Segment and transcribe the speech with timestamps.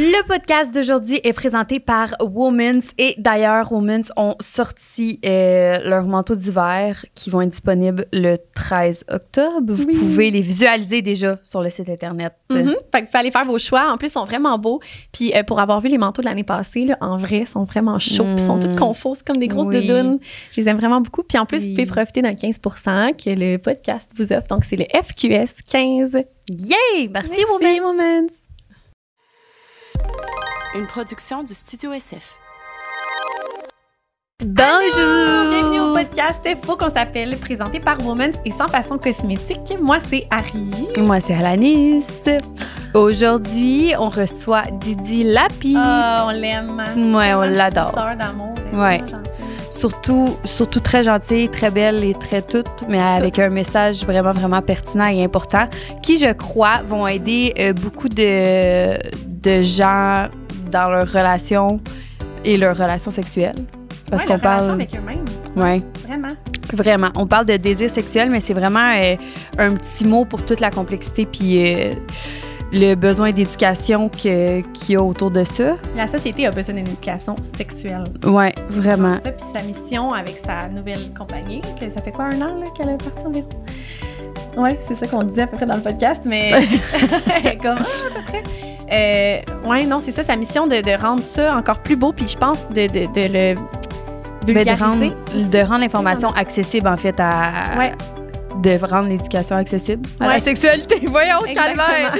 [0.00, 6.36] Le podcast d'aujourd'hui est présenté par Womans et d'ailleurs, Womans ont sorti euh, leurs manteaux
[6.36, 9.72] d'hiver qui vont être disponibles le 13 octobre.
[9.74, 9.98] Vous Oui.
[9.98, 12.32] pouvez les visualiser déjà sur le site internet.
[12.48, 12.76] Mhm.
[12.94, 13.90] Fait que vous aller faire vos choix.
[13.92, 14.78] En plus, ils sont vraiment beaux.
[15.10, 17.64] Puis euh, pour avoir vu les manteaux de l'année passée, là, en vrai, ils sont
[17.64, 18.24] vraiment chauds.
[18.38, 18.76] Ils sont tous Mm.
[18.78, 19.16] confos.
[19.16, 19.80] C'est comme des grosses Oui.
[19.84, 20.20] doudounes.
[20.52, 21.24] Je les aime vraiment beaucoup.
[21.24, 21.70] Puis en plus, Oui.
[21.70, 24.46] vous pouvez profiter d'un 15 que le podcast vous offre.
[24.46, 26.22] Donc, c'est le FQS 15.
[26.50, 27.08] Yay!
[27.12, 27.80] Merci, Womans!
[27.82, 28.28] Moments.
[30.74, 32.36] Une production du Studio SF.
[34.44, 35.50] Bonjour!
[35.50, 39.76] Bienvenue au podcast Faut qu'on s'appelle, présenté par Woman et sans façon cosmétique.
[39.80, 40.70] Moi, c'est Harry.
[40.98, 42.04] Moi, c'est Alanis.
[42.94, 45.74] Aujourd'hui, on reçoit Didi Lapi.
[45.76, 46.82] Ah, on l'aime.
[47.14, 47.92] Ouais, on l'adore.
[47.92, 48.54] Sœur d'amour.
[48.72, 49.00] Ouais.
[49.70, 54.62] Surtout, surtout très gentille, très belle et très toute, mais avec un message vraiment, vraiment
[54.62, 55.68] pertinent et important
[56.02, 58.96] qui, je crois, vont aider euh, beaucoup de,
[59.42, 60.26] de gens
[60.70, 61.80] dans leurs relations
[62.44, 63.54] et leurs relations sexuelles.
[64.10, 64.70] Parce Ouais, qu'on relation parle.
[64.72, 65.24] avec eux-mêmes.
[65.56, 66.28] Ouais, Vraiment.
[66.72, 67.08] vraiment.
[67.16, 69.16] On parle de désir sexuel, mais c'est vraiment euh,
[69.58, 71.92] un petit mot pour toute la complexité puis euh,
[72.72, 75.76] le besoin d'éducation qu'il y a autour de ça.
[75.96, 78.04] La société a besoin d'une éducation sexuelle.
[78.24, 79.18] Ouais, vraiment.
[79.24, 82.90] Ça, puis sa mission avec sa nouvelle compagnie, que ça fait quoi, un an qu'elle
[82.90, 83.48] est partie environ?
[84.56, 86.50] Ouais, c'est ça qu'on disait à peu près dans le podcast, mais
[87.62, 88.42] comme à peu près.
[88.90, 92.26] Euh, ouais, non, c'est ça, sa mission de, de rendre ça encore plus beau, puis
[92.28, 94.84] je pense de, de, de le Ben, de vulgariser.
[94.84, 97.78] rendre, de rendre l'information accessible, en fait, à.
[97.78, 97.92] Ouais.
[98.62, 100.40] De rendre l'éducation accessible à la Ouais.
[100.40, 101.00] sexualité.
[101.06, 102.12] Voyons, calvaire.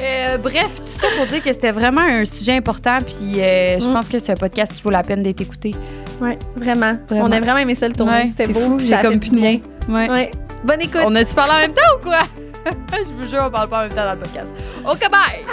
[0.00, 3.88] Euh, bref, tout ça pour dire que c'était vraiment un sujet important, puis euh, je
[3.88, 3.92] Mm.
[3.92, 5.74] pense que c'est un podcast qui vaut la peine d'être écouté.
[6.20, 6.96] Ouais, vraiment.
[7.08, 7.24] Vraiment.
[7.26, 8.60] On a vraiment aimé ça le tourner, Ouais, c'était beau.
[8.60, 9.58] fou, j'ai comme plus de bien.
[9.88, 10.30] Ouais.
[10.64, 11.02] Bonne écoute.
[11.04, 12.20] On a-tu parlé en même temps ou quoi?
[12.92, 14.54] je vous jure, on parle pas en même temps dans le podcast.
[14.88, 15.44] OK, bye!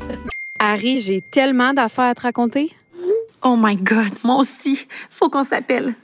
[0.60, 2.72] Harry, j'ai tellement d'affaires à te raconter.
[3.42, 4.86] Oh my God, moi aussi.
[5.08, 5.94] Faut qu'on s'appelle.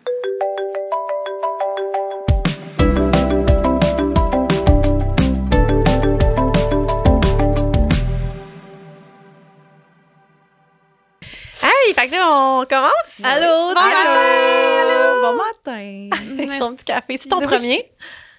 [11.63, 13.21] Hey, fait que là, on commence?
[13.23, 14.11] Allô, Bon matin.
[14.83, 15.23] Allô?
[15.23, 16.59] Bon matin.
[16.59, 17.19] Son petit café.
[17.23, 17.89] C'est ton premier?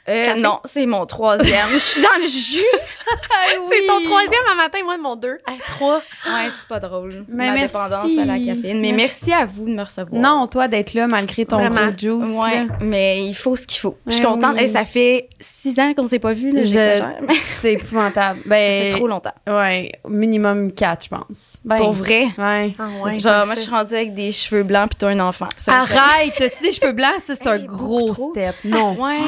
[0.10, 1.68] Euh, non, c'est mon troisième.
[1.74, 2.64] Je suis dans le jus.
[3.70, 5.38] C'est ton troisième à matin, moi de mon deux.
[5.76, 5.98] Trois.
[6.26, 7.24] Ouais, c'est pas drôle.
[7.30, 7.68] Mais Ma merci.
[7.74, 8.82] dépendance à la caféine.
[8.82, 9.32] Mais merci.
[9.32, 10.22] à vous de me recevoir.
[10.22, 11.88] Non, toi, d'être là malgré ton Vraiment.
[11.88, 12.36] gros juice.
[12.38, 12.74] Ouais, là.
[12.82, 13.98] mais il faut ce qu'il faut.
[14.08, 14.56] Je suis Ouais, contente.
[14.58, 14.68] oui.
[14.68, 16.52] Ça fait six ans qu'on s'est pas vu.
[16.52, 18.40] Là, Je- C'est épouvantable.
[18.44, 19.34] ça Ben, fait trop longtemps.
[19.48, 21.58] Ouais, minimum 4, je pense.
[21.64, 22.26] Ben, Pour vrai?
[22.38, 22.76] Ouais.
[22.78, 23.20] Ah ouais.
[23.20, 25.48] Genre, moi, je suis rendue avec des cheveux blancs puis toi, un enfant.
[25.56, 26.34] Ça, Arrête!
[26.38, 27.20] T'as-tu des cheveux blancs?
[27.20, 28.56] Ça, c'est un gros step.
[28.66, 28.94] Non.
[29.02, 29.20] Ouais.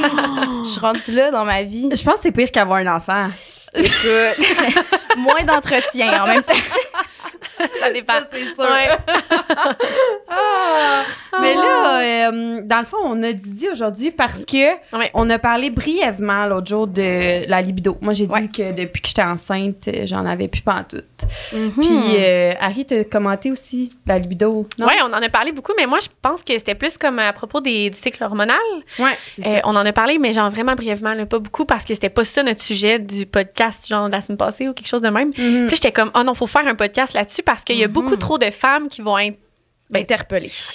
[0.69, 1.89] Je suis rendue là dans ma vie.
[1.91, 3.27] Je pense que c'est pire qu'avoir un enfant.
[3.73, 4.47] Écoute,
[5.17, 6.53] moins d'entretien en même temps.
[7.79, 8.13] Ça dépend.
[8.31, 8.63] c'est sûr.
[8.71, 8.97] Ouais.
[10.31, 11.03] Ah!
[11.41, 15.09] Mais là, euh, dans le fond, on a Didi aujourd'hui parce que Ouais.
[15.13, 17.97] on a parlé brièvement l'autre jour de la libido.
[18.01, 18.47] Moi, j'ai dit Ouais.
[18.47, 21.03] que depuis que j'étais enceinte, j'en avais plus pantoute.
[21.53, 21.71] Mhm.
[21.77, 24.67] Puis euh, Harry t'a commenté aussi la libido.
[24.79, 27.33] Ouais, on en a parlé beaucoup, mais moi, je pense que c'était plus comme à
[27.33, 28.57] propos des, du cycle hormonal.
[28.99, 29.05] Ouais,
[29.39, 29.61] Euh, ça.
[29.63, 32.25] on en a parlé, mais genre vraiment brièvement, là, pas beaucoup, parce que c'était pas
[32.25, 35.29] ça notre sujet du podcast, genre de la semaine passée ou quelque chose de même.
[35.37, 35.67] Mhm.
[35.67, 37.93] Puis j'étais comme, oh non, faut faire un podcast là-dessus parce qu'il y a Mhm.
[37.93, 39.39] beaucoup trop de femmes qui vont être
[39.91, 40.01] ben,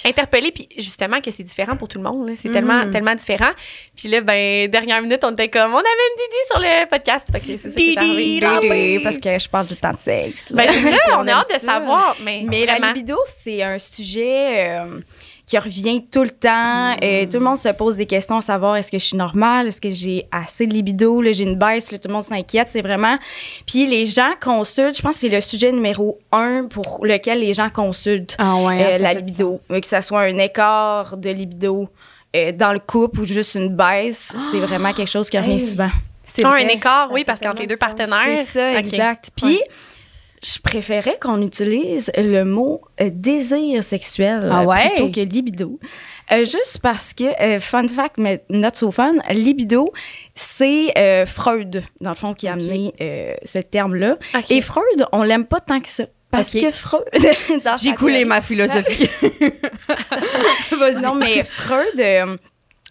[0.03, 2.27] interpellées, puis justement que c'est différent pour tout le monde.
[2.27, 2.33] là.
[2.35, 2.53] C'est Mhm.
[2.53, 3.51] tellement, tellement différent.
[3.95, 7.27] Puis là, ben, dernière minute, on était comme, on avait une Didi sur le podcast.
[7.31, 8.91] Fait que c'est ça qui est arrivé.
[8.91, 10.49] Didi, parce que je parle tout le temps de sexe.
[10.49, 10.57] là.
[10.65, 12.17] Ben, c'est ça, on, On a aime hâte de savoir.
[12.25, 14.99] Mais, Mais la libido, c'est un sujet euh,
[15.45, 16.95] qui revient tout le temps.
[17.03, 19.67] Euh, tout le monde se pose des questions à savoir est-ce que je suis normale,
[19.67, 22.69] est-ce que j'ai assez de libido, là, j'ai une baisse, là, tout le monde s'inquiète,
[22.71, 23.17] c'est vraiment.
[23.67, 27.53] Puis les gens consultent, je pense que c'est le sujet numéro un pour lequel les
[27.53, 29.57] gens consultent Ah ouais, euh, ça la libido.
[29.71, 31.87] Euh, Que ça soit un écart de libido
[32.35, 35.59] euh, dans le couple ou juste une baisse, c'est vraiment quelque chose qui revient Hey.
[35.59, 35.91] souvent.
[36.23, 38.39] C'est Ah, un écart, oui, parce qu'entre les deux partenaires.
[38.47, 39.29] C'est ça, exact.
[39.35, 39.61] Puis,
[40.45, 44.89] je préférais qu'on utilise le mot euh, désir sexuel Ah ouais?
[44.95, 45.79] plutôt que libido.
[46.31, 49.91] Euh, juste parce que, euh, fun fact, mais not so fun, libido,
[50.35, 50.93] c'est
[51.25, 52.93] Freud, dans le fond, qui a amené
[53.43, 54.17] ce terme-là.
[54.49, 56.05] Et Freud, on l'aime pas tant que ça.
[56.29, 57.05] Parce que Freud.
[57.81, 59.09] J'ai coulé ma philosophie.
[61.01, 62.37] non, mais Freud,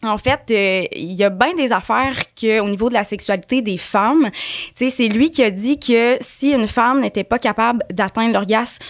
[0.04, 3.62] en fait, euh, il y a bien des affaires que, au niveau de la sexualité
[3.62, 4.30] des femmes,
[4.74, 8.82] c'est lui qui a dit que si une femme n'était pas capable d'atteindre l'orgasme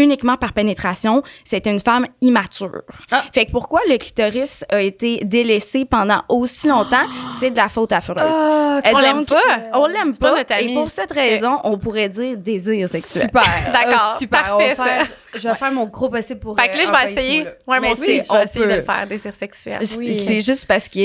[0.00, 2.82] uniquement par pénétration, c'était une femme immature.
[3.10, 3.24] Ah.
[3.32, 7.06] Fait que pourquoi le clitoris a été délaissé pendant aussi longtemps,
[7.38, 8.18] c'est de la faute à Freud.
[8.20, 9.40] Ah, Et On l'aime pas.
[9.74, 10.38] On l'aime pas pas.
[10.38, 10.52] notre.
[10.62, 13.22] Et pour cette raison, on pourrait dire désir sexuel.
[13.24, 13.42] Super.
[13.72, 14.42] D'accord, Euh, super.
[14.42, 16.58] parfait, on va faire, je vais faire mon gros possible pour.
[16.58, 17.44] Fait que là, euh, je vais envahir ce essayer.
[17.44, 19.78] Ouais, moi Mais aussi, je vais essayer de peut- le faire, désir sexuel.
[19.86, 20.98] C'est c'est juste parce que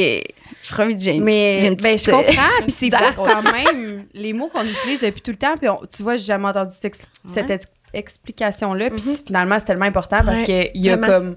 [0.97, 2.61] j'ai une Mais j'ai une ben, je petite- comprends.
[2.63, 4.05] Puis c'est quand même.
[4.13, 5.55] Les mots qu'on utilise depuis tout le temps.
[5.57, 8.89] Puis tu vois, j'ai jamais entendu cette, cette explication-là.
[8.91, 11.07] Puis finalement, c'est tellement important parce Ouais, qu'il a vraiment.
[11.13, 11.35] comme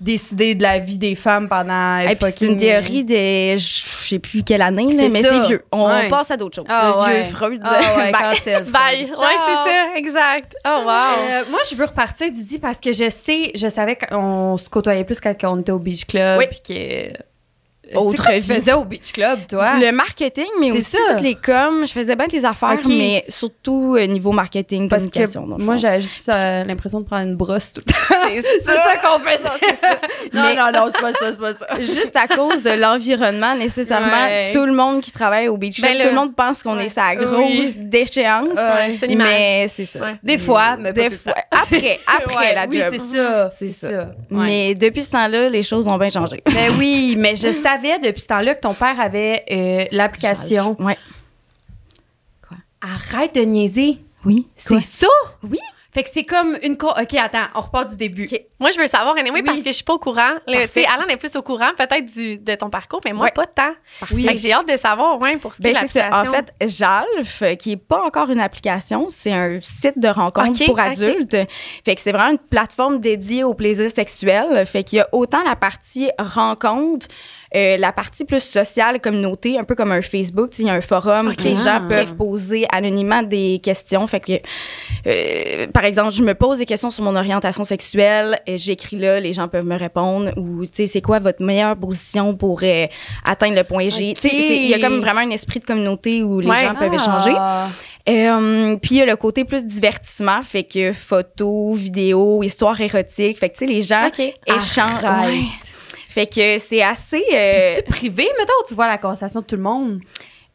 [0.00, 1.98] décidé de la vie des femmes pendant.
[2.20, 5.64] C'est une théorie de je sais plus quelle année, là, mais c'est vieux.
[5.72, 6.08] On Ouais.
[6.08, 6.66] passe à d'autres choses.
[6.68, 7.22] Ah le ouais.
[7.24, 7.60] vieux Freud.
[7.64, 8.62] Ah ouais, Bye.
[8.70, 9.02] Bye.
[9.02, 10.54] Ouais, c'est ça, exact.
[10.64, 10.88] Oh, wow.
[10.88, 15.04] Euh, moi, je veux repartir, Didi, parce que je sais, je savais qu'on se côtoyait
[15.04, 16.38] plus quand on était au Beach Club.
[16.38, 16.46] Oui.
[16.48, 17.12] Puis que.
[17.94, 18.54] Autre quoi que tu vie.
[18.54, 19.74] faisais au Beach Club, toi?
[19.80, 20.98] Le marketing, mais aussi ça.
[21.10, 21.86] toutes les coms.
[21.86, 25.46] Je faisais bien des affaires, mais surtout euh, niveau marketing, Parce communication.
[25.56, 27.98] que moi, j'avais juste euh, l'impression de prendre une brosse tout le temps.
[28.42, 29.52] c'est ça qu'on fait ça.
[29.74, 29.96] ça.
[30.32, 31.66] Non, Mais- non, non, c'est pas ça, c'est pas ça.
[31.80, 34.50] Juste à cause de l'environnement, nécessairement, Ouais.
[34.52, 36.76] tout le monde qui travaille au beach club, Ben tout là, le monde pense qu'on
[36.76, 36.86] ouais.
[36.86, 37.74] est sa grosse Oui.
[37.78, 38.48] déchéance.
[38.56, 38.96] Ouais.
[38.98, 39.28] C'est une image.
[39.28, 40.00] Mais c'est ça.
[40.22, 41.34] Des fois, mais pas Des tout fois.
[41.50, 42.94] Après, après la oui, job.
[43.10, 43.50] c'est ça.
[43.50, 44.10] C'est ça.
[44.30, 46.42] Mais depuis ce temps-là, les choses ont bien changé.
[46.46, 50.76] Ben oui, mais je savais depuis ce temps-là que ton père avait euh, l'application.
[50.80, 50.96] Ouais.
[52.80, 53.98] Arrête de niaiser.
[54.24, 54.46] Oui.
[54.56, 55.06] C'est ça?
[55.42, 55.58] Oui.
[55.92, 56.76] Fait que c'est comme une...
[56.76, 58.28] co- OK, attends, on repart du début.
[58.60, 59.42] Moi, je veux savoir, anyway, Oui.
[59.42, 60.34] parce que je suis pas au courant.
[60.46, 62.14] Tu sais, Alan est plus au courant, peut-être,
[62.44, 63.32] de ton parcours, mais moi, Ouais.
[63.32, 63.72] pas tant.
[64.12, 64.24] Oui.
[64.26, 66.08] Fait que j'ai hâte de savoir, ouais, pour ce qui Ben est ça.
[66.12, 70.62] En fait, Jalf, euh, qui est pas encore une application, c'est un site de rencontre
[70.66, 71.36] pour adultes.
[71.84, 74.64] Fait que c'est vraiment une plateforme dédiée au plaisir sexuel.
[74.66, 77.08] Fait qu'il y a autant la partie rencontre,
[77.54, 80.50] euh, la partie plus sociale, communauté, un peu comme un Facebook.
[80.58, 81.86] Il y a un forum que les gens Ah.
[81.88, 84.06] peuvent poser anonymement des questions.
[84.06, 84.32] Fait que,
[85.06, 89.20] euh, par exemple, je me pose des questions sur mon orientation sexuelle, et j'écris là,
[89.20, 90.30] les gens peuvent me répondre.
[90.36, 92.86] Ou, tu sais, c'est quoi votre meilleure position pour euh,
[93.24, 94.12] atteindre le point G?
[94.16, 96.64] C'est- il y a comme vraiment un esprit de communauté où les Ouais.
[96.64, 97.32] gens peuvent échanger.
[97.36, 97.68] Ah.
[98.08, 103.36] Euh, puis il y a le côté plus divertissement, fait que photos, vidéos, histoires érotiques,
[103.38, 104.08] fait que tu sais les gens
[104.46, 105.44] échangent.
[106.18, 107.24] Fait que c'est assez.
[107.32, 110.00] euh, C'est privé, mettons, tu vois la conversation de tout le monde?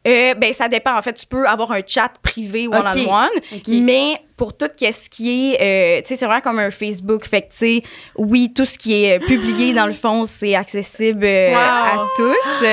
[0.06, 0.94] euh, ben ça dépend.
[0.98, 3.68] En fait, tu peux avoir un chat privé one on one, Ok.
[3.68, 7.24] mais pour tout ce qui est, euh, tu sais, c'est vraiment comme un Facebook.
[7.24, 7.82] Fait que tu sais,
[8.18, 11.56] oui, tout ce qui est euh, publié dans le fond, c'est accessible euh, Wow.
[11.58, 12.64] à tous,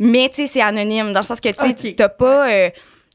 [0.00, 1.94] mais tu sais, c'est anonyme dans le sens que tu sais, Ok.
[1.96, 2.50] t'as pas.
[2.50, 2.70] euh,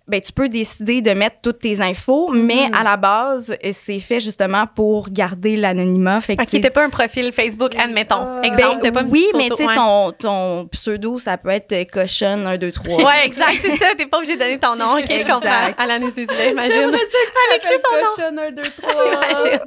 [0.09, 2.73] ben, tu peux décider de mettre toutes tes infos, mais Mhm.
[2.73, 6.19] à la base, euh, c'est fait justement pour garder l'anonymat.
[6.21, 8.15] Fait que, Fait tu t'es pas un profil Facebook, admettons.
[8.19, 8.41] Ah.
[8.43, 9.75] Exemple, ben, t'as pas une oui, mais tu sais, ouais.
[9.75, 13.03] ton, ton pseudo, ça peut être euh, cochonne 1, 2, 3.
[13.03, 13.87] Ouais, exact, c'est ça.
[13.97, 14.97] T'es pas obligé de donner ton nom.
[14.97, 15.73] OK, je comprends.
[15.77, 16.71] À l'anesthésie, imagine.
[16.71, 18.15] J'aimerais ça que Elle écrit son nom.
[18.15, 19.59] cochonne 1, 2, 3.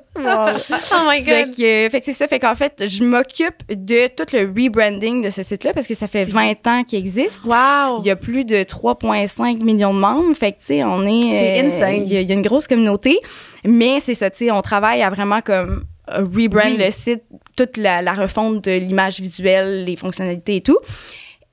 [0.95, 1.57] Oh my Fait God.
[1.57, 2.27] que, fait que c'est ça.
[2.29, 6.07] Fait qu'en fait, je m'occupe de tout le rebranding de ce site-là parce que ça
[6.07, 7.45] fait 20 ans qu'il existe.
[7.45, 7.99] Wow.
[8.01, 10.32] Il y a plus de 3,5 millions de membres.
[10.35, 11.23] Fait que, tu sais, on est.
[11.31, 12.03] C'est euh, insane.
[12.07, 13.19] Il y, a- il y a une grosse communauté.
[13.65, 16.77] Mais c'est ça, tu sais, on travaille à vraiment comme rebrand Oui.
[16.79, 17.23] le site,
[17.57, 20.79] toute la, la refonte de l'image visuelle, les fonctionnalités et tout.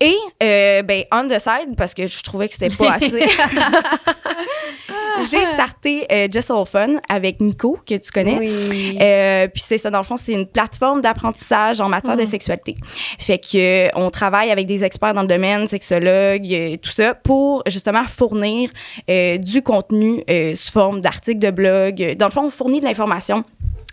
[0.02, 3.20] Et, euh, ben, on the side, parce que je trouvais que c'était pas assez,
[5.30, 8.38] j'ai starté euh, Just All Fun avec Nico, que tu connais.
[8.38, 8.98] Oui.
[9.02, 12.76] Euh, puis c'est ça, dans le fond, c'est une plateforme d'apprentissage en matière de sexualité.
[13.18, 17.64] Fait que euh, on travaille avec des experts dans le domaine, sexologues, tout ça, pour
[17.68, 18.70] justement fournir
[19.08, 20.24] du contenu
[20.56, 22.16] sous forme d'articles de blog.
[22.18, 23.44] Dans le fond, on fournit de l'information.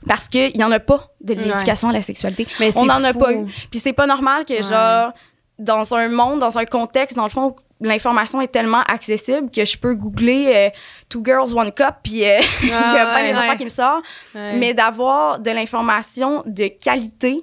[0.06, 1.40] Parce qu'il n'y en a pas de Ouais.
[1.42, 2.46] l'éducation à la sexualité.
[2.60, 3.46] Mais On n'en a pas eu.
[3.70, 4.62] Puis c'est pas normal que, Ouais.
[4.62, 5.12] genre,
[5.58, 9.76] dans un monde, dans un contexte, dans le fond, l'information est tellement accessible que je
[9.76, 10.70] peux googler euh,
[11.08, 13.38] Two Girls, One Cup, puis euh, il y a Ah, pas les ouais.
[13.38, 14.04] affaires qui me sortent.
[14.34, 17.42] Mais d'avoir de l'information de qualité,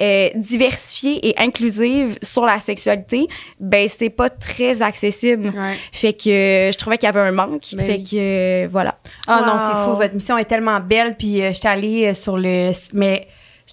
[0.00, 3.26] euh, diversifiée et inclusive sur la sexualité,
[3.58, 5.48] ben c'est pas très accessible.
[5.48, 5.76] Ouais.
[5.92, 7.62] Fait que je trouvais qu'il y avait un manque.
[7.74, 8.04] Ben fait oui.
[8.04, 8.16] que
[8.64, 8.96] euh, voilà.
[9.26, 9.96] Ah non, c'est fou.
[9.96, 11.16] Votre mission est tellement belle.
[11.16, 12.72] Puis euh, j'étais allée sur le.
[12.92, 13.26] Mais.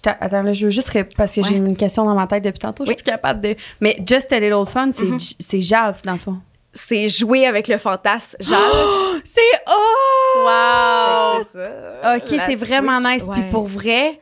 [0.06, 0.90] Attends, là, je veux juste.
[1.16, 2.84] Parce que j'ai une question dans ma tête depuis tantôt.
[2.84, 3.54] Je suis plus capable de.
[3.80, 5.18] Mais Just a Little Fun, c'est.
[5.18, 6.38] J- c'est Jave, dans le fond.
[6.72, 8.36] C'est jouer avec le fantasme.
[8.40, 8.58] Genre,
[9.24, 9.40] C'est.
[9.68, 10.44] Oh!
[10.46, 11.44] Wow.
[11.52, 12.16] c'est ça.
[12.16, 13.24] Ok, c'est vraiment nice.
[13.32, 14.20] Puis pour vrai,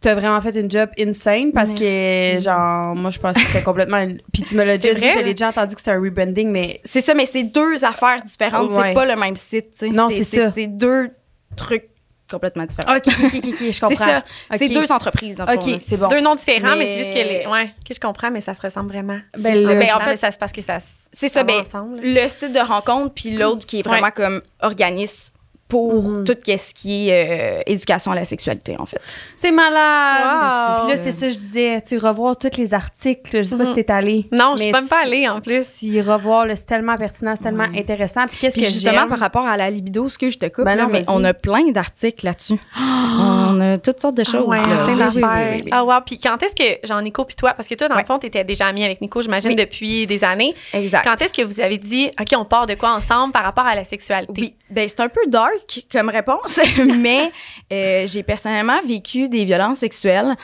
[0.00, 3.98] t'as vraiment fait une job insane parce que, genre, moi, je pensais que c'était complètement.
[3.98, 6.50] une- Puis tu me l'as déjà dit, je l'ai déjà entendu que c'était un rebranding,
[6.50, 6.80] mais.
[6.84, 8.70] C'est ça, mais c'est deux affaires différentes.
[8.70, 8.88] Ouais.
[8.88, 9.72] C'est pas le même site.
[9.78, 9.88] tu sais.
[9.88, 10.50] Non, c'est ça.
[10.52, 11.10] C'est deux
[11.56, 11.88] trucs
[12.30, 12.96] complètement différents.
[12.96, 13.88] Ok, ok, ok, je comprends.
[13.88, 14.24] c'est ça.
[14.56, 15.54] C'est deux entreprises, fond, là.
[15.54, 16.08] Ok, c'est bon.
[16.08, 17.46] Deux noms différents, mais, Mais- c'est juste que les.
[17.46, 19.18] Ouais, que je comprends, mais ça se ressemble vraiment.
[19.38, 19.72] Ben, C'est ça.
[19.74, 20.78] le- Ben, en en fait, ça c'est parce que ça.
[21.12, 22.00] C'est ça, ben, ensemble.
[22.02, 24.12] le site de rencontre, puis l'autre qui est vraiment Ouais.
[24.12, 25.30] comme organisme
[25.68, 26.24] pour Mhm.
[26.24, 29.00] tout ce qui est euh, éducation à la sexualité, en fait.
[29.36, 30.24] C'est malade!
[30.24, 30.88] Wow.
[30.88, 31.82] Là, c'est ça, je disais.
[31.86, 33.36] Tu revoir tous les articles.
[33.38, 33.74] Je sais pas Mhm.
[33.74, 34.26] si t'es allé.
[34.32, 35.82] Non, je suis même pas allée en plus.
[35.82, 38.24] Y revoir, c'est tellement pertinent, c'est tellement intéressant.
[38.26, 40.64] Puis qu'est-ce Puis que justement, par rapport à la libido, ce que je te coupe,
[40.64, 41.14] Ben là, non, mais vas-y.
[41.16, 42.56] on a plein d'articles là-dessus.
[43.20, 44.44] on a toutes sortes de choses.
[44.46, 44.64] Ah ouais, là.
[44.66, 45.20] plein Oui, oui, d'affaires.
[45.50, 45.70] oui, oui, oui.
[45.72, 48.04] Ah wow, puis quand est-ce que genre Nico puis toi parce que toi dans le
[48.04, 49.56] fond tu étais déjà amie avec Nico, j'imagine Oui.
[49.56, 50.54] depuis des années.
[50.72, 51.04] Exact.
[51.04, 53.74] Quand est-ce que vous avez dit OK, on part de quoi ensemble par rapport à
[53.74, 54.32] la sexualité?
[54.40, 55.52] Oui, ben c'est un peu dark
[55.90, 56.60] comme réponse,
[56.98, 57.30] mais
[57.72, 60.36] euh, j'ai personnellement vécu des violences sexuelles.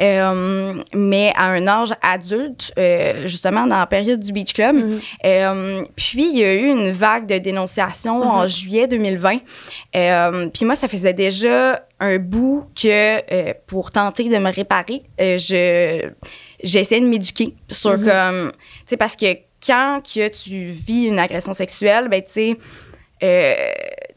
[0.00, 4.76] euh, mais à un âge adulte, euh, justement dans la période du Beach Club.
[4.76, 5.00] Mhm.
[5.24, 9.38] Euh, puis il y a eu une vague de dénonciation en juillet 2020.
[9.96, 16.08] Euh, puis moi, ça faisait déjà un bout que pour tenter de me réparer, je
[16.62, 19.26] j'essayais de m'éduquer sur comme, tu sais, parce que
[19.64, 22.56] quand que tu vis une agression sexuelle, ben tu
[23.20, 23.68] sais.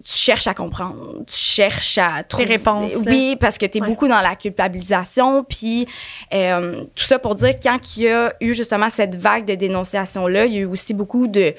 [0.03, 2.99] Tu cherches à comprendre, tu cherches à trouver réponses, là.
[3.05, 3.87] Oui, parce que tu es Ouais.
[3.87, 5.87] beaucoup dans la culpabilisation, puis
[6.33, 9.55] euh, tout ça pour dire que quand il y a eu justement cette vague de
[9.55, 11.53] dénonciation là, il y a eu aussi beaucoup de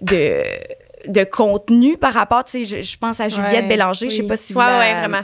[0.00, 0.42] de
[1.08, 4.22] de contenu par rapport, tu sais, je, je pense à Juliette Ouais, Bélanger, je sais
[4.22, 4.28] oui.
[4.28, 5.22] pas si vous Ouais, la- ouais, vraiment.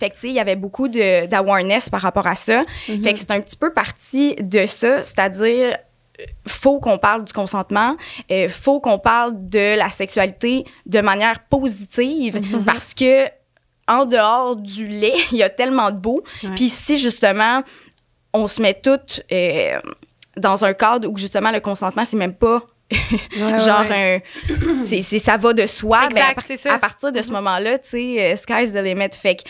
[0.00, 2.64] fait que, tu sais, il y avait beaucoup d'awareness par rapport à ça.
[2.88, 3.02] Mhm.
[3.02, 5.76] Fait que c'est un petit peu parti de ça, c'est-à-dire,
[6.46, 7.96] faut qu'on parle du consentement,
[8.30, 12.64] euh, faut qu'on parle de la sexualité de manière positive Mhm.
[12.64, 13.26] parce que
[13.86, 16.22] en dehors du lait, il y a tellement de beau.
[16.56, 17.62] Puis si justement,
[18.32, 19.80] on se met toutes euh,
[20.36, 24.22] dans un cadre où justement le consentement, c'est même pas Ouais, genre ouais.
[24.48, 26.74] un c'est c'est- ça va de soi Exact, mais à, par- c'est ça.
[26.74, 29.48] à partir de ce moment-là tu sais euh, sky's the limit fait que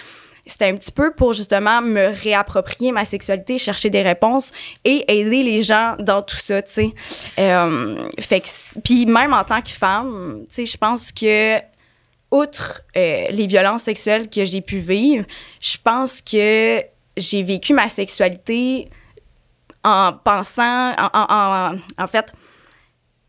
[0.48, 4.52] c'était un petit peu pour justement me réapproprier ma sexualité chercher des réponses
[4.84, 6.94] et aider les gens dans tout ça tu sais.
[7.38, 8.42] Euh, fait
[8.82, 11.58] puis même en tant que femme tu sais je pense que
[12.30, 15.24] outre euh, les violences sexuelles que j'ai pu vivre
[15.60, 16.82] je pense que
[17.16, 18.88] j'ai vécu ma sexualité
[19.84, 22.32] en pensant en, en, en, en fait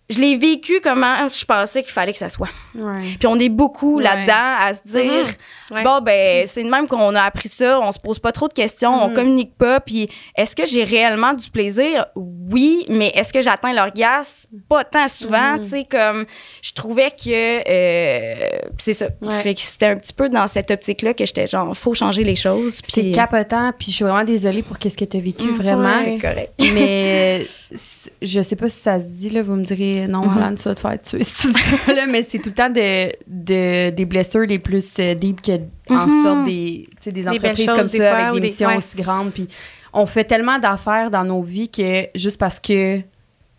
[0.10, 2.50] je l'ai vécu comment je pensais qu'il fallait que ça soit.
[2.74, 2.96] Ouais.
[3.20, 4.04] Puis on est beaucoup Ouais.
[4.04, 5.76] là-dedans à se dire Mhm.
[5.78, 5.84] Ouais.
[5.84, 8.54] bon ben c'est de même qu'on a appris ça, on se pose pas trop de
[8.54, 9.14] questions, on Mhm.
[9.14, 12.08] communique pas puis est-ce que j'ai réellement du plaisir?
[12.16, 14.48] Oui, mais est-ce que j'atteins l'orgasme?
[14.68, 15.64] Pas tant souvent, Mhm.
[15.64, 16.26] tu sais comme
[16.64, 18.50] je trouvais que euh,
[18.80, 19.08] c'est ça.
[19.44, 22.36] Fait que c'était un petit peu dans cette optique-là que j'étais genre faut changer les
[22.36, 25.52] choses Puis c'est capotant, puis je suis vraiment désolée pour qu'est-ce que tu as vécu,
[25.52, 26.00] vraiment.
[26.04, 26.54] c'est correct.
[26.74, 30.38] mais c'est- je sais pas si ça se dit, là, vous me direz, non, Mhm.
[30.38, 32.56] Alan, tu vas te faire tuer si tu dis ça, là, mais c'est tout le
[32.56, 35.54] temps de, de- des blessures les plus euh, deep que
[35.90, 36.24] en Mhm.
[36.24, 38.78] sorte des, des entreprises comme des ça, fois, avec des des- missions ouais.
[38.78, 39.32] aussi grandes.
[39.32, 39.48] Puis
[39.94, 43.00] on fait tellement d'affaires dans nos vies que juste parce que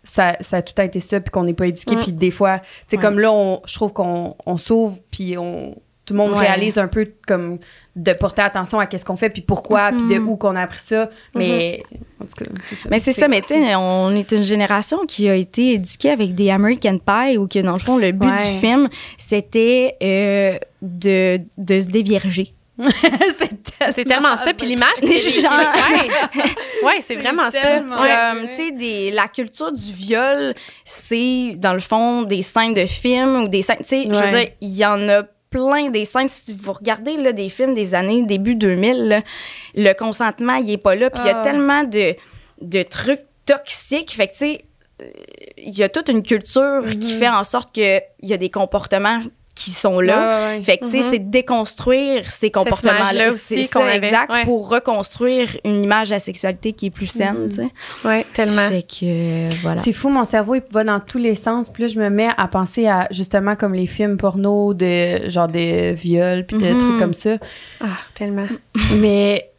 [0.03, 1.99] ça, ça a tout le temps été ça, puis qu'on n'est pas éduqué, Mm.
[1.99, 2.97] puis des fois, Ouais.
[2.97, 6.39] comme là, on, je trouve qu'on on s'ouvre, puis on, tout le monde Ouais.
[6.39, 7.59] réalise un peu comme
[7.95, 10.29] de porter attention à qu'est-ce qu'on fait, puis pourquoi, puis de Mhm.
[10.29, 11.09] où qu'on a appris ça.
[11.35, 11.83] Mais
[12.21, 12.87] en tout cas, c'est ça.
[12.89, 16.33] Mais c'est ça, mais tu sais, on est une génération qui a été éduquée avec
[16.33, 18.53] des American Pie ou que dans le fond, le but Ouais.
[18.53, 22.53] du film, c'était euh, de, de se dévierger.
[23.95, 25.55] C'est tellement ça puis l'image que gens.
[25.55, 26.07] Ouais,
[26.83, 27.79] Ouais, c'est vraiment ça.
[28.49, 33.43] tu sais, des- la culture du viol, c'est, dans le fond, des scènes de films
[33.43, 33.77] ou des scènes.
[33.79, 36.29] Tu sais, je veux dire, il y en a plein des scènes.
[36.29, 39.21] Si vous regardez là, des films des années début 2000, là,
[39.75, 41.11] le consentement, il est pas là.
[41.11, 41.43] Puis il y a Ah.
[41.43, 42.15] tellement de,
[42.61, 44.13] de trucs toxiques.
[44.15, 44.65] Fait que, tu sais,
[45.01, 45.05] euh,
[45.57, 47.19] il y a toute une culture qui Mhm.
[47.19, 49.19] fait en sorte qu'il y a des comportements
[49.53, 50.49] qui sont là.
[50.51, 50.63] Ouais, ouais.
[50.63, 51.03] Fait que, tu sais, Mhm.
[51.09, 53.29] c'est de déconstruire ces comportements-là.
[53.29, 54.43] aussi C'est qu'on avait, exact, ouais.
[54.45, 57.49] pour reconstruire une image de la sexualité qui est plus saine, Mhm.
[57.49, 57.67] tu sais.
[58.05, 58.69] Ouais, tellement.
[58.69, 59.81] Fait que, euh, voilà.
[59.81, 61.69] C'est fou, mon cerveau, il va dans tous les sens.
[61.69, 65.47] Puis là, je me mets à penser à justement comme les films porno de genre
[65.47, 66.79] de viol puis de Mhm.
[66.79, 67.37] trucs comme ça.
[67.81, 68.47] Ah, tellement.
[68.95, 69.50] Mais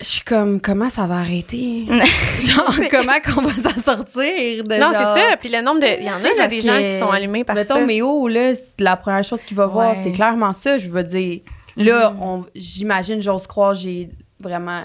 [0.00, 1.86] je suis comme, comment ça va arrêter?
[2.40, 4.64] genre, comment qu'on va s'en sortir?
[4.64, 5.36] De Non, genre- c'est ça.
[5.38, 5.86] Puis le nombre de.
[6.00, 7.80] Il y en a là, des gens que, qui sont allumés par mettons, ça.
[7.86, 10.78] Méo, là, c'est la première chose qu'il va voir, c'est clairement ça.
[10.78, 11.40] Je veux dire,
[11.76, 12.22] là, Mhm.
[12.22, 14.10] on, j'imagine, j'ose croire, j'ai
[14.40, 14.82] vraiment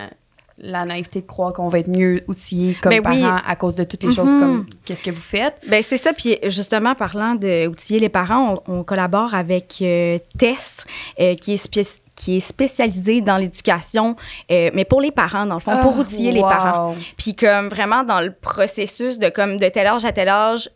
[0.62, 3.22] la naïveté de croire qu'on va être mieux outillés comme Ben oui.
[3.22, 4.39] parents à cause de toutes les choses Mhm.
[4.42, 5.56] comme qu'est-ce que vous faites.
[5.70, 6.12] Ben c'est ça.
[6.12, 10.84] Puis justement, parlant d'outiller les parents, on, on collabore avec euh, Tess,
[11.20, 14.16] euh, qui, est spé- qui est spécialisée dans l'éducation,
[14.52, 16.94] euh, mais pour les parents, dans le fond, pour Ah, outiller les parents.
[17.18, 20.70] Puis comme vraiment dans le processus de comme de tel âge à tel âge,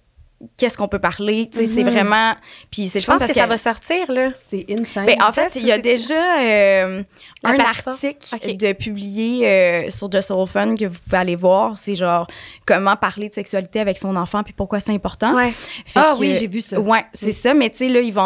[0.57, 1.49] qu'est-ce qu'on peut parler.
[1.51, 2.33] Tu sais, c'est vraiment.
[2.71, 4.29] Puis c'est Je pense que, ça va sortir, là.
[4.35, 5.05] C'est insane.
[5.05, 7.03] Ben, en fait, il y a déjà euh,
[7.43, 7.93] un plateforme.
[7.95, 8.57] article Ok.
[8.57, 11.77] de publié euh, sur Just Soul Fun que vous pouvez aller voir.
[11.77, 12.27] C'est genre
[12.65, 15.35] comment parler de sexualité avec son enfant puis pourquoi c'est important.
[15.35, 15.53] Ouais.
[15.95, 16.79] Ah que- oui, j'ai vu ça.
[16.79, 17.53] Ouais, c'est ça.
[17.53, 18.21] Mais tu sais, là, ils vont,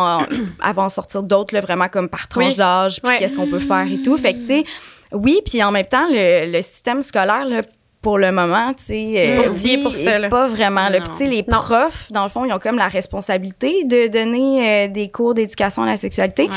[0.77, 2.55] en sortir d'autres, là, vraiment comme par tranche Oui.
[2.55, 3.17] d'âge, puis Ouais.
[3.17, 4.17] qu'est-ce qu'on peut faire et tout.
[4.17, 4.63] Fait que, tu sais,
[5.11, 7.61] oui, puis en même temps, le, le système scolaire, là,
[8.07, 10.87] pour le moment, tu sais, euh, Pas outillé oui, pour pas vraiment.
[10.87, 11.01] là.
[11.01, 11.57] Puis, tu sais, les Non.
[11.57, 15.83] profs, dans le fond, ils ont comme la responsabilité de donner euh, des cours d'éducation
[15.83, 16.49] à la sexualité, Ouais.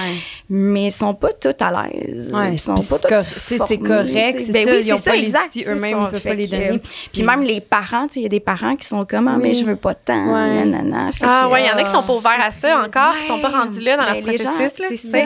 [0.48, 2.32] mais ils sont pas tous à l'aise.
[2.32, 4.72] Ouais, ils sont puis pas c'est tous cor- tu sais, c'est correct, c'est Ben ça,
[4.74, 6.46] oui, ils ont c'est pas ça, les exact, c'est eux-mêmes, ils peuvent Fait pas les
[6.46, 6.80] donner.
[7.12, 9.36] Puis même les parents, tu sais, il y a des parents qui sont comme, ah,
[9.36, 10.14] mais je veux pas Ouais.
[10.14, 11.10] nanana.
[11.20, 13.40] Ah ouais, il y en a qui sont pas ouverts à ça encore, qui sont
[13.40, 14.72] pas rendus là dans leur ben, les processus.
[14.88, 15.18] c'est ça.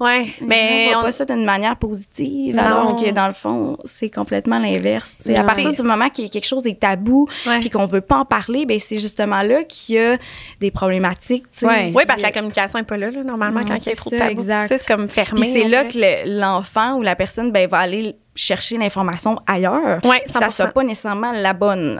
[0.00, 2.62] Ouais, Mais mais on voit on- pas ça d'une manière positive, Non.
[2.62, 5.16] alors que dans le fond, c'est complètement l'inverse.
[5.36, 7.60] À partir du moment que quelque chose est tabou, Ouais.
[7.60, 10.16] puis qu'on veut pas en parler, ben c'est justement là qu'il y a
[10.60, 11.44] des problématiques.
[11.62, 11.92] Ouais.
[11.94, 13.96] Oui, parce que la communication est pas là, là, normalement, Non, quand il y a
[13.96, 14.74] trop de exact.
[14.78, 15.40] C'est comme fermé.
[15.42, 20.04] Puis c'est là que le- l'enfant ou la personne ben, va aller chercher l'information ailleurs.
[20.04, 20.50] Ouais, ça 100%.
[20.50, 21.98] soit pas nécessairement la bonne.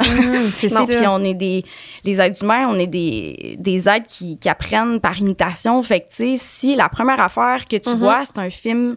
[0.55, 0.87] c'est ça.
[0.87, 1.65] puis on est des
[2.05, 5.83] les êtres humains, on est des des êtres qui, qui apprennent par imitation.
[5.83, 7.99] Fait que tu sais, si la première affaire que tu Mhm.
[7.99, 8.97] vois, c'est un film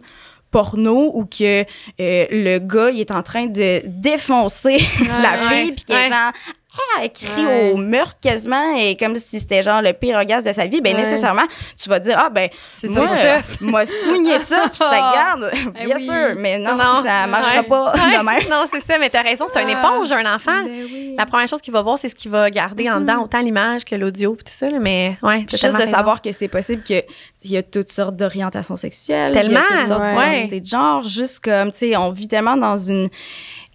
[0.50, 1.64] porno ou que euh,
[1.98, 4.76] le gars il est en train de défoncer
[5.22, 6.08] la fille puis que ouais.
[6.08, 6.32] genre
[6.76, 7.72] ah, elle crie Ouais.
[7.72, 10.94] au meurtre quasiment et comme si c'était genre le pire orgasme de sa vie ben
[10.94, 11.02] Ouais.
[11.02, 11.44] nécessairement
[11.80, 15.50] tu vas dire ah ben C'est moi, ça, moi soigner ça puis ça garde
[15.80, 16.04] Eh bien oui.
[16.06, 17.62] sûr mais non, ça marchera Ouais.
[17.64, 18.18] pas Ouais.
[18.18, 19.70] de même Non, c'est ça, mais t'as raison, c'est un Ah.
[19.70, 20.62] éponge, un enfant.
[20.64, 21.14] Ben oui.
[21.16, 23.84] La première chose qu'il va voir, c'est ce qu'il va garder en dedans, autant l'image
[23.84, 25.96] que l'audio, puis tout ça, là, mais ouais, Juste tellement de raison.
[25.96, 27.02] savoir que c'est possible qu'il
[27.44, 31.02] y a toutes sortes d'orientations sexuelles, il y Tellement, a toutes sortes d'identités de genre,
[31.02, 33.08] juste comme, tu sais, on vit tellement dans une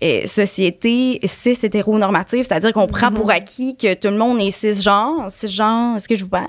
[0.03, 5.29] euh, société cis hétéronormative, c'est-à-dire qu'on prend pour acquis que tout le monde est cisgenre.
[5.29, 6.47] Cisgenre, est-ce que je vous parle?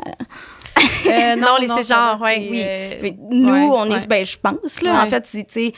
[1.06, 2.62] Euh, Non, les cisgenres, ouais, c'est, oui.
[2.64, 3.96] euh, nous, ouais, on ouais.
[3.98, 5.72] est, ben, je pense, là, en fait, c'est,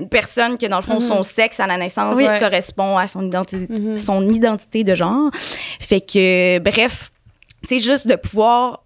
[0.00, 2.26] une personne que, dans le fond, son sexe à la naissance Oui.
[2.40, 3.98] correspond à son identité, Mhm.
[3.98, 5.30] son identité de genre.
[5.78, 7.12] Fait que, bref,
[7.66, 8.82] sais, juste de pouvoir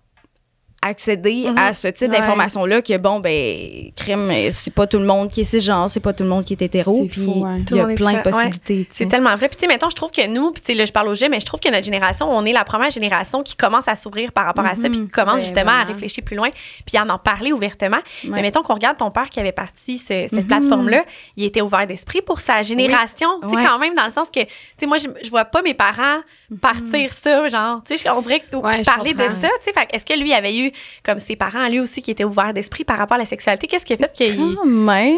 [0.84, 1.58] accéder Mhm.
[1.58, 2.18] à ce type Ouais.
[2.18, 6.12] d'informations-là que, bon, ben, crime, c'est pas tout le monde qui est cisgenre, c'est pas
[6.12, 8.16] tout le monde qui est hétéro, puis il y a plein de.
[8.16, 8.22] Ouais.
[8.22, 9.48] possibilités, C'est tellement vrai.
[9.48, 11.14] Puis, tu sais, mettons, je trouve que nous, puis, tu sais, là, je parle au
[11.14, 13.94] jeu, mais je trouve que notre génération, on est la première génération qui commence à
[13.94, 16.50] s'ouvrir par rapport à ça, puis qui commence Ben, justement à réfléchir plus loin,
[16.86, 17.98] puis à en parler ouvertement.
[18.24, 21.04] Mais mettons qu'on regarde ton père qui avait parti ce- cette plateforme-là,
[21.36, 23.28] il était ouvert d'esprit pour sa génération.
[23.42, 23.64] Tu sais, Ouais.
[23.64, 26.20] quand même, dans le sens que, tu sais, moi, je, je vois pas mes parents
[26.60, 29.86] partir ça, genre, tu sais, on dirait que, Ouais, parler de ça, tu sais, fait
[29.86, 30.70] que est-ce que lui avait eu,
[31.04, 33.66] comme ses parents, lui aussi, qui étaient ouverts d'esprit par rapport à la sexualité?
[33.66, 34.36] Qu'est-ce qui a fait qu'il.
[34.56, 35.16] Quand même,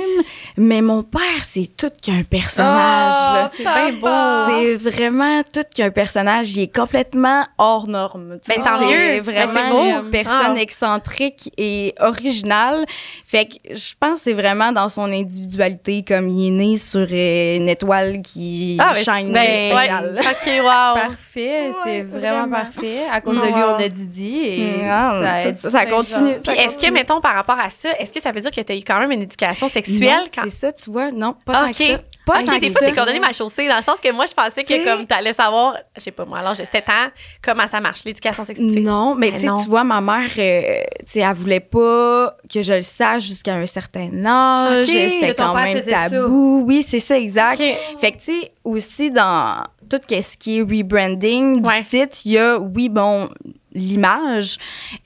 [0.57, 3.13] mais mon père, c'est tout qu'un personnage.
[3.13, 3.51] là.
[3.57, 4.09] C'est bien beau.
[4.49, 6.53] C'est vraiment tout qu'un personnage.
[6.57, 8.39] Il est complètement hors norme.
[8.45, 8.69] tu Ben, sais.
[8.69, 9.21] tant C'est mieux.
[9.23, 9.85] vraiment Ben, c'est beau.
[10.05, 10.61] une personne Ah.
[10.61, 12.85] excentrique et originale.
[13.27, 17.07] Fait que je pense que c'est vraiment dans son individualité, comme il est né sur
[17.11, 20.21] une étoile qui Ah, ben, shine ben, spéciale.
[20.21, 21.16] OK, wow.
[21.17, 22.57] Parfait, c'est vraiment, vraiment.
[22.57, 23.01] parfait.
[23.11, 26.37] À cause de lui, on a Didi et Ah, ça, tout continue.
[26.45, 28.73] Puis est-ce que, mettons, par rapport à ça, est-ce que ça veut dire que tu
[28.73, 30.43] as eu quand même une éducation sexuelle Non, quand.
[30.45, 31.11] C'est ça, tu vois.
[31.11, 32.01] Non, pas tant que ça.
[32.27, 34.85] Pas que pas tes coordonnées mal chaussées, dans le sens que moi, je pensais que
[34.85, 37.09] comme t'allais savoir, je sais pas moi, l'âge de 7 ans,
[37.41, 38.83] comment ça marche, l'éducation sexuelle.
[38.83, 39.57] Non, mais tu sais, non.
[39.57, 43.55] tu vois, ma mère, euh, tu sais, elle voulait pas que je le sache jusqu'à
[43.55, 44.85] un certain âge.
[44.85, 46.11] Ok, C'était quand père même faisait ça.
[46.11, 46.65] tabou.
[46.67, 47.61] Oui, c'est ça, exact.
[47.61, 47.99] Ok.
[48.01, 51.81] Fait que, tu sais, aussi dans tout ce qui est rebranding du Ouais.
[51.81, 53.29] site, il y a, oui, bon,
[53.73, 54.57] l'image,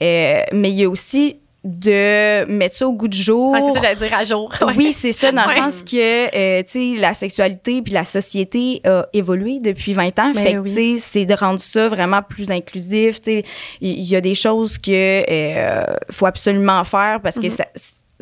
[0.02, 3.54] euh, mais il y a aussi de mettre ça au goût du jour.
[3.54, 4.50] Ah, c'est ça, j'allais dire à jour.
[4.62, 4.72] Ouais.
[4.76, 5.54] Oui, c'est ça, dans Ouais.
[5.56, 10.18] le sens que, euh, tu sais, la sexualité puis la société a évolué depuis 20
[10.20, 10.32] ans.
[10.34, 10.68] Ben fait oui.
[10.70, 13.20] tu sais, c'est de rendre ça vraiment plus inclusif.
[13.20, 13.44] Tu sais,
[13.82, 14.90] il y, a des choses que
[15.30, 17.50] euh, faut absolument faire parce que Mhm.
[17.50, 17.66] ça-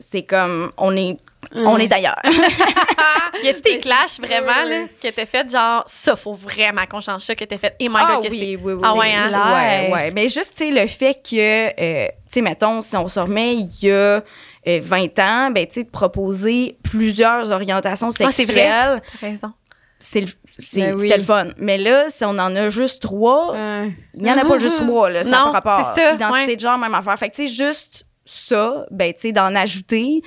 [0.01, 1.17] c'est comme, on est,
[1.55, 2.21] on est d'ailleurs.
[3.45, 7.21] Y a-tu des clashs vraiment, là, que t'as fait genre, ça, faut vraiment qu'on change
[7.23, 8.81] ça, que t'as fait, oh my Ah god, que oui, oui, oui.
[8.83, 9.29] Ah ouais, hein?
[9.29, 9.91] clair.
[9.91, 10.11] Ouais, ouais.
[10.13, 13.71] Mais juste, tu sais, le fait que, euh, sais, mettons, si on se remet il
[13.83, 14.23] y a
[14.67, 19.53] euh, 20 ans, ben, tu sais, de proposer plusieurs orientations Ah, c'est sexuelles, raison.
[19.99, 20.27] c'est le,
[20.59, 21.03] c'est- Ben oui.
[21.09, 21.49] c'était le fun.
[21.59, 23.93] Mais là, si on en a juste trois, Ouais.
[24.15, 25.25] il n'y en a pas juste trois, là.
[25.25, 25.93] Ça Non, rapport.
[25.95, 26.57] c'est ça, Identité ouais.
[26.57, 27.19] de genre, même affaire.
[27.19, 30.21] Fait que, tu sais, juste ça, ben, tu sais, d'en ajouter.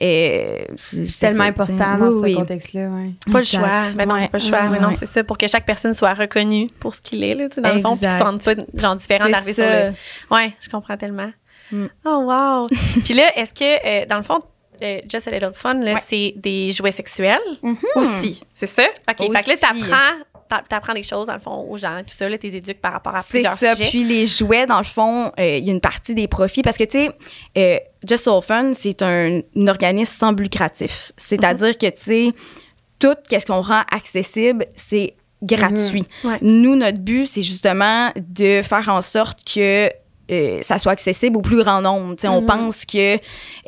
[0.00, 2.88] euh, C'est tellement important dans ce contexte-là.
[2.88, 3.10] Ouais.
[3.32, 3.80] Pas le choix.
[3.96, 4.28] Mais non, Ouais.
[4.28, 4.62] pas le choix.
[4.70, 7.48] Mais non, c'est ça, pour que chaque personne soit reconnue pour ce qu'il est, là,
[7.48, 8.42] tu sais, dans le fond, puis qu'il Exact.
[8.42, 9.92] se pas, genre, différent C'est d'arriver sur le.
[10.30, 11.30] Ouais, je comprends tellement.
[11.72, 11.86] Mm.
[12.04, 12.66] Oh, wow.
[13.04, 14.38] puis là, est-ce que, euh, dans le fond,
[14.82, 15.94] euh, Just a Little Fun, Ouais.
[16.06, 17.40] c'est des jouets sexuels?
[17.62, 17.76] Mhm.
[17.96, 18.84] aussi, c'est ça?
[19.10, 19.58] OK, fait que là, Aussi.
[19.58, 22.80] t'apprends t'a- t'apprends des choses, dans le fond, aux gens, tout ça, là, t'es éduques
[22.80, 23.74] par rapport à C'est plusieurs ça.
[23.74, 23.90] sujets.
[23.90, 26.78] Puis les jouets, dans le fond, euh, il y a une partie des profits parce
[26.78, 27.10] que, tu sais,
[27.58, 27.78] euh,
[28.08, 31.12] Just So Fun, c'est un, un organisme sans but lucratif.
[31.18, 32.32] C'est-à-dire que, tu sais,
[32.98, 36.06] tout ce qu'on rend accessible, c'est gratuit.
[36.24, 36.38] Ouais.
[36.40, 39.90] Nous, notre but, c'est justement de faire en sorte que
[40.30, 42.14] euh, ça soit accessible au plus grand nombre.
[42.18, 43.16] Sais, On pense que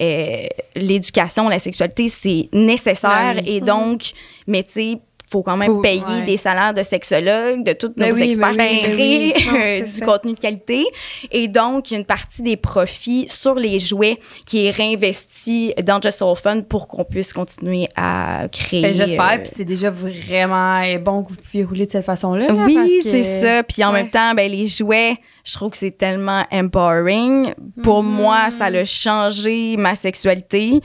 [0.01, 0.47] euh,
[0.77, 4.13] l'éducation, la sexualité, c'est nécessaire Ben et donc,
[4.47, 4.99] mais tu sais,
[5.31, 6.23] faut quand même Faut- payer ouais.
[6.27, 9.33] des salaires de sexologues, de tous Ben nos oui, experts ben oui, qui ben créent
[9.37, 9.47] oui.
[9.47, 10.05] Non, euh, du ça.
[10.05, 10.85] contenu de qualité.
[11.31, 16.35] Et donc, une partie des profits sur les jouets qui est réinvestie dans Just So
[16.35, 18.83] Fun pour qu'on puisse continuer à créer.
[18.83, 22.05] Ben, J'espère, euh, puis c'est déjà vraiment euh, bon que vous puissiez rouler de cette
[22.05, 22.49] façon-là.
[22.49, 23.63] là, oui, que- c'est ça.
[23.63, 24.03] Puis en Ouais.
[24.03, 27.53] même temps, ben, les jouets, je trouve que c'est tellement empowering.
[27.83, 30.81] Pour moi, ça a changé ma sexualité.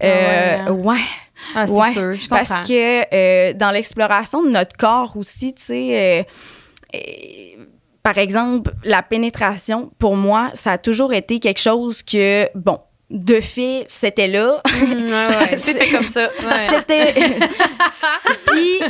[0.00, 0.98] Ah Euh, ouais, ouais.
[1.54, 2.44] Ah, c'est Ouais, sûr, je comprends.
[2.44, 6.22] Parce que euh, dans l'exploration de notre corps aussi, tu sais, euh,
[6.94, 6.98] euh,
[8.02, 12.78] par exemple, la pénétration, pour moi, ça a toujours été quelque chose que, bon,
[13.10, 14.62] de fait, c'était là.
[14.66, 15.58] Mm, ouais, ouais.
[15.58, 16.28] C'était comme ça.
[16.68, 17.14] C'était.
[18.46, 18.80] Puis,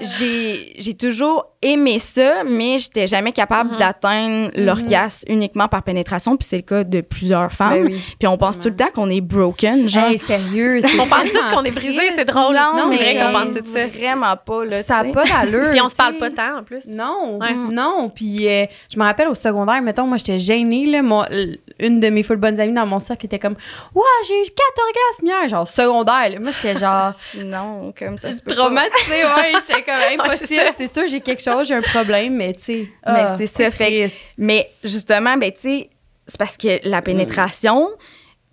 [0.00, 6.36] j'ai, j'ai toujours aimé ça, mais j'étais jamais capable d'atteindre l'orgasme uniquement par pénétration.
[6.36, 7.84] Puis c'est le cas de plusieurs femmes.
[7.84, 8.02] Ben oui.
[8.18, 10.04] Puis on pense tout le temps qu'on est broken, genre.
[10.04, 12.54] Hey, sérieux, On pense tous qu'on est brisé, c'est drôle.
[12.54, 13.86] Non, c'est vrai mais qu'on pense tout ça.
[13.88, 14.82] Vraiment pas, là.
[14.82, 15.70] Ça n'a pas d'allure.
[15.70, 16.86] Puis on se parle pas tant, en plus.
[16.86, 17.52] Non, Ouais.
[17.54, 18.10] non.
[18.14, 20.86] Puis euh, je me rappelle au secondaire, mettons, moi j'étais gênée.
[20.86, 23.56] Là, l- une de mes full bonnes amies dans mon cercle était comme
[23.94, 26.30] Ouais, j'ai eu quatre orgasmes hier, genre secondaire.
[26.30, 26.40] là.
[26.40, 27.12] Moi j'étais genre
[27.44, 28.28] Non, comme ça.
[28.48, 29.52] traumatisée, ouais.
[29.66, 30.60] J'étais comme impossible.
[30.76, 32.88] c'est sûr, j'ai quelque chose, j'ai un problème, mais tu sais.
[33.06, 34.14] Mais ah, c'est ça, fait que-.
[34.38, 35.90] Mais justement, ben, tu sais,
[36.26, 37.88] c'est parce que la pénétration,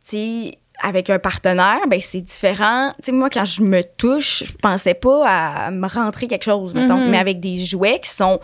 [0.03, 2.91] tu sais, avec un partenaire, ben, c'est différent.
[2.97, 6.73] Tu sais, moi, quand je me touche, je pensais pas à me rentrer quelque chose,
[6.73, 6.97] mettons.
[6.97, 7.09] Mhm.
[7.09, 8.39] Mais avec des jouets qui sont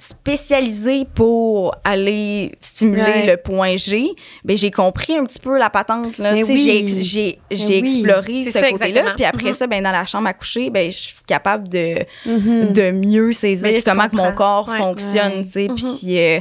[0.00, 3.26] spécialisés pour aller stimuler Ouais.
[3.26, 4.08] le point G,
[4.44, 6.56] ben j'ai compris un petit peu la patente là, Mais oui.
[6.56, 8.02] j'ai j'ai j'ai oui.
[8.02, 9.52] exploré C'est ce côté-là, puis après Mhm.
[9.54, 12.72] ça ben dans la chambre à coucher, ben je suis capable de Mhm.
[12.72, 14.78] de mieux Mais saisir tu comment que mon corps Ouais.
[14.78, 15.44] fonctionne.
[15.54, 15.74] Mhm.
[15.74, 16.40] Puis, euh,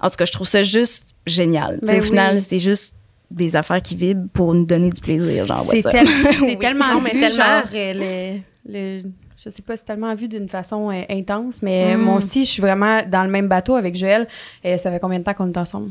[0.00, 1.78] en tout cas, je trouve ça juste génial.
[1.82, 2.94] Ben au final, c'est juste
[3.30, 5.64] des affaires qui vibrent pour nous donner du plaisir, genre.
[5.70, 6.06] C'est tel-
[6.38, 7.30] c'est tellement Non, mais tellement.
[7.30, 9.02] genre, le, le-
[9.42, 12.00] je sais pas, c'est tellement vu d'une façon euh, intense, mais Mm.
[12.02, 14.28] moi aussi, je suis vraiment dans le même bateau avec Joël.
[14.62, 15.90] Et ça fait combien de temps qu'on est ensemble?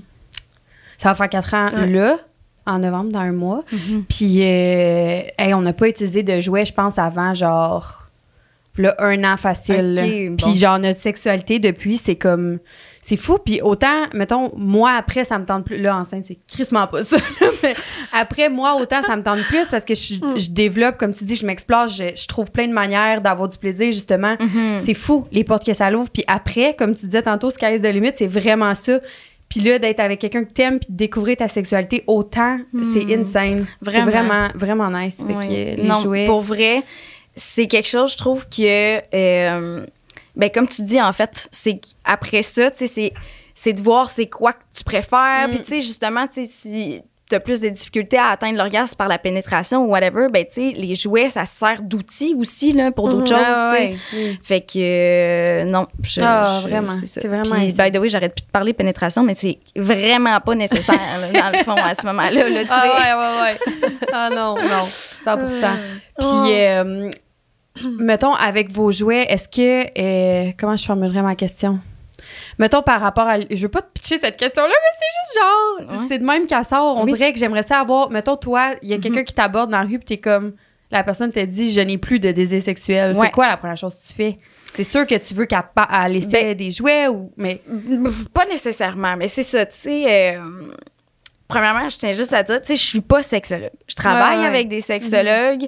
[0.97, 1.87] Ça va faire quatre ans Ouais.
[1.87, 2.17] là,
[2.65, 3.63] en novembre, dans un mois.
[3.71, 4.03] Mhm.
[4.07, 8.07] Puis, euh, hey, on n'a pas utilisé de jouets, je pense, avant, genre,
[8.77, 9.95] là, un an facile.
[10.31, 10.35] Bon.
[10.37, 12.59] Puis, genre, notre sexualité, depuis, c'est comme...
[13.03, 13.39] C'est fou.
[13.43, 15.77] Puis, autant, mettons, moi, après, ça me tente plus.
[15.77, 17.17] Là, enceinte, c'est crissement pas ça.
[17.63, 17.73] mais
[18.13, 20.37] après, moi, autant, ça me tente plus parce que je, Mm.
[20.39, 23.57] je développe, comme tu dis, je m'explore, je, je trouve plein de manières d'avoir du
[23.57, 24.35] plaisir, justement.
[24.39, 24.79] Mhm.
[24.83, 26.09] C'est fou, les portes que ça l'ouvre.
[26.11, 28.99] Puis après, comme tu disais tantôt, Sky is the limit, c'est vraiment ça.
[29.49, 32.59] Puis là, d'être avec quelqu'un que t'aimes puis de découvrir ta sexualité autant,
[32.93, 33.65] c'est insane.
[33.83, 34.05] C'est Vraiment.
[34.05, 35.23] vraiment, vraiment nice.
[35.27, 35.47] Fait Ouais.
[35.75, 36.25] que les non, jouets...
[36.25, 36.83] pour vrai,
[37.35, 39.85] c'est quelque chose, je trouve que, euh,
[40.35, 43.13] ben, comme tu dis, en fait, c'est après ça, tu sais, c'est,
[43.55, 45.47] c'est de voir c'est quoi que tu préfères.
[45.47, 45.51] Mm.
[45.51, 48.95] Puis, tu sais, justement, tu sais, si tu as plus de difficultés à atteindre l'orgasme
[48.97, 52.91] par la pénétration ou whatever, ben, tu sais, les jouets, ça sert d'outil aussi, là,
[52.91, 53.39] pour d'autres Mhm.
[53.39, 53.95] choses, Ah, tu sais.
[54.13, 54.39] oui.
[54.43, 58.35] Fait que euh, non, je, Ah, je- vraiment, c'est vraiment Puis, by the way, j'arrête
[58.35, 62.05] plus de parler pénétration, mais c'est vraiment pas nécessaire là, dans le fond à ce
[62.07, 62.49] moment-là.
[62.49, 62.61] Là.
[62.69, 63.41] Ah ouais, ouais,
[63.89, 63.97] ouais.
[64.11, 65.37] ah non, non, 100
[66.19, 67.09] Puis, euh,
[67.99, 69.85] mettons, avec vos jouets, est-ce que...
[69.99, 71.79] euh, comment je formulerais ma question?
[72.59, 73.39] Mettons, par rapport à...
[73.39, 75.39] Je veux pas te pitcher cette question-là, mais c'est juste
[75.89, 76.01] genre...
[76.01, 76.05] Ouais.
[76.09, 76.97] C'est de même qu'à sort.
[76.97, 77.13] On Oui.
[77.13, 78.09] dirait que j'aimerais ça avoir...
[78.09, 80.53] Mettons, toi, il y a quelqu'un qui t'aborde dans la rue, puis t'es comme...
[80.91, 83.15] La personne te dit, je n'ai plus de désir sexuel.
[83.15, 83.25] Ouais.
[83.27, 84.39] C'est quoi la première chose que tu fais?
[84.73, 87.31] C'est sûr que tu veux qu'elle pa- essaie Ben- des jouets ou...
[87.37, 87.61] Mais...
[88.33, 90.35] Pas nécessairement, mais c'est ça, tu sais.
[90.35, 90.41] euh,
[91.47, 93.71] premièrement, je tiens juste à dire, tu sais, je suis pas sexologue.
[93.87, 95.67] Je travaille Ouais, avec des sexologues,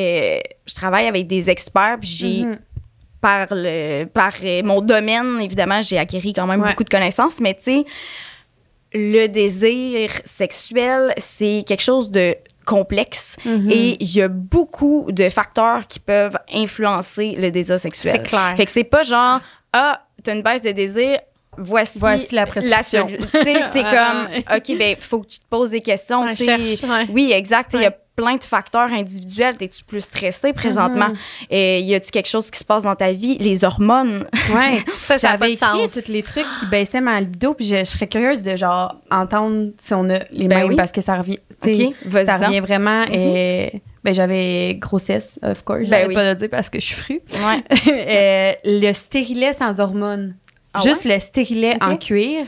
[0.00, 2.58] et je travaille avec des experts, puis j'ai Mhm.
[3.20, 6.68] par le par euh, mon domaine évidemment, j'ai acquis quand même Ouais.
[6.70, 7.84] beaucoup de connaissances, mais tu sais
[8.94, 12.34] le désir sexuel, c'est quelque chose de
[12.64, 13.70] complexe Mhm.
[13.70, 18.14] et il y a beaucoup de facteurs qui peuvent influencer le désir sexuel.
[18.16, 18.54] C'est clair.
[18.56, 19.40] Fait que c'est pas genre
[19.72, 21.18] ah, t'as une baisse de désir,
[21.58, 23.06] voici, Voici la prescription.
[23.32, 26.82] sais, c'est Ah, comme OK, ben faut que tu te poses des questions, Ouais, cherche,
[26.82, 27.06] ouais.
[27.10, 27.94] Oui, exact, il y a.
[28.20, 31.10] plein de facteurs individuels, t'es-tu plus stressé présentement?
[31.10, 31.16] Mhm.
[31.50, 34.82] Et y a-tu quelque chose qui se passe dans ta vie, les hormones Ouais.
[34.98, 38.08] Ça, a J'avais écrit tous les trucs qui baissaient ma libido, puis je, je serais
[38.08, 40.76] curieuse de genre entendre si on a les Ben mêmes oui.
[40.76, 41.38] parce que ça revient.
[41.62, 41.74] tu
[42.24, 43.02] Ça revient vraiment.
[43.02, 43.12] Mhm.
[43.14, 43.68] euh,
[44.02, 45.80] Ben, j'avais grossesse, of course.
[45.82, 46.14] Ben J'arrête oui.
[46.14, 47.20] pas le dire parce que je suis frue.
[47.30, 47.62] Ouais.
[48.08, 50.34] Euh, le stérilet sans hormones.
[50.74, 52.46] Ah Juste le stérilet en cuir.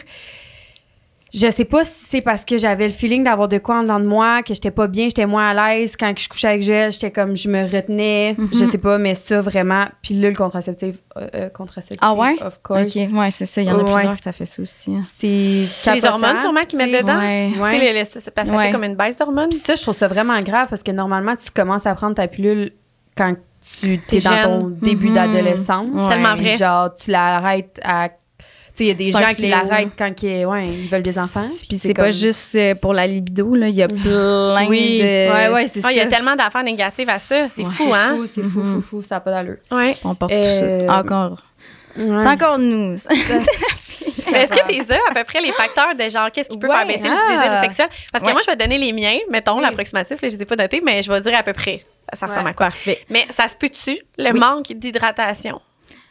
[1.32, 4.00] Je sais pas si c'est parce que j'avais le feeling d'avoir de quoi en dedans
[4.00, 5.96] de moi, que j'étais pas bien, j'étais moins à l'aise.
[5.96, 8.34] Quand je couchais avec Joël, j'étais comme, je me retenais.
[8.36, 8.48] Mhm.
[8.52, 9.84] Je sais pas, mais ça, vraiment.
[10.02, 12.36] Puis là, le contraceptif, euh, euh, contraceptif Ah ouais?
[12.42, 12.96] of course.
[12.96, 13.62] OK, ouais, c'est ça.
[13.62, 13.92] Il y en a Ouais.
[13.92, 14.92] plusieurs que ça fait ça aussi.
[14.94, 15.02] hein.
[15.06, 17.18] C'est C'est les hormones sûrement qu'ils mettent dedans?
[17.18, 17.50] Ouais.
[17.52, 18.66] Tu sais, les- les- c'est parce que ça Ouais.
[18.66, 19.50] fait comme une baisse d'hormones?
[19.50, 22.26] Puis ça, je trouve ça vraiment grave parce que normalement, tu commences à prendre ta
[22.26, 22.72] pilule
[23.16, 25.14] quand tu es T'es dans ton début Mhm.
[25.14, 25.86] d'adolescence.
[25.92, 26.08] Ouais.
[26.08, 26.56] Tellement Puis vrai.
[26.56, 28.08] Genre, tu l'arrêtes à.
[28.80, 31.46] Il y a des C'est gens qui l'arrêtent quand ils, ouais, ils veulent des enfants.
[31.68, 33.68] Puis c'est pas comme- juste euh, pour la libido, là.
[33.68, 35.02] Il y a plein Oui, de.
[35.32, 35.92] ouais, ouais, c'est Ah, ça.
[35.92, 37.48] il y a tellement d'affaires négatives à ça.
[37.54, 37.72] C'est Ouais.
[37.72, 38.16] fou, hein?
[38.16, 39.56] Fou, C'est fou, fou, fou, ça n'a pas d'allure.
[39.70, 39.96] Ouais.
[40.04, 40.98] On porte Euh, tout ça.
[40.98, 41.42] Encore.
[41.96, 42.22] Ouais.
[42.22, 42.94] C'est encore nous.
[44.32, 46.76] Est-ce que tu as à peu près les facteurs de genre qu'est-ce qui peut Ouais,
[46.76, 47.26] faire baisser ah.
[47.28, 47.88] le désir sexuel?
[48.12, 48.32] Parce que Ouais.
[48.32, 49.62] moi, je vais donner les miens, mettons, Oui.
[49.62, 51.80] l'approximatif, je les ai pas notés, mais je vais dire à peu près.
[52.12, 52.50] Ça ressemble Ouais.
[52.50, 52.66] à quoi?
[52.66, 53.00] Parfait.
[53.10, 54.38] Mais ça se peut-tu, le Oui.
[54.38, 55.60] manque d'hydratation?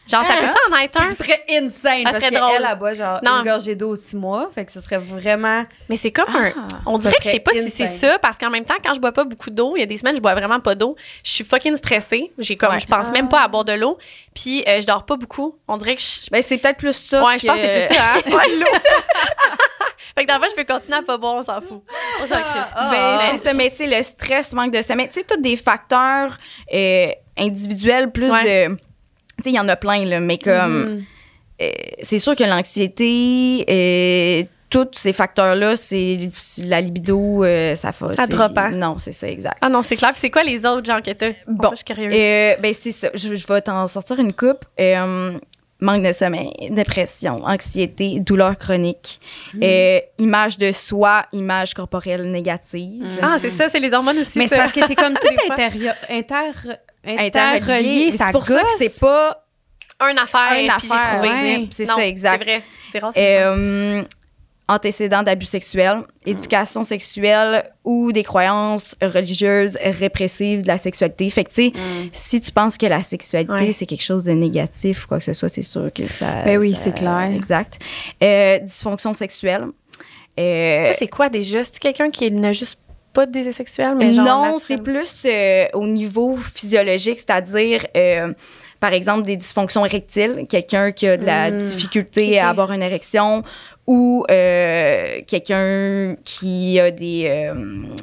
[0.09, 0.41] Genre, ça Ah.
[0.41, 1.11] peut-tu en être un?
[1.11, 2.03] Ça serait insane.
[2.03, 2.77] Ça parce serait drôle.
[2.79, 3.31] Boit genre Non.
[3.39, 4.49] une gorgée d'eau six mois.
[4.53, 5.63] Fait que ce serait vraiment.
[5.89, 6.51] Mais c'est comme un.
[6.85, 8.93] On ça dirait que je sais pas si c'est ça, parce qu'en même temps, quand
[8.93, 10.95] je bois pas beaucoup d'eau, il y a des semaines, je bois vraiment pas d'eau.
[11.23, 12.31] Je suis fucking stressée.
[12.37, 12.79] J'ai comme, Ouais.
[12.79, 13.97] je pense même pas à boire de l'eau.
[14.33, 15.57] Puis euh, je dors pas beaucoup.
[15.67, 16.29] On dirait que je.
[16.31, 17.23] Ben, c'est peut-être plus ça.
[17.23, 18.19] Ouais, je pense que c'est plus ça, hein?
[18.35, 18.65] Ouais, l'eau.
[20.15, 21.83] fait que dans le fond, je peux continuer à pas boire, on s'en fout.
[22.21, 22.65] On s'en crisse.
[22.75, 23.31] Ah, Ben, ah.
[23.35, 26.37] c'est ça, mais tu sais, le stress, manque de sommeil, tu sais, tous des facteurs
[26.73, 28.69] euh, individuels, plus Ouais.
[28.69, 28.77] de.
[29.39, 30.95] Tu sais, il y en a plein, là, mais comme.
[30.95, 31.03] Mhm.
[31.61, 31.69] euh,
[32.01, 38.15] c'est sûr que l'anxiété, euh, tous ces facteurs-là, c'est la libido, euh, ça fait.
[38.15, 38.71] Ça drop, hein?
[38.71, 39.57] Non, c'est ça, exact.
[39.61, 40.11] Ah non, c'est clair.
[40.11, 41.31] Puis c'est quoi les autres gens que t'as?
[41.47, 41.69] Bon.
[41.71, 42.13] je suis curieuse.
[42.13, 43.09] Euh, ben, c'est ça.
[43.13, 44.65] Je, je vais t'en sortir une coupe.
[44.79, 45.39] Euh,
[45.81, 49.19] manque de sommeil, dépression, anxiété, douleur chronique,
[49.61, 53.05] euh, image de soi, image corporelle négative.
[53.21, 54.37] Ah, c'est ça, c'est les hormones aussi.
[54.37, 55.55] Mais c'est parce que c'est comme tout Des fois.
[57.13, 57.89] Intérieur, inter, Interrelié.
[58.07, 58.11] interrelié.
[58.11, 59.45] Ça C'est pour ça que c'est pas
[59.99, 61.29] un affaire, Un puis j'ai affaire, trouvé.
[61.29, 61.67] ouais.
[61.71, 62.43] C'est ça, exact.
[62.47, 62.63] C'est vrai.
[62.91, 64.03] C'est rare, euh,
[64.67, 71.29] antécédents d'abus sexuels, éducation sexuelle ou des croyances religieuses répressives de la sexualité.
[71.31, 71.73] Fait que, tu sais,
[72.11, 73.71] si tu penses que la sexualité, Ouais.
[73.73, 76.43] c'est quelque chose de négatif ou quoi que ce soit, c'est sûr que ça...
[76.45, 77.31] Ben oui, c'est clair.
[77.35, 77.79] Exact.
[78.23, 79.65] Euh, dysfonction sexuelle.
[80.39, 81.63] Euh, Ça, c'est quoi déjà?
[81.63, 82.77] C'est quelqu'un qui n'a juste
[83.13, 84.25] pas de désir sexuel, mais genre.
[84.25, 88.33] non, c'est plus euh, au niveau physiologique, c'est-à-dire, euh,
[88.79, 91.57] par exemple, des dysfonctions érectiles, quelqu'un qui a de la Mm.
[91.57, 93.43] difficulté à avoir une érection
[93.87, 97.53] ou euh, quelqu'un qui a des euh,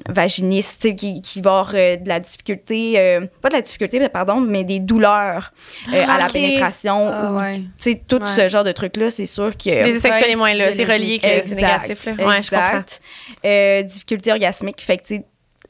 [0.09, 4.41] vaginistes, qui, qui va avoir euh, de la difficulté, pas de la difficulté, mais pardon,
[4.41, 5.53] mais des douleurs
[5.93, 6.33] à la ok.
[6.33, 7.09] pénétration.
[7.09, 7.59] Ah, ou, ouais.
[7.79, 8.27] Tu sais, tout Ouais.
[8.27, 9.71] ce genre de trucs-là, c'est sûr que...
[9.71, 10.73] Le désir sexuel Ouais, est moins là.
[10.75, 11.57] C'est relié que c'est Exact,
[11.89, 12.05] négatif.
[12.07, 12.12] Là.
[12.27, 12.79] Ouais, je comprends.
[12.81, 13.87] exact.
[13.87, 14.81] Difficulté orgasmique.
[14.81, 15.15] Fait que,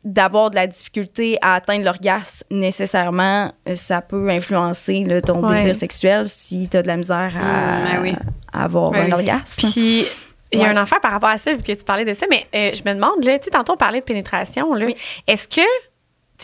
[0.07, 5.57] d'avoir de la difficulté à atteindre l'orgasme, nécessairement, ça peut influencer là, ton Ouais.
[5.57, 8.15] désir sexuel si tu as de la misère à, Mm, ben oui.
[8.53, 9.13] à avoir Ben un oui.
[9.13, 9.69] orgasme.
[9.73, 10.07] Puis,
[10.53, 10.71] il y a Ouais.
[10.71, 12.89] un affaire par rapport à ça, vu que tu parlais de ça, mais euh, je
[12.89, 14.87] me demande, là, tu sais, tantôt on parlait de pénétration, là.
[14.87, 14.97] Oui.
[15.27, 15.67] Est-ce que,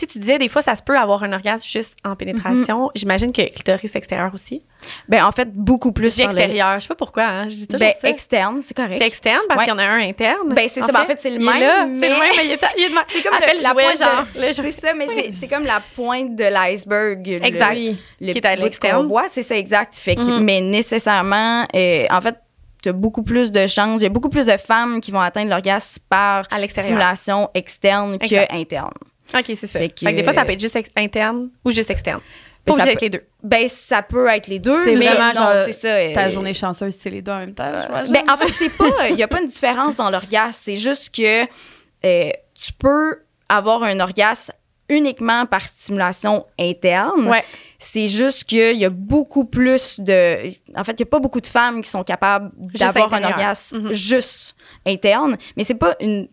[0.01, 2.89] sais, tu disais des fois, ça se peut avoir un orgasme juste en pénétration.
[2.95, 4.61] J'imagine que clitoris extérieur aussi.
[5.07, 7.79] Ben, en fait, beaucoup plus J'ai extérieur, je sais pas pourquoi, hein, je dis toujours
[7.87, 8.09] Ben, ça.
[8.09, 8.95] externe, c'est correct.
[8.97, 9.65] C'est externe parce Ouais.
[9.65, 10.49] qu'il y en a un interne.
[10.49, 10.87] Ben, c'est ça.
[10.91, 12.59] Ben, en fait, c'est le même, C'est le même, mais il est,
[13.09, 14.53] C'est comme le- la jouet, pointe de- genre.
[14.53, 17.39] C'est ça, mais c'est- c'est comme la pointe de l'iceberg.
[17.43, 17.75] Exact.
[17.75, 19.07] le Qui est à l'externe.
[19.07, 19.95] voit, c'est ça, exact.
[19.95, 20.43] Fait que, Mhm.
[20.43, 22.35] Mais nécessairement, euh, en fait,
[22.81, 24.01] tu as beaucoup plus de chances.
[24.01, 28.17] Il y a beaucoup plus de femmes qui vont atteindre l'orgasme par À stimulation externe
[28.19, 28.49] Exact.
[28.49, 28.91] que interne.
[29.35, 29.67] OK, c'est ça.
[29.67, 32.19] Fait Fait que- que, des fois, ça peut être juste interne ou juste externe.
[32.65, 33.25] Ben, Pas ça obligé peut- avec les deux.
[33.43, 35.87] Ben, ça peut être les deux, C'est mais vraiment non, genre c'est ça.
[35.89, 37.69] euh, Ta journée chanceuse, c'est les deux en même temps.
[38.05, 39.09] je Ben, en fait, c'est pas.
[39.09, 40.61] Il n'y a pas une différence dans l'orgasme.
[40.63, 41.43] C'est juste que
[42.05, 44.53] euh, tu peux avoir un orgasme
[44.89, 47.27] uniquement par stimulation interne.
[47.27, 47.43] Ouais.
[47.79, 50.49] C'est juste qu'il y a beaucoup plus de.
[50.77, 53.79] En fait, il n'y a pas beaucoup de femmes qui sont capables d'avoir un orgasme
[53.87, 53.93] Mhm.
[53.93, 54.55] juste
[54.85, 55.37] interne.
[55.57, 56.27] Mais c'est pas une.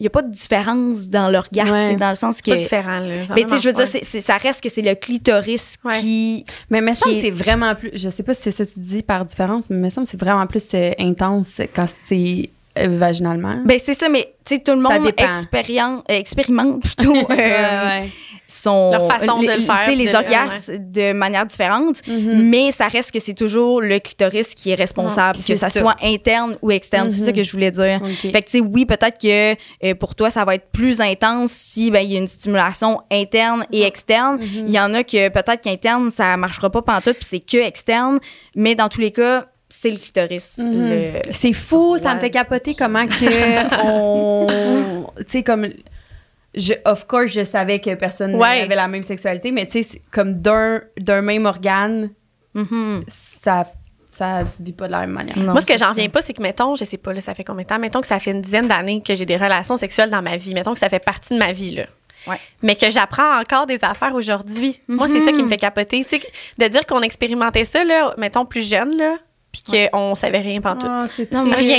[0.00, 1.94] Il n'y a pas de différence dans l'orgasme, Ouais.
[1.96, 2.50] dans le sens que.
[2.50, 3.14] Pas différent, là.
[3.34, 5.98] Mais tu sais, je veux dire, ça reste que c'est le clitoris Ouais.
[6.00, 6.44] qui.
[6.68, 7.90] Mais me semble c'est vraiment plus.
[7.94, 10.06] Je sais pas si c'est ça que tu dis par différence, mais il me semble
[10.06, 13.62] que c'est vraiment plus euh, intense quand c'est euh, vaginalement.
[13.64, 15.12] Ben, c'est ça, mais tu sais, tout le monde
[16.08, 17.14] expérimente plutôt.
[17.16, 18.10] euh, Ouais, ouais.
[18.54, 22.42] Son Leur façon de les- le faire, les orgasmes de manière différente Mhm.
[22.48, 25.80] mais ça reste que c'est toujours le clitoris qui est responsable Mhm, que ça, ça.
[25.80, 27.26] soit interne ou externe c'est Mhm.
[27.26, 28.30] ça que je voulais dire Ok.
[28.32, 29.52] fait que tu sais oui peut-être que
[29.84, 33.00] euh, pour toi ça va être plus intense si ben il y a une stimulation
[33.10, 34.64] interne et externe Mhm.
[34.66, 38.18] il y en a que peut-être qu'interne ça marchera pas pantoute puis c'est que externe
[38.54, 40.88] mais dans tous les cas c'est le clitoris Mhm.
[40.90, 42.14] le- C'est fou, ça Ouais.
[42.14, 43.14] me fait capoter comment que
[43.84, 45.06] on.
[45.18, 45.66] Tu sais, comme.
[46.56, 48.60] Je, of course, je savais que personne Ouais.
[48.62, 52.10] avait la même sexualité, mais tu sais, comme d'un, d'un même organe,
[52.54, 53.02] Mhm.
[53.08, 53.64] ça,
[54.08, 55.36] ça se vit pas de la même manière.
[55.36, 57.34] Non, Moi, ce que j'en reviens pas, c'est que, mettons, je sais pas, là, ça
[57.34, 57.78] fait combien de temps?
[57.80, 60.54] Mettons que ça fait une dizaine d'années que j'ai des relations sexuelles dans ma vie.
[60.54, 61.84] Mettons que ça fait partie de ma vie, là.
[62.28, 62.36] Ouais.
[62.62, 64.80] Mais que j'apprends encore des affaires aujourd'hui.
[64.88, 66.04] Moi, c'est ça qui me fait capoter.
[66.04, 66.22] Tu sais,
[66.58, 69.16] de dire qu'on expérimentait ça, là, mettons, plus jeune, là,
[69.52, 70.88] puis qu'on savait rien pantoute.
[70.90, 71.78] Ah, c'est Non, Rien.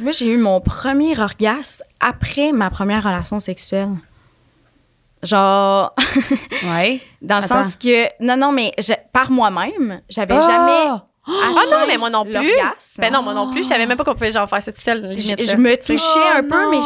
[0.00, 3.90] Moi, j'ai eu mon premier orgasme après ma première relation sexuelle.
[5.22, 5.94] Genre,
[6.64, 7.00] Ouais.
[7.22, 7.62] dans le Attends.
[7.64, 10.40] sens que, non, non, mais je- par moi-même, j'avais Ah!
[10.40, 11.02] jamais.
[11.30, 12.32] Ah non, mais moi non plus.
[12.98, 13.62] Ben non, moi non plus.
[13.62, 15.10] Je savais même pas qu'on pouvait genre faire ça tout seul.
[15.12, 16.78] Je, je me touchais Oh, un peu, mais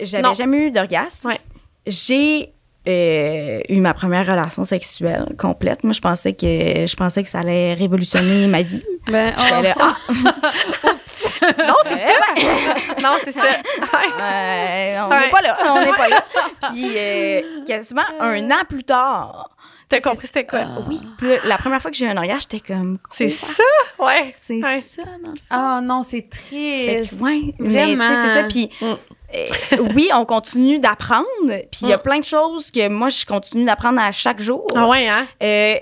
[0.00, 1.26] j'avais jamais eu d'orgasme.
[1.30, 1.40] Ouais.
[1.84, 2.52] J'ai
[2.86, 5.82] euh, eu ma première relation sexuelle complète.
[5.82, 8.84] Moi, je pensais que je pensais que ça allait révolutionner ma vie.
[9.08, 9.62] Ben, oh.
[9.62, 9.96] Là, ah,
[11.42, 13.00] Non, c'est ça.
[13.02, 13.40] non, c'est ça.
[13.42, 13.50] Ouais.
[14.20, 15.20] euh, on Ouais.
[15.20, 16.24] n'est pas là, on n'est pas là.
[16.72, 19.50] Puis euh, quasiment un an plus tard.
[19.88, 20.66] T'as compris c'était quoi?
[20.86, 21.00] Oui.
[21.16, 22.98] Puis la première fois que j'ai eu un orgasme, j'étais comme.
[23.10, 23.62] C'est ça?
[23.98, 24.26] Ouais.
[24.42, 24.80] C'est Ouais.
[24.82, 25.32] ça, non?
[25.48, 27.18] Ah non, c'est triste.
[27.18, 28.04] que, ouais, Vraiment.
[28.06, 28.42] c'est ça.
[28.44, 28.84] Puis, Mm.
[29.34, 29.46] euh,
[29.94, 31.24] oui, on continue d'apprendre.
[31.46, 32.02] Puis, il y a Mm.
[32.02, 34.66] plein de choses que moi, je continue d'apprendre à chaque jour.
[34.76, 35.26] Ah ouais, hein?
[35.42, 35.76] Euh,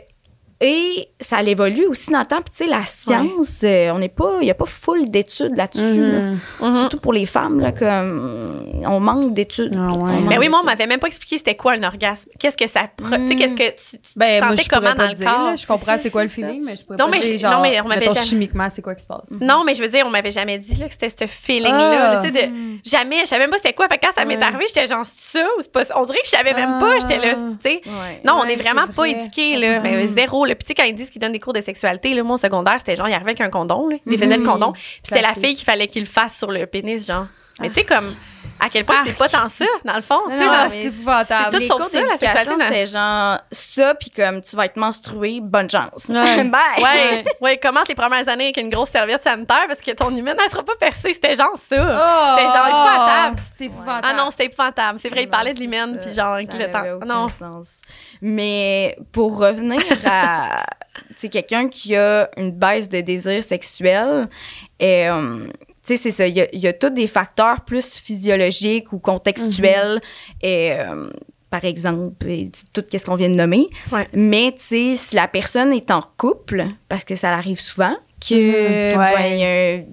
[0.60, 2.40] et ça évolue aussi dans le temps.
[2.42, 5.56] Puis, tu sais, la science, euh, on n'est pas, il n'y a pas full d'études
[5.56, 5.80] là-dessus.
[6.00, 6.20] là.
[6.20, 6.38] Mhm.
[6.60, 6.74] Mhm.
[6.74, 9.76] Surtout pour les femmes, là, comme on manque d'études.
[9.78, 10.12] Ah ouais.
[10.22, 12.30] Mais Ben oui, moi, on m'avait même pas expliqué c'était quoi un orgasme.
[12.38, 12.88] Qu'est-ce que ça.
[12.96, 15.30] pro- Tu sais, qu'est-ce que tu, tu Ben, moi, sentais je comment dans le dire.
[15.30, 15.44] corps?
[15.46, 15.56] là.
[15.56, 16.34] Je comprends C'est quoi le ça.
[16.34, 18.20] feeling, mais je pourrais Non, pas mais dire, je- genre, non, mais on m'avait jamais-
[18.26, 19.30] chimiquement, c'est quoi qui se passe?
[19.40, 22.10] Non, mais je veux dire, on m'avait jamais dit là, que c'était ce feeling-là.
[22.10, 22.14] Ah.
[22.14, 22.52] là, tu sais, de,
[22.84, 23.88] jamais, je savais même pas c'était quoi.
[23.88, 25.98] Fait que quand ça m'est arrivé, j'étais genre, c'est ça ou c'est pas ça?
[26.00, 26.98] On dirait que je savais même pas.
[27.00, 27.40] J'étais là, Ah.
[27.62, 27.80] tu sais.
[28.24, 29.80] Non, on Ouais, est vraiment pas éduqués, là.
[29.80, 30.06] Mais Ouais.
[30.06, 30.45] zéro.
[30.46, 30.54] Là.
[30.54, 32.38] Puis, tu sais, quand ils disent qu'ils donnent des cours de sexualité, là, moi, au
[32.38, 33.96] secondaire, c'était genre, il arrivait avec un condom, là.
[34.06, 34.48] Il faisait le Mhm.
[34.48, 34.72] condom.
[34.72, 37.26] Puis, c'était la fille qu'il fallait qu'il le fasse sur le pénis, genre.
[37.60, 38.04] Mais, tu sais, comme,
[38.58, 40.20] à quel point c'est pas tant ça, dans le fond.
[40.70, 41.50] C'est épouvantable.
[41.52, 45.68] tout les sauf cours d'éducation, c'était genre ça, puis comme tu vas être menstruée, bonne
[45.70, 46.08] chance.
[46.08, 46.44] Ouais.
[46.44, 46.60] Bye.
[46.82, 50.36] Ouais, ouais, commence les premières années avec une grosse serviette sanitaire parce que ton hymen,
[50.42, 51.12] elle sera pas percée.
[51.12, 51.76] C'était genre ça.
[51.76, 53.36] Oh, C'était genre épouvantable.
[53.52, 54.06] C'était épouvantable.
[54.10, 54.98] Ah non, c'était épouvantable.
[55.00, 56.96] C'est vrai, il parlait de l'hymen, puis genre, Ça le temps.
[56.96, 57.28] aucun Non.
[57.28, 57.80] sens.
[58.20, 60.64] Mais pour revenir à
[61.18, 64.28] tu quelqu'un qui a une baisse de désir sexuel,
[64.82, 65.48] euh,
[65.86, 66.26] tu sais, c'est ça.
[66.26, 70.00] Il y a, il y a tous des facteurs plus physiologiques ou contextuels.
[70.42, 71.08] et, euh,
[71.48, 73.68] par exemple, et tout ce qu'on vient de nommer.
[73.92, 74.08] Ouais.
[74.12, 78.92] Mais, tu sais, si la personne est en couple, parce que ça arrive souvent, que,
[78.94, 79.12] Mhm, ouais.
[79.14, 79.42] ben,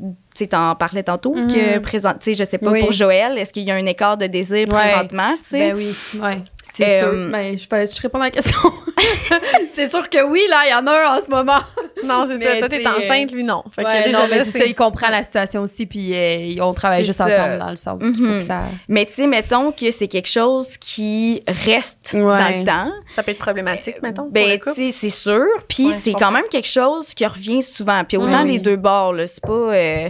[0.10, 1.82] un- tu t'en parlais tantôt, que Mhm.
[1.82, 2.80] présent, tu sais, je sais pas, Oui.
[2.80, 4.74] pour Joël, est-ce qu'il y a un écart de désir Ouais.
[4.74, 5.72] présentement, tu sais?
[5.74, 6.38] Ben oui, ouais.
[6.76, 7.32] C'est Euh, sûr.
[7.32, 8.58] Ben, je fallait que je réponde à la question.
[9.76, 11.60] c'est sûr que oui, là, il y en a un en ce moment.
[12.04, 12.58] Non, c'est ça.
[12.60, 13.64] Toi, t'es t'sais, enceinte, lui, non.
[13.74, 16.74] Fait que Ouais, non, mais c'est ça, il comprend la situation aussi, puis euh, on
[16.74, 17.26] travaille juste ça.
[17.26, 18.64] ensemble dans le sens qu'il faut que ça.
[18.88, 22.92] Mais tu sais, mettons que c'est quelque chose qui reste dans le temps.
[23.16, 24.28] Ça peut être problématique, mettons.
[24.32, 25.46] Ben, tu sais, c'est sûr.
[25.68, 28.04] Puis Ouais, c'est quand même quelque chose qui revient souvent.
[28.04, 29.28] Puis autant des deux bords, là.
[29.28, 30.10] C'est pas euh, euh,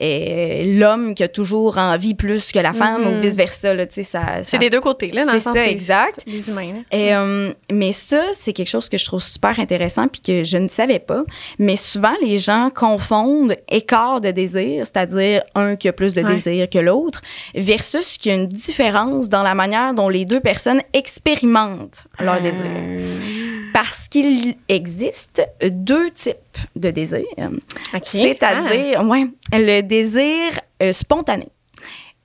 [0.00, 3.18] l'homme qui a toujours envie plus que la femme Mhm.
[3.18, 3.86] ou vice-versa, là.
[3.86, 4.22] Tu sais, ça.
[4.38, 6.22] C'est ça- des deux côtés, là, dans le C'est ça, exact.
[6.26, 6.96] Les humains, là.
[6.98, 10.56] Et, euh, mais ça, c'est quelque chose que je trouve super intéressant puis que je
[10.56, 11.22] ne savais pas.
[11.58, 16.34] Mais souvent, les gens confondent écart de désir, c'est-à-dire un qui a plus de Ouais.
[16.34, 17.20] désir que l'autre,
[17.54, 22.40] versus qu'il y a une différence dans la manière dont les deux personnes expérimentent leur
[22.40, 22.62] désir.
[23.72, 26.36] Parce qu'il existe deux types
[26.76, 27.24] de désir.
[28.04, 31.48] C'est-à-dire, ouais, le désir euh, spontané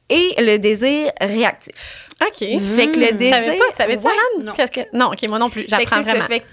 [0.10, 2.10] et le désir réactif.
[2.22, 2.38] OK.
[2.40, 3.36] Fait que le Je désir...
[3.36, 3.66] savais pas.
[3.72, 4.12] Tu savais ça, Ouais.
[4.38, 4.46] Anne?
[4.46, 4.54] non.
[4.54, 4.82] Qu'est-ce que...
[4.98, 5.66] Non, OK, moi non plus.
[5.68, 6.12] J'apprends c'est ça.
[6.12, 6.28] vraiment.
[6.28, 6.46] Fait que,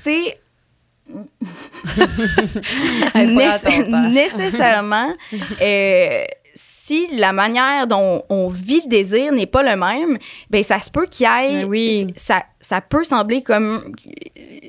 [3.15, 5.13] Nécess- nécessairement,
[5.61, 6.25] euh,
[6.55, 10.19] si la manière dont on vit le désir n'est pas le même,
[10.51, 12.07] ben ça se peut qu'il y ait, Ben oui.
[12.17, 13.93] ça, ça peut sembler comme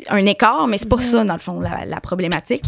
[0.10, 2.66] un écart, mais c'est pas ça dans le fond la, la problématique.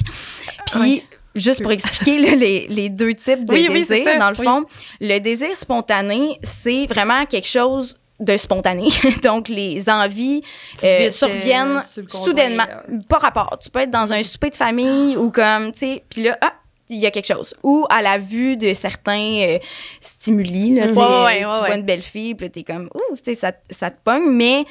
[0.71, 1.03] Puis
[1.39, 4.29] juste pour expliquer là, les, les deux types de Oui, oui, c'est désir, ça, dans
[4.31, 4.45] le oui.
[4.45, 4.63] fond,
[5.01, 8.87] le désir spontané, c'est vraiment quelque chose de spontané.
[9.23, 10.41] Donc, les envies
[10.83, 12.65] euh, surviennent euh, soudainement.
[12.89, 12.97] euh.
[13.07, 13.57] Pas rapport.
[13.61, 16.53] Tu peux être dans un souper de famille ou comme, tu sais, puis là, ah,
[16.89, 17.53] il y a quelque chose.
[17.63, 19.59] Ou à la vue de certains euh,
[20.01, 21.57] stimuli, là, tu sais, Ouais, tu ouais.
[21.59, 24.65] vois une belle fille, puis t'es comme, ouh, tu sais, ça, ça te pogne, mais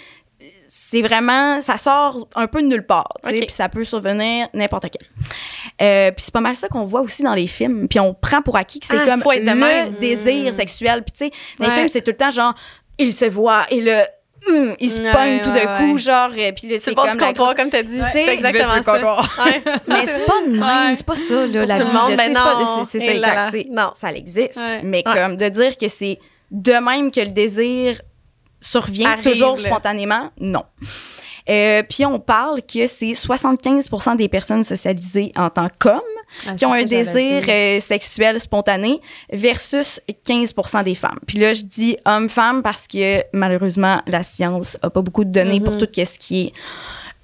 [0.66, 3.46] c'est vraiment, ça sort un peu de nulle part, tu sais, Ok.
[3.46, 5.24] puis ça peut survenir n'importe quand.
[5.82, 8.42] Euh, puis c'est pas mal ça qu'on voit aussi dans les films, puis on prend
[8.42, 9.92] pour acquis que c'est Ah, comme de le même.
[9.94, 12.54] désir sexuel, puis tu sais, dans les films, c'est tout le temps genre,
[12.98, 14.06] il se voit, et là,
[14.48, 15.98] hum, il se Ouais, pogne tout d'un coup, ouais.
[15.98, 18.00] genre, euh, puis C'est le comme du comptoir, comme t'as dit.
[18.12, 18.92] C'est exactement ça.
[19.44, 19.62] Ouais.
[19.88, 21.92] Mais c'est pas de même, c'est pas ça, là, la tout vie.
[21.92, 22.84] le monde, ben non.
[22.84, 23.12] c'est- ça, là
[23.50, 23.68] exact.
[23.68, 23.82] là.
[23.84, 23.90] Non.
[23.94, 24.60] Ça existe.
[24.82, 26.18] Mais comme de dire que c'est
[26.50, 28.00] de même que le désir
[28.70, 29.68] survient Arrive, toujours là.
[29.70, 30.30] spontanément?
[30.40, 30.64] Non.
[31.48, 36.00] Euh, puis on parle que c'est 75 des personnes socialisées en tant qu'hommes
[36.46, 39.00] Ah, qui ont un désir euh, sexuel spontané
[39.32, 40.54] versus 15
[40.84, 41.18] des femmes.
[41.26, 45.60] Puis là, je dis homme-femme parce que malheureusement, la science a pas beaucoup de données
[45.60, 46.52] pour tout ce qui est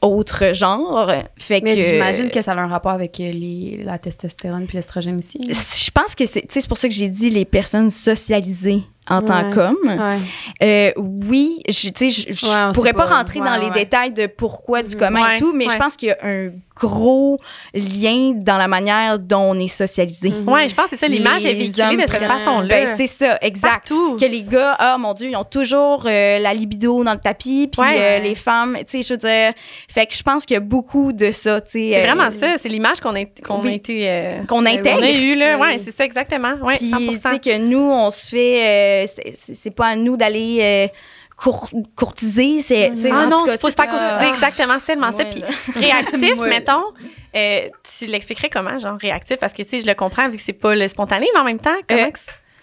[0.01, 1.11] autre genre.
[1.37, 5.19] Fait Mais j'imagine que ça a un rapport avec euh, les, la testostérone puis l'estrogène
[5.19, 5.39] aussi.
[5.49, 9.45] je pense que c'est c'est pour ça que j'ai dit les personnes socialisées en tant
[9.49, 9.51] Ouais.
[9.55, 9.77] qu'hommes.
[9.85, 10.19] Ouais.
[10.63, 10.93] Euh,
[11.29, 14.83] oui, je, tu sais, je, je pourrais pas, rentrer Ouais, dans les détails de pourquoi,
[14.83, 17.39] du comment Ouais, et tout, mais je pense qu'il y a un gros
[17.75, 20.33] lien dans la manière dont on est socialisé.
[20.47, 22.69] Ouais, je pense que c'est ça, l'image est véhiculée de cette façon-là.
[22.69, 23.89] Ben, c'est ça, exact.
[23.89, 24.17] Partout.
[24.17, 27.69] Que les gars, ah mon Dieu, ils ont toujours euh, la libido dans le tapis,
[27.71, 27.97] puis Ouais.
[27.99, 29.53] euh, les femmes, tu sais, je veux dire,
[29.89, 31.91] fait que je pense qu'il y a beaucoup de ça, tu sais.
[31.93, 33.71] C'est euh, vraiment ça, c'est l'image qu'on a, qu'on oui.
[33.71, 34.31] a été.
[34.49, 34.99] Qu'on intègre.
[34.99, 35.57] On a eu, là.
[35.57, 35.83] Ben Ouais, oui.
[35.85, 36.55] c'est ça, exactement.
[36.63, 37.21] Ouais, Puis, 100%.
[37.23, 39.07] tu sais, que nous, on se fait.
[39.35, 40.91] c'est- pas à nous d'aller
[41.43, 42.61] cour- courtiser.
[42.63, 45.25] C'est, Ah non, se faire sais, courtiser, exactement, c'est tellement ça.
[45.25, 45.43] Puis
[45.75, 46.85] réactif, mettons,
[47.35, 47.69] euh,
[47.99, 49.39] tu l'expliquerais comment, genre réactif?
[49.39, 51.45] Parce que, tu sais, je le comprends vu que c'est pas le spontané, mais en
[51.45, 52.11] même temps, comment Euh,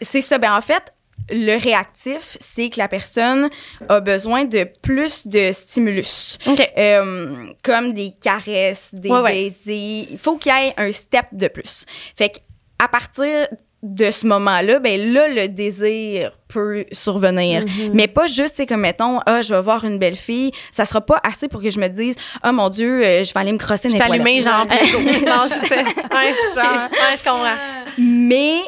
[0.02, 0.38] c'est- C'est ça.
[0.38, 0.94] Ben, en fait,
[1.30, 3.50] le réactif, c'est que la personne
[3.90, 6.38] a besoin de plus de stimulus.
[6.78, 9.44] Euh, comme des caresses, des Ouais, ouais.
[9.50, 10.08] baisers.
[10.12, 11.86] Il faut qu'il y ait un step de plus.
[12.18, 12.38] Fait que
[12.82, 13.48] à partir
[13.82, 17.64] de ce moment-là, ben là, le désir peut survenir.
[17.64, 17.92] Mm-hmm.
[17.94, 20.52] Mais pas juste, c'est comme, mettons, ah, je vais voir une belle fille.
[20.72, 23.40] Ça sera pas assez pour que je me dise, ah, mon Dieu, euh, je vais
[23.40, 24.44] aller me crosser dans les allumé, toilettes.
[24.44, 24.66] genre.
[24.68, 25.74] Non, je.
[25.74, 26.90] Ouais, je- Genre.
[26.92, 27.56] ouais, je comprends.
[27.98, 28.60] Mais,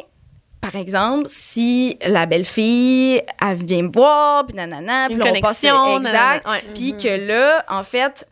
[0.62, 5.62] par exemple, si la belle fille, elle vient me voir, puis nanana, puis on passe
[5.64, 6.64] exact, ouais.
[6.74, 8.26] puis que là, en fait,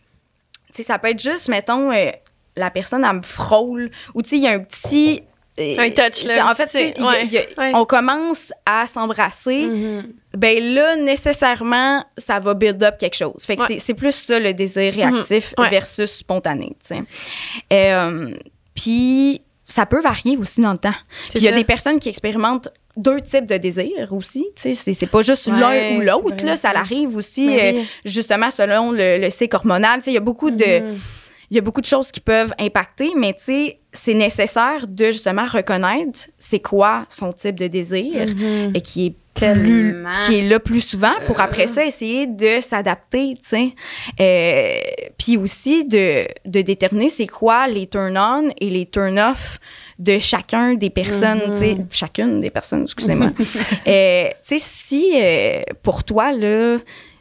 [0.69, 2.11] tu sais, ça peut être juste, mettons, euh,
[2.57, 5.25] la personne, elle me frôle, ou tu sais, il y a un petit...
[5.59, 7.73] Un touch, là, En fait, y a- y a- ouais.
[7.75, 10.03] on commence à s'embrasser, Mm-hmm.
[10.37, 13.45] ben là, nécessairement, ça va build up quelque chose.
[13.45, 13.67] Fait que Ouais.
[13.69, 15.65] c'est- c'est plus ça, le désir réactif Mhm.
[15.65, 15.71] Ouais.
[15.71, 16.75] versus spontané.
[17.73, 18.35] Euh,
[18.75, 20.95] Puis, ça peut varier aussi dans le temps.
[21.35, 21.57] Il y a ça.
[21.57, 24.47] des personnes qui expérimentent deux types de désirs aussi.
[24.57, 26.41] C'est- c'est pas juste Ouais, l'un ou l'autre.
[26.51, 26.71] Ça ça.
[26.71, 30.01] arrive aussi, Ben euh, justement, selon le, le cycle hormonal.
[30.07, 30.95] Il y a beaucoup de...
[31.51, 31.53] Mm-hmm.
[31.53, 35.07] Il y a beaucoup de choses qui peuvent impacter, mais tu sais, c'est nécessaire de
[35.07, 38.29] justement reconnaître c'est quoi son type de désir
[38.75, 40.21] et qui est plus, Tellement.
[40.25, 43.75] qui est là plus souvent pour après ça essayer de s'adapter, tu sais.
[44.21, 44.81] Euh,
[45.19, 49.59] Puis aussi de, de déterminer c'est quoi les turn-on et les turn-off
[49.99, 53.31] de chacun des personnes, tu sais, chacune des personnes, excusez-moi.
[53.87, 56.79] Euh, tu sais, si euh, pour toi, là,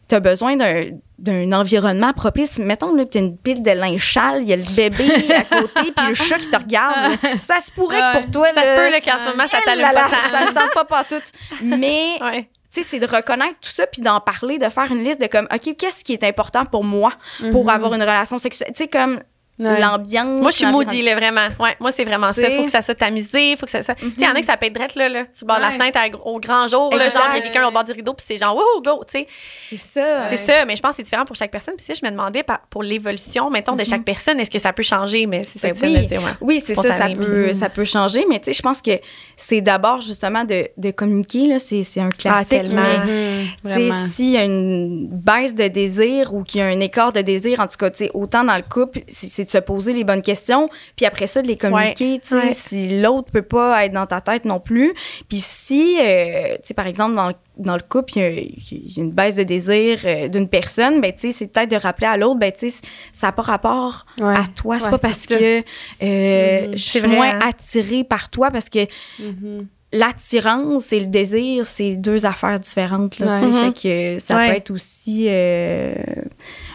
[0.10, 0.86] tu as besoin d'un
[1.18, 2.60] d'un environnement propice.
[2.60, 5.04] Mettons là, que tu as une pile de linge sale, il y a le bébé
[5.36, 7.18] à côté, puis le chat qui te regarde.
[7.40, 9.66] Ça se pourrait que pour toi, Ça se peut là, qu'en ce moment, ça eh
[9.66, 10.10] t'allume pas.
[10.32, 11.22] Ça ne tente pas pas tout.
[11.62, 12.44] Mais Ouais.
[12.74, 15.28] tu sais, c'est de reconnaître tout ça puis d'en parler, de faire une liste de
[15.28, 17.12] comme, OK, qu'est-ce qui est important pour moi
[17.52, 18.72] pour avoir une relation sexuelle?
[18.74, 19.20] Tu sais, comme
[19.60, 19.80] Ouais.
[19.80, 20.42] l'ambiance.
[20.42, 21.48] Moi, je suis moody, là, vraiment.
[21.60, 22.50] Ouais, moi, c'est vraiment ça.
[22.52, 23.96] Faut que ça soit tamisé, faut que ça soit.
[23.96, 25.48] Tu sais, il y en a qui ça peut être drette, là, là, sur le
[25.48, 25.74] bord de la Ouais.
[25.78, 28.14] fenêtre à- au grand jour, là, genre, il y a quelqu'un au bord du rideau,
[28.14, 29.28] puis c'est genre, wouhou, go, tu sais.
[29.70, 30.28] C'est ça.
[30.30, 31.74] C'est ça, mais je pense que c'est différent pour chaque personne.
[31.78, 34.72] Puis si je me demandais par- pour l'évolution, mettons, de chaque personne, est-ce que ça
[34.74, 35.26] peut changer?
[35.26, 36.08] Mais c'est ça Ben que oui.
[36.08, 36.32] dire, ouais.
[36.42, 38.92] Oui, c'est ça, ça peut, ça peut changer, mais tu sais, je pense que
[39.36, 42.82] c'est d'abord justement de, de communiquer, là, c'est c'est un classique, tellement.
[43.06, 44.06] mais Mhm, tu sais, vraiment.
[44.08, 47.60] s'il y a une baisse de désir ou qu'il y a un écart de désir,
[47.60, 50.22] en tout cas, tu sais, autant dans le couple, c'est de se poser les bonnes
[50.22, 52.52] questions, puis après ça, de les communiquer, tu sais, Ouais.
[52.54, 54.94] si l'autre peut pas être dans ta tête non plus.
[55.28, 58.30] Puis si, euh, tu sais, par exemple, dans le, dans le couple, il y a-
[58.30, 61.72] il y, a une baisse de désir euh, d'une personne, ben, tu sais, c'est peut-être
[61.72, 62.82] de rappeler à l'autre, ben, tu sais,
[63.12, 64.34] ça n'a pas rapport Ouais.
[64.38, 64.78] à toi.
[64.80, 65.36] C'est Ouais, pas parce ça.
[65.38, 65.60] que
[66.04, 66.72] euh, Mhm.
[66.74, 67.40] je suis vrai, moins hein.
[67.50, 68.80] attirée par toi parce que
[69.20, 69.68] Mhm.
[69.92, 73.20] l'attirance et le désir, c'est deux affaires différentes.
[73.20, 73.36] Là.
[73.38, 74.50] Fait que ça Ouais.
[74.50, 75.94] peut être aussi euh,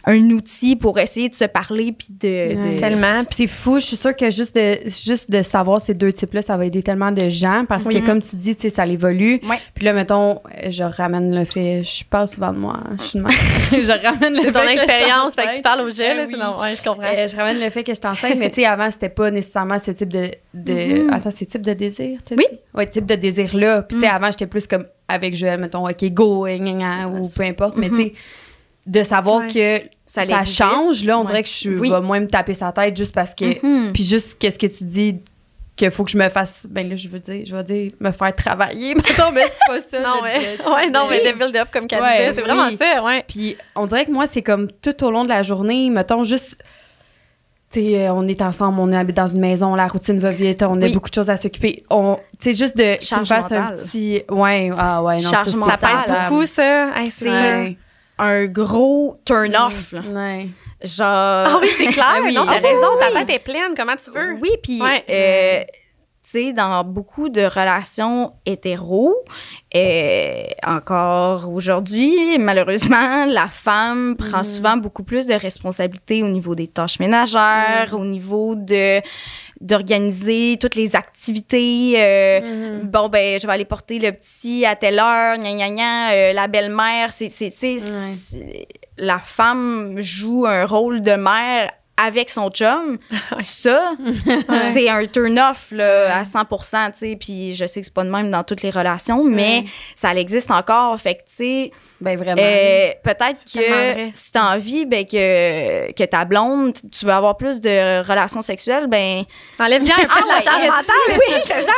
[0.06, 2.74] un outil pour essayer de se parler puis de, Ouais.
[2.74, 3.24] de- Tellement.
[3.24, 6.42] Puis c'est fou, je suis sûre que juste de, juste de savoir ces deux types-là,
[6.42, 8.00] ça va aider tellement de gens parce Oui.
[8.00, 9.40] que, comme tu dis, tu sais, ça évolue.
[9.48, 9.58] Ouais.
[9.74, 13.18] Puis là, mettons, je ramène le fait, je parle souvent de moi, je
[14.04, 16.32] ramène le fait ton expérience, fait que tu parles au jeu, Ben là, oui.
[16.34, 17.02] sinon, ouais, je comprends.
[17.04, 19.78] Euh, je ramène le fait que je enceinte, mais tu sais, avant, c'était pas nécessairement
[19.78, 20.30] ce type de.
[20.52, 22.18] de Attends, c'est type de désir?
[22.32, 22.44] Oui.
[22.74, 23.82] Oui, type de désir-là.
[23.82, 27.22] Puis, tu sais, avant, j'étais plus comme avec Joël, mettons, OK, go, gna, gna, ou
[27.34, 28.12] peu importe, mais tu sais,
[28.86, 29.90] de savoir Ouais.
[30.06, 31.26] Ça change, là, on Ouais.
[31.26, 31.90] dirait que je Oui.
[31.90, 33.44] vais moins me taper sa tête juste parce que.
[33.66, 33.92] Mhm.
[33.92, 35.16] Puis, juste, qu'est-ce que tu dis
[35.76, 36.66] qu'il faut que je me fasse.
[36.70, 39.80] Ben là, je veux dire, je vais dire me faire travailler, mettons, mais c'est pas
[39.80, 40.00] ça.
[40.06, 40.58] non, le- ouais.
[40.72, 43.24] ouais, non, mais de build up, comme qu'elle Ouais, c'est vraiment ça, ouais.
[43.26, 46.56] puis on dirait que moi, c'est comme tout au long de la journée, mettons juste.
[47.72, 50.28] Tu tu sais, euh, on est ensemble, on habite dans une maison, la routine va
[50.30, 51.82] vite, on a beaucoup de choses à s'occuper.
[51.90, 52.96] On, tu sais, juste de.
[53.00, 54.22] Charge fasse un petit.
[54.30, 55.78] Ouais, ah ouais, non, Charge ça, mentale.
[55.80, 56.90] Ça pèse beaucoup, ça.
[56.96, 57.76] Hey, C'est- Ouais.
[58.18, 60.00] Un gros turn-off, là.
[60.12, 60.48] Ouais.
[60.82, 61.06] Genre.
[61.08, 62.06] Ah oui, c'est clair.
[62.16, 62.34] Ah oui.
[62.34, 62.88] non, t'as Ah oui, raison.
[62.92, 63.74] oui, Ta tête est pleine.
[63.76, 64.34] Comment tu veux?
[64.40, 65.04] Oui, puis, Ouais.
[65.10, 65.64] euh,
[66.22, 69.14] tu sais, dans beaucoup de relations hétéros,
[69.74, 74.44] euh, encore aujourd'hui, malheureusement, la femme prend Mm.
[74.44, 78.00] souvent beaucoup plus de responsabilités au niveau des tâches ménagères, Mm.
[78.00, 79.00] au niveau de
[79.60, 81.94] d'organiser toutes les activités.
[81.96, 82.82] euh, Mm-hmm.
[82.84, 86.32] Bon, ben, je vais aller porter le petit à telle heure, gna gna gna, euh,
[86.32, 87.50] la belle-mère, c'est, Ouais.
[87.60, 92.98] c'est- la femme joue un rôle de mère avec son chum.
[93.40, 93.92] Ça,
[94.72, 97.16] c'est un turn-off là, à 100% tu sais.
[97.18, 99.64] Puis je sais que c'est pas de même dans toutes les relations, mais Ouais.
[99.94, 100.98] ça existe encore.
[101.00, 101.70] Fait que, tu sais,
[102.00, 102.42] Ben vraiment.
[102.42, 104.10] euh, peut-être que vrai.
[104.14, 108.88] si t'as envie ben, que, que ta blonde, tu veux avoir plus de relations sexuelles,
[108.88, 109.24] ben.
[109.58, 111.08] Enlève-y un peu de la ouais, charge mentale.
[111.08, 111.72] Oui, c'est ça.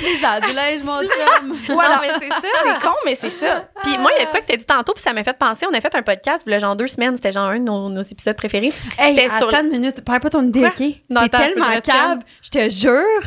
[0.00, 1.56] les adulèges, mon chum.
[1.68, 1.96] Voilà.
[1.96, 2.48] Non, mais c'est ça.
[2.62, 3.68] C'est con, mais c'est ça.
[3.82, 5.66] Puis moi, il y a quoi que t'as dit tantôt, puis ça m'a fait penser.
[5.70, 8.02] On a fait un podcast, a genre deux semaines, c'était genre un de nos, nos
[8.02, 8.72] épisodes préférés.
[8.98, 10.64] Hey, C'était sur attends une minute, perds pas ton idée?
[10.66, 10.80] OK?
[11.10, 12.20] Non, C'est tellement cave.
[12.42, 13.22] Je te jure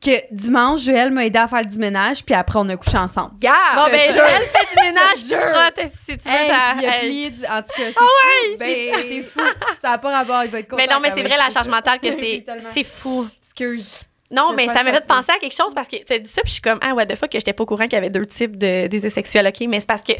[0.00, 3.32] que dimanche, Joël m'a aidé à faire du ménage, puis après, on a couché ensemble.
[3.38, 3.52] Gars!
[3.74, 6.30] Bon, ben, je- Joël fait du ménage, je frottes si tu veux.
[6.34, 7.00] Hey, ta- il a hey.
[7.08, 8.56] plié du- En tout cas, c'est fou.
[8.58, 9.40] Ben, c'est fou.
[9.82, 10.82] Ça n'a pas rapport, il va être content.
[10.86, 12.08] Mais non, mais c'est vrai, la charge mentale, que
[12.72, 13.28] c'est fou.
[13.42, 14.00] Excuse.
[14.30, 16.42] Non, mais ça m'a fait penser à quelque chose parce que tu as dit ça,
[16.42, 17.96] puis je suis comme, ah, what the fuck, que j'étais pas au courant qu'il y
[17.96, 19.66] avait deux types de désirs sexuels, OK?
[19.68, 20.12] Mais c'est parce que,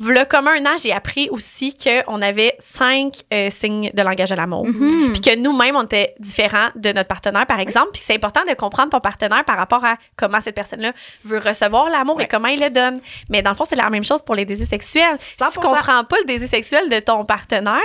[0.00, 4.36] le comme un an, j'ai appris aussi qu'on avait cinq euh, signes de langage de
[4.36, 4.66] l'amour.
[4.66, 5.12] Mhm.
[5.12, 7.90] Puis que nous-mêmes, on était différents de notre partenaire, par exemple.
[7.94, 10.92] Puis c'est important de comprendre ton partenaire par rapport à comment cette personne-là
[11.24, 13.00] veut recevoir l'amour et comment il le donne.
[13.28, 15.16] Mais dans le fond, c'est la même chose pour les désirs sexuels.
[15.18, 15.54] Si tu 100%.
[15.54, 17.80] comprends pas le désir sexuel de ton partenaire,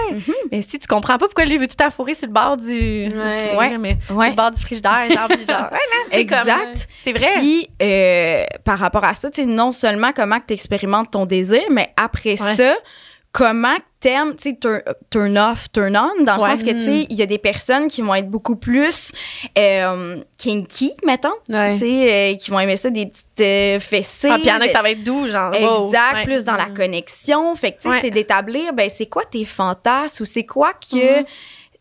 [0.52, 3.08] mais si tu comprends pas pourquoi lui veut tout affourrer sur le bord du...
[3.08, 3.56] Ouais.
[3.58, 5.28] Ouais, mais le bord du frigidaire, genre,
[6.12, 6.88] c'est Exact.
[7.04, 7.28] C'est vrai.
[7.38, 11.64] Puis, euh, par rapport à ça, tu sais, non seulement comment tu expérimentes ton désir,
[11.70, 12.56] mais après Ouais.
[12.56, 12.76] ça,
[13.32, 16.50] comment que t'aimes, tu sais, turn, turn off, turn on, dans le Ouais.
[16.50, 19.12] sens que, tu sais, il y a des personnes qui vont être beaucoup plus
[19.58, 21.74] euh, kinky, mettons, Ouais.
[21.74, 24.28] tu sais, euh, qui vont aimer ça, des petites euh, fessées.
[24.30, 25.52] Ah, puis il y en a que ça va être doux, genre.
[25.52, 25.88] wow.
[25.88, 26.24] Exact, Ouais.
[26.26, 27.56] plus dans la connexion.
[27.56, 30.80] Fait que, tu sais, c'est d'établir, ben, c'est quoi tes fantasmes ou c'est quoi que.
[30.90, 31.26] C'est c'est-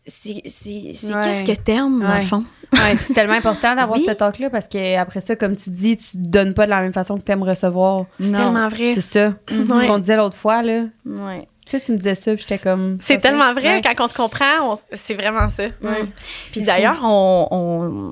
[0.05, 0.41] c'est Ouais.
[1.23, 2.43] qu'est-ce que t'aimes, dans le fond?
[2.73, 4.05] Ouais, c'est tellement important d'avoir Oui.
[4.07, 6.81] ce talk-là parce que après ça, comme tu dis, tu te donnes pas de la
[6.81, 8.05] même façon que tu aimes recevoir.
[8.19, 8.93] C'est tellement vrai.
[8.95, 9.33] C'est ça.
[9.51, 9.81] Ouais.
[9.83, 10.85] Ce qu'on disait l'autre fois, là.
[11.05, 11.47] Ouais.
[11.65, 12.97] Tu sais, tu me disais ça, puis j'étais comme.
[12.99, 13.75] C'est tellement vrai.
[13.75, 13.81] Ouais.
[13.81, 15.63] Quand on se comprend, on- c'est vraiment ça.
[15.81, 16.03] Ouais.
[16.51, 17.47] Puis d'ailleurs, on,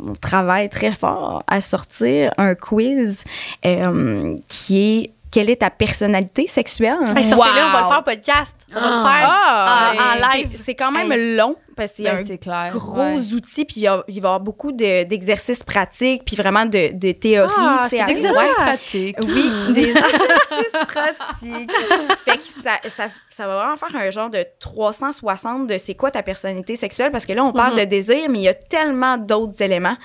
[0.08, 3.24] on travaille très fort à sortir un quiz
[3.66, 6.98] euh, qui est quelle est ta personnalité sexuelle?
[7.16, 8.54] Hey, sortez-le, on va le faire en podcast.
[8.76, 10.50] On va le faire Ah, en, en c'est- live.
[10.56, 12.70] C'est quand même long parce qu'il y a Ben, un c'est clair.
[12.74, 13.34] gros ouais.
[13.34, 16.66] outil, puis il, y a- il va y avoir beaucoup de- d'exercices pratiques, puis vraiment
[16.66, 17.52] de, de théorie.
[17.58, 18.54] Ah, Exercice Ouais.
[18.56, 19.18] pratique.
[19.26, 21.72] Oui, des exercices pratiques.
[22.26, 26.12] fait que ça, ça, ça va vraiment faire un genre de 360 de c'est quoi
[26.12, 29.18] ta personnalité sexuelle, parce que là, on parle de désir, mais il y a tellement
[29.18, 29.98] d'autres éléments.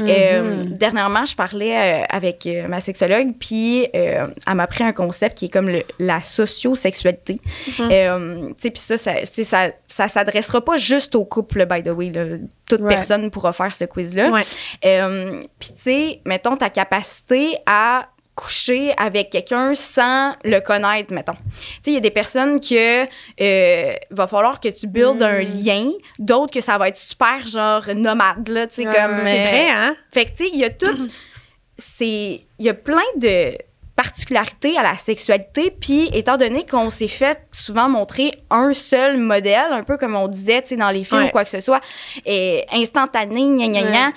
[0.00, 4.92] Euh, dernièrement, je parlais euh, avec euh, ma sexologue, puis euh, elle m'a pris un
[4.92, 7.40] concept qui est comme le- la sociosexualité.
[7.80, 11.88] Euh, tu sais, puis ça, ça, ça, ça s'adressera pas juste au couple, by the
[11.88, 12.10] way.
[12.10, 12.36] là.
[12.68, 14.30] Toute personne pourra faire ce quiz-là.
[14.30, 14.42] Ouais.
[14.84, 21.34] Euh, Puis, tu sais, mettons ta capacité à coucher avec quelqu'un sans le connaître, mettons.
[21.34, 21.40] Tu
[21.82, 25.90] sais, il y a des personnes que euh, va falloir que tu builds un lien,
[26.18, 28.92] d'autres que ça va être super genre nomade là, tu sais comme
[29.22, 29.96] C'est euh, vrai, hein?
[30.10, 30.96] Fait que tu sais, il y a tout
[31.76, 33.54] c'est il y a plein de
[34.02, 39.70] particularités à la sexualité puis étant donné qu'on s'est fait souvent montrer un seul modèle
[39.72, 41.28] un peu comme on disait dans les films Ouais.
[41.28, 41.80] ou quoi que ce soit
[42.26, 44.08] et instantané gna gna gna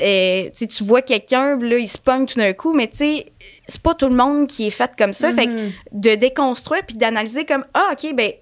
[0.00, 3.26] euh, tu vois quelqu'un, là, il se pogne tout d'un coup, mais tu sais,
[3.68, 5.30] c'est pas tout le monde qui est fait comme ça.
[5.30, 8.32] Fait que de déconstruire puis d'analyser comme, ah, OK, ben,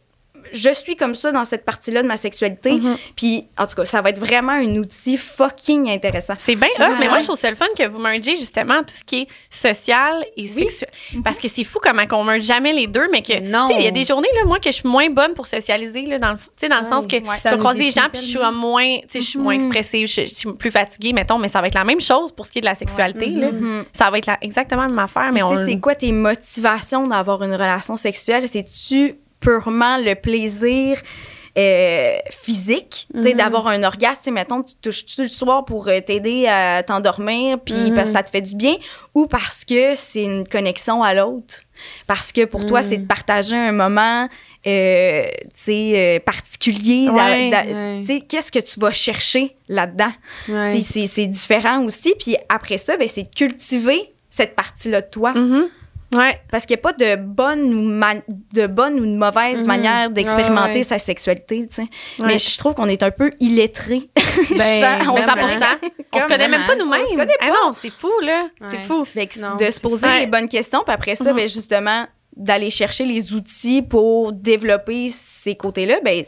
[0.53, 2.81] je suis comme ça dans cette partie-là de ma sexualité.
[3.17, 6.35] Puis, en tout cas, ça va être vraiment un outil fucking intéressant.
[6.39, 8.81] C'est bien C'est hot, mais moi, je trouve ça le fun que vous mergez justement
[8.83, 10.91] tout ce qui est social et sexuel.
[11.25, 13.69] Parce que c'est fou comment on merge jamais les deux, mais que, tu Non.
[13.69, 16.07] sais, il y a des journées, là, moi, que je suis moins bonne pour socialiser,
[16.07, 17.37] là, dans le, tu sais, dans le sens que Ouais.
[17.45, 20.23] je croiser des gens, puis je suis moins, tu sais, je suis moins expressive, je,
[20.23, 22.59] je suis plus fatiguée, mettons, mais ça va être la même chose pour ce qui
[22.59, 23.51] est de la sexualité, là.
[23.97, 25.55] Ça va être la- exactement la même affaire, mais on.
[25.55, 28.49] sais, c'est quoi tes motivations d'avoir une relation sexuelle?
[28.49, 30.99] C'est-tu purement le plaisir
[31.59, 36.47] euh, physique, tu sais, d'avoir un orgasme, mettons, tu touches-tu le soir pour euh, t'aider
[36.47, 38.77] à t'endormir, puis parce que ça te fait du bien,
[39.15, 41.63] ou parce que c'est une connexion à l'autre?
[42.07, 44.29] Parce que pour toi, c'est de partager un moment
[44.67, 45.25] euh,
[45.55, 47.09] tu sais, particulier.
[47.09, 48.01] Ouais, ouais.
[48.03, 50.13] Tu sais, qu'est-ce que tu vas chercher là-dedans?
[50.49, 50.73] Ouais.
[50.73, 52.15] Tu sais, C'est c'est différent aussi.
[52.19, 55.33] Puis après ça, ben, c'est de cultiver cette partie-là de toi.
[56.13, 56.41] Ouais.
[56.51, 58.15] Parce qu'il n'y a pas de bonne ou, ma-
[58.53, 59.67] de bonne ou de mauvaise Mhm.
[59.67, 60.83] manière d'expérimenter Ouais, ouais.
[60.83, 61.69] sa sexualité.
[61.69, 61.83] tu sais.
[62.19, 62.27] Ouais.
[62.27, 64.11] Mais je trouve qu'on est un peu illettrés.
[64.59, 65.13] Ben, on.
[65.15, 67.03] On se connaît même pas nous-mêmes.
[67.07, 68.49] On se connaît Ah non, c'est fou, là.
[68.71, 69.05] C'est fou.
[69.05, 70.21] Fait que Non, de se poser Ouais.
[70.21, 71.37] les bonnes questions, puis après ça, Mhm.
[71.37, 72.07] ben, justement,
[72.37, 76.25] d'aller chercher les outils pour développer ces côtés-là, ben,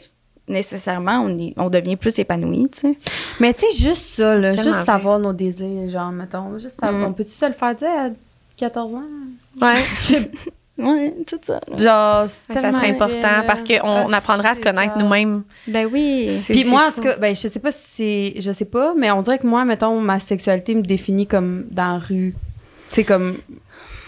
[0.47, 2.97] nécessairement, on, est- on devient plus épanoui, tu sais.
[3.39, 4.85] Mais tu sais, juste ça, là, juste vrai.
[4.85, 7.05] savoir nos désirs, genre, mettons, juste savoir, Mm.
[7.11, 8.09] on peut-tu se le faire dire à
[8.57, 9.01] 14 ans?
[9.61, 9.75] Ouais.
[10.75, 11.61] Ouais, tout ça.
[11.67, 15.43] Genre, Ça serait important vrai, parce qu'on Ah, apprendra à se connaître nous-mêmes.
[15.67, 16.31] Ben oui.
[16.49, 18.41] Puis moi, en tout cas, ben, je sais pas si c'est.
[18.41, 21.93] Je sais pas, mais on dirait que moi, mettons, ma sexualité me définit comme dans
[21.93, 22.33] la rue.
[22.89, 23.37] Tu sais, comme.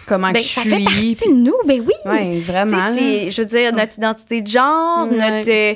[0.08, 0.70] Comment Ben, que je ça suis.
[0.72, 1.93] fait partie de nous, ben oui.
[2.06, 2.78] Ouais, Tu vraiment.
[2.96, 5.18] je veux dire, notre identité de genre, Ouais.
[5.18, 5.74] notre, euh,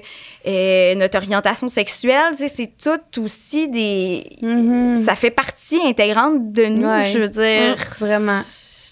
[0.47, 4.23] euh, notre orientation sexuelle, tu sais, c'est tout aussi des...
[4.41, 4.95] Mhm.
[4.97, 7.03] Ça fait partie intégrante de nous, Ouais.
[7.03, 7.75] je veux dire.
[7.75, 8.41] Mm, vraiment.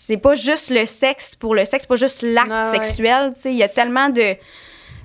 [0.08, 2.66] C'est pas juste le sexe pour le sexe, pas juste l'acte ouais.
[2.72, 3.52] sexuel, tu sais.
[3.52, 4.36] Il y a tellement de,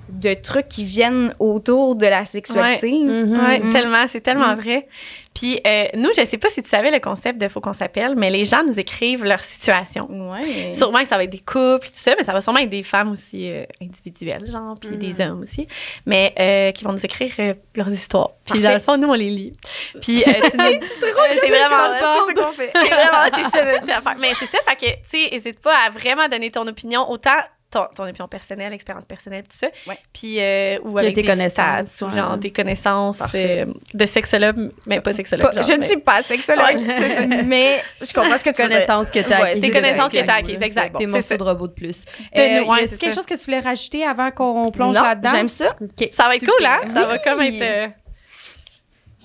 [0.07, 2.89] de trucs qui viennent autour de la sexualité.
[2.93, 3.37] Mhm.
[3.37, 3.73] Ouais, Mhm.
[3.73, 4.61] tellement, c'est tellement Mhm.
[4.61, 4.87] vrai.
[5.33, 8.15] Puis euh, nous, je sais pas si tu savais le concept de Faut qu'on s'appelle,
[8.15, 10.07] mais les gens nous écrivent leur situation.
[10.09, 10.73] Ouais.
[10.73, 12.83] Sûrement que ça va être des couples, tout ça, mais ça va sûrement être des
[12.83, 15.67] femmes aussi euh, individuelles, genre, puis des hommes aussi,
[16.05, 18.31] mais euh, qui vont nous écrire euh, leurs histoires.
[18.45, 19.53] Puis dans le fond, nous, on les lit.
[20.01, 22.71] Puis euh, c'est nous- Euh, c'est vraiment C'est ça qu'on fait.
[22.75, 24.15] c'est vraiment c'est ça notre affaire.
[24.19, 27.31] Mais c'est ça, fait que, tu sais, n'hésite pas à vraiment donner ton opinion, autant
[27.73, 29.67] ton, ton opinion personnelle, expérience personnelle, tout ça.
[29.87, 29.97] Ouais.
[30.13, 32.17] Puis, euh, ou avec des connaissances, stats, ou ouais.
[32.17, 35.47] genre des connaissances euh, de sexologue, mais pas sexologue.
[35.47, 36.81] Pas- genre, je ne mais- suis pas sexologue,
[37.45, 38.77] mais je comprends ce que tu veux dire.
[38.77, 39.61] connaissances que tu as acquises.
[39.61, 40.97] Des c'est connaissances que tu as acquises, bon, exact.
[40.97, 41.37] Des c'est morceaux ça.
[41.37, 42.05] de robot de plus.
[42.37, 45.31] Euh, y quelque chose que tu voulais rajouter avant qu'on plonge là-dedans?
[45.31, 45.75] j'aime ça.
[46.13, 46.55] Ça va être super.
[46.55, 46.79] cool, hein?
[46.93, 47.61] Ça va comme être.
[47.61, 47.87] euh,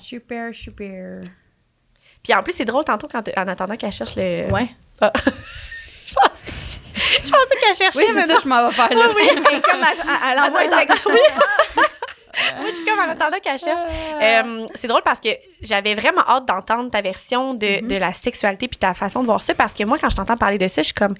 [0.00, 1.20] Super, super.
[2.22, 4.50] Puis en plus, c'est drôle tantôt quand en attendant qu'elle cherche le.
[4.50, 4.68] Ouais.
[5.00, 5.12] Ah.
[7.24, 8.34] Je pensais, qu'elle cherchait, Oui, mais c'est non.
[8.36, 9.04] ça, je m'en vais faire là.
[9.14, 11.10] Oui, et comme elle, elle envoie un texto.
[12.60, 13.80] Moi, je suis comme en attendant qu'elle cherche.
[14.22, 18.68] Euh, c'est drôle parce que j'avais vraiment hâte d'entendre ta version de, de la sexualité
[18.68, 20.82] puis ta façon de voir ça parce que moi, quand je t'entends parler de ça,
[20.82, 21.14] je suis comme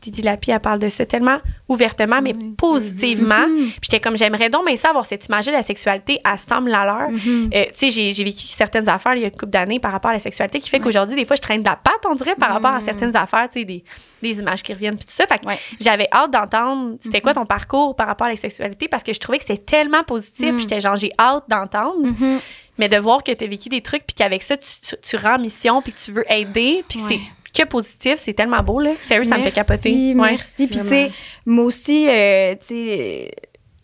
[0.00, 1.38] Didi Lapi, elle parle de ça tellement
[1.68, 3.46] ouvertement, mais positivement.
[3.46, 6.72] Puis j'étais comme, j'aimerais donc mais ça avoir cette image de la sexualité à semble
[6.74, 7.08] à l'heure.
[7.10, 10.10] Euh, tu sais, j'ai, vécu certaines affaires il y a une couple d'années par rapport
[10.10, 12.34] à la sexualité qui fait qu'aujourd'hui, des fois, je traîne de la patte, on dirait,
[12.36, 13.82] par rapport à certaines affaires, tu sais, des,
[14.22, 15.26] des images qui reviennent puis tout ça.
[15.26, 15.58] Fait que Ouais.
[15.80, 19.20] j'avais hâte d'entendre c'était quoi ton parcours par rapport à la sexualité parce que je
[19.20, 20.50] trouvais que c'était tellement positif.
[20.50, 22.04] puis J'étais genre, j'ai hâte d'entendre.
[22.06, 22.38] Mhm.
[22.78, 25.16] Mais de voir que tu as vécu des trucs, puis qu'avec ça, tu, tu, tu
[25.16, 27.08] rends mission, puis que tu veux aider, puis que Ouais.
[27.16, 27.20] c'est
[27.62, 28.90] que positif, c'est tellement beau, là.
[29.04, 29.90] Sérieux, ça me fait capoter.
[29.92, 30.30] Merci, Ouais.
[30.30, 30.66] Merci.
[30.66, 31.10] Puis, tu sais,
[31.46, 33.30] moi aussi, euh, tu sais,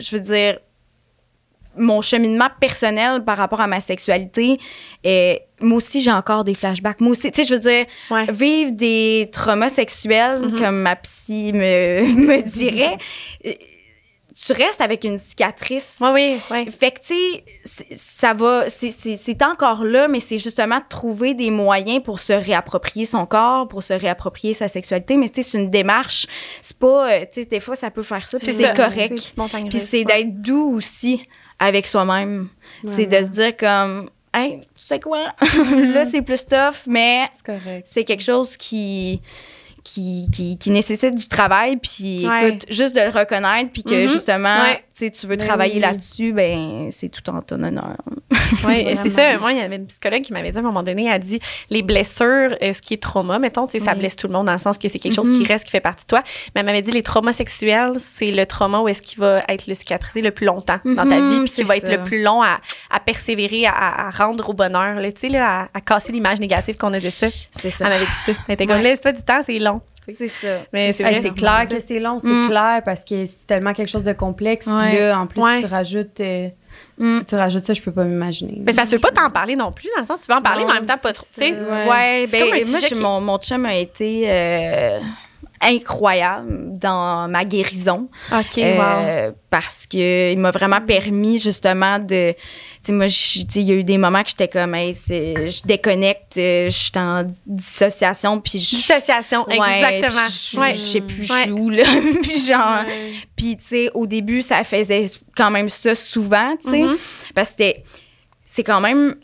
[0.01, 0.59] je veux dire,
[1.77, 4.59] mon cheminement personnel par rapport à ma sexualité,
[5.05, 7.01] euh, moi aussi, j'ai encore des flashbacks.
[7.01, 8.27] Moi aussi, tu sais, je veux dire, Ouais.
[8.31, 10.59] vivre des traumas sexuels, Mhm.
[10.61, 12.97] comme ma psy me, me dirait,
[14.35, 15.99] tu restes avec une cicatrice.
[16.01, 16.71] Oui, oui, oui.
[16.73, 17.15] Fait que, tu
[17.65, 22.33] sais, ça va, c'est- encore là, mais c'est justement de trouver des moyens pour se
[22.33, 25.17] réapproprier son corps, pour se réapproprier sa sexualité.
[25.17, 26.27] Mais tu sais, c'est une démarche.
[26.63, 29.33] C'est pas, euh, tu sais, des fois, ça peut faire ça, puis c'est correct.
[29.71, 31.27] Puis c'est d'être doux aussi
[31.59, 32.49] avec soi-même.
[32.87, 35.33] C'est de se dire comme, hey, tu sais quoi,
[35.95, 37.31] là, c'est plus tough, mais
[37.85, 39.21] c'est quelque chose qui
[39.85, 42.49] qui, qui, qui nécessite du travail puis Ouais.
[42.49, 44.09] écoute juste de le reconnaître puis que Mhm.
[44.09, 44.83] justement Ouais.
[44.97, 45.81] Tu sais tu veux Ben travailler oui.
[45.81, 47.97] là-dessus ben c'est tout en ton honneur
[48.67, 49.39] Oui, c'est ça.
[49.39, 51.19] Moi, il y avait une psychologue qui m'avait dit à un moment donné, elle a
[51.19, 51.41] dit
[51.71, 54.47] les blessures, euh, ce qui est trauma, mettons, tu sais, ça blesse tout le monde
[54.47, 56.23] dans le sens que c'est quelque chose qui reste, qui fait partie de toi.
[56.55, 59.67] Mais elle m'avait dit les traumas sexuels, c'est le trauma où est-ce qu'il va être
[59.67, 62.23] le cicatrisé le plus longtemps dans ta Mhm, vie, puis qui va être le plus
[62.23, 62.59] long à,
[62.91, 66.39] à persévérer, à, à rendre au bonheur, là, tu sais, là, à, à casser l'image
[66.41, 67.29] négative qu'on a de ça.
[67.51, 68.33] c'est Elle ça m'avait dit ça.
[68.49, 68.83] Elle était comme, Ouais.
[68.83, 69.81] laisse-toi du temps, c'est long.
[70.13, 71.23] C'est ça Mais c'est Hey, vrai.
[71.23, 72.49] c'est clair que c'est long, c'est Mm.
[72.49, 74.67] clair, parce que c'est tellement quelque chose de complexe.
[74.67, 75.61] Puis là, en plus, Ouais.
[75.61, 76.21] tu rajoutes...
[76.21, 76.49] euh,
[76.99, 77.19] Mm.
[77.21, 78.61] si tu rajoutes ça, je peux pas m'imaginer.
[78.65, 80.37] Mais parce que tu veux pas t'en parler non plus, dans le sens, tu veux
[80.37, 81.27] en parler, Non, mais en même temps, pas trop.
[81.35, 81.61] Tu sais, ça.
[81.61, 82.25] ouais, Ouais.
[82.27, 84.99] C'est ben comme un moi sujet j'ai- qui- mon mon chum a été euh,
[85.65, 92.39] incroyable dans ma guérison OK, Euh, parce que il m'a vraiment permis justement de tu
[92.83, 96.67] sais moi il y a eu des moments que j'étais comme hey, je déconnecte euh,
[96.67, 100.29] je suis en dissociation puis je Dissociation, Ouais, exactement.
[100.29, 100.75] je, Ouais.
[100.75, 101.37] sais plus Ouais.
[101.39, 101.85] je suis où là
[102.23, 102.85] puis genre
[103.37, 105.07] puis tu sais au début ça faisait
[105.37, 106.97] quand même ça souvent tu sais Mhm.
[107.35, 107.65] parce que
[108.47, 109.15] c'est quand même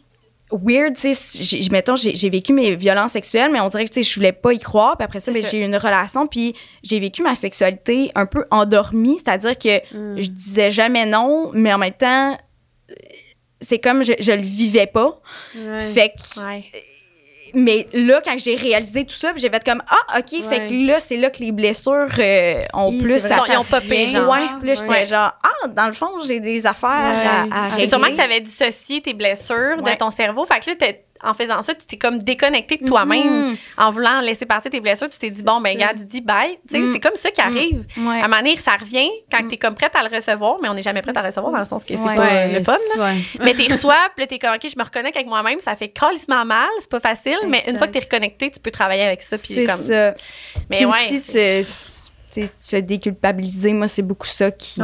[0.52, 4.08] weird, tu sais, mettons, j'ai vécu mes violences sexuelles, mais on dirait que, tu sais,
[4.10, 4.96] je voulais pas y croire.
[4.96, 8.44] Puis après ça, ben, j'ai eu une relation, puis j'ai vécu ma sexualité un peu
[8.50, 10.20] endormie, c'est-à-dire que Mm.
[10.20, 12.32] je disais jamais non, mais en même temps,
[12.90, 12.94] euh,
[13.60, 15.20] c'est comme je, je le vivais pas.
[15.94, 16.64] Fait que, Ouais.
[17.54, 21.00] Mais là, quand j'ai réalisé tout ça, j'ai fait comme, ah, OK, fait que là,
[21.00, 23.64] c'est là que les blessures euh, ont Hi, plus vrai, à Ils ont- ils ont
[23.64, 24.28] popé, genre.
[24.30, 25.06] Ouais, puis là, j'étais Ouais.
[25.06, 27.88] genre, ah, dans le fond, j'ai des affaires à, à C'est régler.
[27.88, 29.92] sûrement que tu avais dissocié tes blessures Ouais.
[29.92, 30.44] de ton cerveau.
[30.44, 33.48] Fait que là, t'es- en faisant ça, tu t'es comme déconnecté de toi-même.
[33.50, 33.56] Mhm.
[33.76, 36.58] En voulant laisser partir tes blessures, tu t'es dit, bon, ben, regarde, Didi, bye.
[36.72, 36.92] Mm.
[36.92, 37.84] c'est comme ça qui arrive.
[37.96, 38.20] Ouais.
[38.20, 40.74] À un moment donné, ça revient quand t'es comme prête à le recevoir, mais on
[40.74, 42.14] n'est jamais prête à le recevoir dans le sens que c'est Ouais.
[42.14, 42.76] pas Ouais, le fun.
[42.96, 43.12] là.
[43.40, 46.44] Mais t'es reçois, puis t'es comme, OK, je me reconnecte avec moi-même, ça fait calissement
[46.44, 49.36] mal, c'est pas facile, mais une fois que t'es reconnecté, tu peux travailler avec ça.
[49.38, 50.14] Puis C'est comme, ça.
[50.70, 50.92] Mais Puis ouais.
[51.06, 51.22] aussi,
[52.32, 54.80] tu se déculpabiliser, moi, c'est beaucoup ça qui.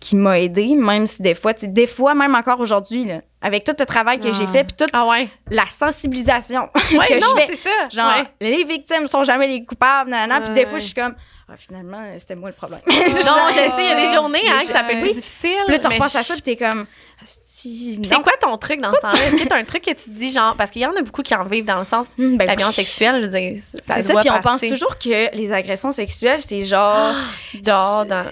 [0.00, 3.06] Qui m'a aidé, même si des fois, des fois, même encore aujourd'hui,
[3.42, 4.52] avec tout le travail que j'ai Ah.
[4.52, 5.28] fait, puis toute Ah ouais.
[5.50, 7.56] la sensibilisation Ouais, que non, je fais.
[7.56, 7.88] ça.
[7.90, 8.24] Genre, Ouais.
[8.40, 10.40] les victimes sont jamais les coupables, nanana.
[10.40, 11.14] Puis des fois, je suis comme,
[11.48, 12.80] ah, finalement, c'était moi le problème.
[12.86, 12.94] Non,
[13.48, 15.56] je sais, il y a des journées hein, que ça peut être plus difficile.
[15.66, 16.86] Puis là, tu mais repenses à ça, puis t'es comme,
[17.24, 19.18] C'est quoi ton truc dans ce temps-là?
[19.26, 21.02] Est-ce que t'as un truc que tu te dis, genre, parce qu'il y en a
[21.02, 23.94] beaucoup qui en vivent dans le sens Hmm, ben la sexuelle, je veux dire, ça
[23.96, 27.14] C'est ça, puis on pense toujours que les agressions sexuelles, c'est genre.
[27.62, 28.26] dehors dans.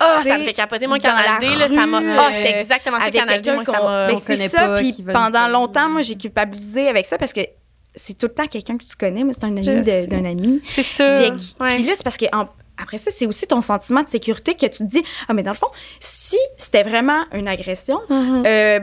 [0.00, 1.98] Ah, ça me fait capoter, moi, Canal D, là, ça m'a.
[1.98, 4.06] Ah, euh, c'est exactement ça, avec Canal D, moi, ça m'a.
[4.08, 7.40] ben, c'est ça pas, puis pendant longtemps moi j'ai culpabilisé avec ça parce que
[7.94, 10.82] c'est tout le temps quelqu'un que tu connais moi c'est un ami d'un ami C'est
[10.82, 11.04] sûr.
[11.60, 11.74] Ouais.
[11.74, 12.48] puis là c'est parce que en-
[12.80, 15.50] après ça c'est aussi ton sentiment de sécurité que tu te dis ah mais dans
[15.50, 15.66] le fond
[15.98, 18.80] si c'était vraiment une agression euh,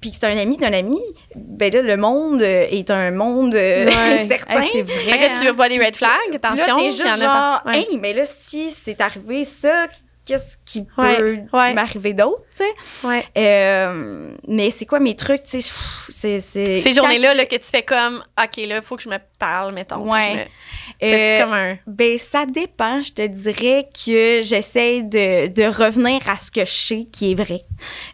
[0.00, 0.98] puis que c'est un ami d'un ami,
[1.34, 4.18] ben là, le monde euh, est un monde euh, Ouais.
[4.18, 4.60] certain.
[4.62, 5.30] Hey, c'est Fait vrai.
[5.40, 6.76] que tu vois des red flags, Puis attention.
[6.76, 7.78] là, t'es juste genre, pas- ouais.
[7.90, 9.86] hey, mais là, si c'est arrivé ça,
[10.28, 13.06] qu'est-ce qui peut Ouais, m'arriver d'autre, tu sais?
[13.06, 13.24] Ouais.
[13.36, 16.40] Euh, mais c'est quoi mes trucs, tu sais?
[16.40, 19.18] C'est, Ces journées-là, là, que tu fais comme, OK, là, il faut que je me
[19.38, 20.10] parle, mettons.
[20.10, 20.34] Ouais.
[20.34, 21.76] me- Euh, comme un.
[21.86, 23.00] Ben, ça dépend.
[23.00, 27.34] Je te dirais que j'essaie de, de revenir à ce que je sais qui est
[27.34, 27.62] vrai.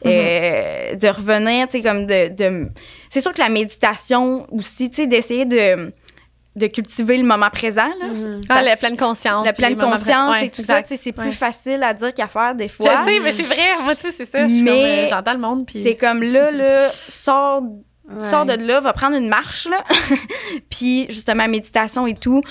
[0.07, 2.29] Euh, de revenir, tu sais, comme de.
[2.29, 2.69] de-
[3.09, 5.93] c'est sûr que la méditation aussi, tu sais, d'essayer de,
[6.57, 8.07] de cultiver le moment présent, là.
[8.07, 9.45] Ah, Parce- la pleine conscience.
[9.45, 11.01] La pleine conscience et tout ça, exact.
[11.03, 11.33] c'est plus Ouais.
[11.33, 13.05] facile à dire qu'à faire des Je fois.
[13.05, 13.57] sais, mais c'est vrai.
[13.83, 14.47] Moi, tu sais, c'est ça.
[14.47, 15.67] Je Mais comme, euh, J'entends le monde.
[15.67, 15.83] Puis.
[15.83, 17.63] C'est comme là, là, sors,
[18.07, 18.21] Ouais.
[18.21, 19.83] sors de là, va prendre une marche, là.
[20.71, 22.43] puis justement, méditation et tout.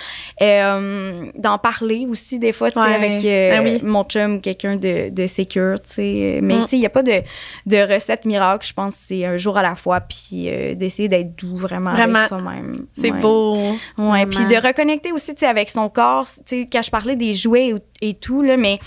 [0.42, 2.96] Euh, D'en parler aussi, des fois, tu sais, Ouais.
[2.96, 3.80] avec euh, Ben oui.
[3.84, 6.40] mon chum ou quelqu'un de, de secure, tu sais.
[6.42, 6.62] Mais Mm.
[6.64, 7.22] tu sais, il n'y a pas de,
[7.68, 8.66] de recette miracle.
[8.68, 11.92] Je pense que c'est un jour à la fois, puis euh, d'essayer d'être doux vraiment,
[11.94, 12.16] Vraiment.
[12.20, 12.86] avec soi-même.
[13.00, 13.20] C'est Ouais.
[13.20, 13.56] beau.
[14.00, 16.26] Ouais, puis de reconnecter aussi, tu sais, avec son corps.
[16.26, 18.80] Tu sais, quand je parlais des jouets ou- et tout, là, mais...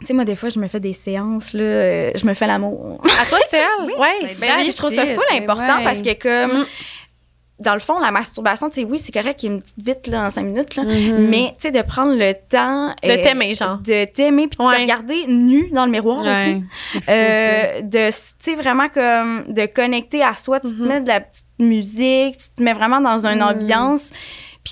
[0.00, 2.46] Tu sais, moi, des fois, je me fais des séances, là, euh, je me fais
[2.46, 3.00] l'amour.
[3.20, 3.60] À toi seule?
[3.98, 4.28] Oui.
[4.40, 5.84] Ben oui, je trouve ça it, full ben important ouais.
[5.84, 6.66] parce que comme Mm.
[7.58, 9.84] dans le fond la masturbation tu sais oui c'est correct qu'il y ait une petite
[9.84, 11.28] vite là en cinq minutes là Mhm.
[11.28, 13.78] mais tu sais de prendre le temps De euh, t'aimer, genre.
[13.78, 14.76] de t'aimer puis de Ouais.
[14.76, 16.30] te regarder nu dans le miroir Ouais.
[16.30, 16.62] aussi
[17.08, 20.86] Euh, de tu sais vraiment comme de connecter à soi tu te Mhm.
[20.86, 23.48] mets de la petite musique tu te mets vraiment dans une Mhm.
[23.48, 24.12] ambiance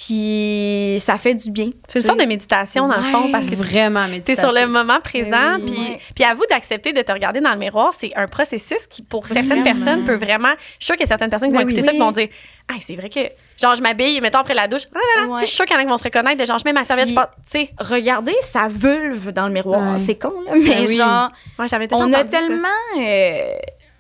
[0.07, 3.51] puis ça fait du bien C'est une sorte de méditation, dans le fond, parce que
[3.51, 4.40] tu vraiment T'es méditatif.
[4.44, 5.64] sur le moment présent, oui.
[5.66, 6.01] puis Ouais.
[6.14, 9.26] puis à vous d'accepter de te regarder dans le miroir, c'est un processus qui pour
[9.26, 9.64] certaines Vraiment.
[9.64, 10.53] personnes peut vraiment.
[10.78, 11.86] Je suis sûre qu'il y a certaines personnes qui vont Ben écouter oui.
[11.86, 12.28] ça qui vont dire,
[12.68, 13.20] ah c'est vrai que
[13.61, 15.26] genre je m'habille, mettons après la douche, ah, Ouais.
[15.26, 16.59] tu sais, je suis sûre qu'il y en a qui vont se reconnaître, de genre
[16.59, 20.16] je mets ma serviette, Puis- je tu sais, regarder sa vulve dans le miroir c'est
[20.16, 20.97] con là mais Ben oui.
[20.97, 22.68] genre moi j'avais déjà on a tellement
[22.99, 23.53] euh,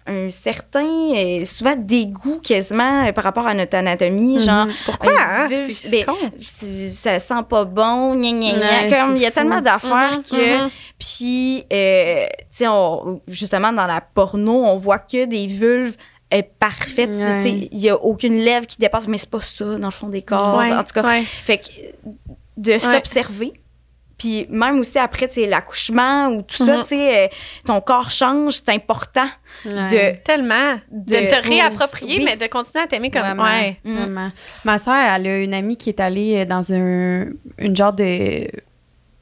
[0.06, 4.66] un certain, euh, souvent dégoût quasiment euh, par rapport à notre anatomie, genre.
[4.84, 5.48] Pourquoi un hein?
[5.48, 6.04] vulve, ben,
[6.88, 8.82] ça sent pas bon, gna gna gna.
[8.82, 10.62] Ouais, comme il y a tellement d'affaires Mhm, que.
[10.64, 10.70] mhm.
[10.98, 15.96] Puis, euh, tu sais, on- justement, dans la porno, on voit que des vulves
[16.32, 17.18] euh.
[17.20, 17.36] Ouais.
[17.36, 19.92] Tu sais, il y a aucune lèvre qui dépasse, mais c'est pas ça, dans le
[19.92, 20.56] fond des corps.
[20.58, 21.22] Ouais, En tout cas, ouais.
[21.22, 21.70] fait que
[22.56, 23.52] de s'observer.
[24.18, 26.82] Puis même aussi après, tu sais, l'accouchement ou tout ça, Mhm.
[26.82, 27.28] tu sais, euh,
[27.66, 29.28] ton corps change, c'est important
[29.64, 30.20] Ouais.
[30.24, 30.74] Tellement.
[30.90, 32.24] De, De- te réapproprier, Oui.
[32.24, 33.22] mais de continuer à t'aimer comme.
[33.22, 33.76] Vraiment, Ouais.
[33.84, 33.94] Mm.
[33.96, 34.30] vraiment.
[34.64, 37.26] Ma soeur, elle a une amie qui est allée euh, dans un
[37.58, 38.48] une genre de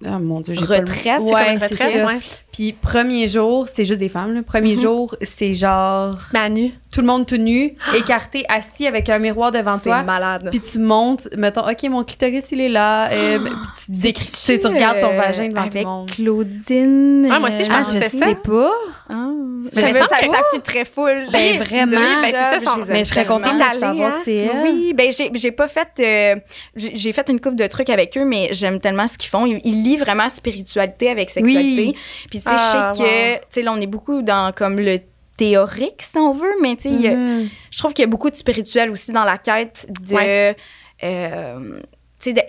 [0.06, 0.66] oh mon dieu, j'ai le.
[0.66, 2.18] Retraite, c'est ouais, c'est retraite, ouais.
[2.52, 4.32] Puis premier jour, c'est juste des femmes.
[4.34, 4.42] Là.
[4.42, 4.80] Premier Mhm.
[4.82, 6.72] jour, c'est genre Manu.
[6.92, 10.02] tout le monde tout nu, écarté, assis avec un miroir devant C'est toi.
[10.04, 10.48] malade.
[10.50, 13.10] Puis tu montes, mettons, OK, mon clitoris, il est là.
[13.10, 13.52] euh, puis
[13.86, 16.10] tu décris, tu, sais, tu regardes ton vagin devant tout avec le monde.
[16.10, 17.28] Claudine.
[17.30, 18.26] Ah, moi aussi, je euh, pense que je c'était ça.
[18.26, 18.70] sais pas.
[19.10, 19.30] Ah,
[19.76, 21.26] Mais ça, ça, ça fut très full.
[21.32, 21.96] Ben, vraiment.
[21.96, 24.14] Oui, ben, c'est ça, son- Je Mais je serais contente de savoir hein?
[24.18, 24.50] que c'est elle.
[24.62, 26.36] Oui, ben j'ai j'ai pas fait euh,
[26.76, 29.46] j'ai j'ai fait une coupe de trucs avec eux mais j'aime tellement ce qu'ils font,
[29.46, 29.60] ils,
[29.94, 31.86] lient vraiment spiritualité avec sexualité.
[31.86, 31.96] Oui.
[32.30, 34.78] Puis tu sais Ah, je sais que tu sais là on est beaucoup dans comme
[34.78, 34.98] le
[35.36, 37.48] théorique, si on veut, mais tu sais, Mhm.
[37.70, 40.56] je trouve qu'il y a beaucoup de spirituel aussi dans la quête de, Ouais.
[41.02, 41.80] euh,
[42.20, 42.42] tu sais, de,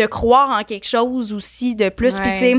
[0.00, 2.20] de croire en quelque chose aussi de plus.
[2.20, 2.34] Puis, Ouais.
[2.34, 2.56] tu sais,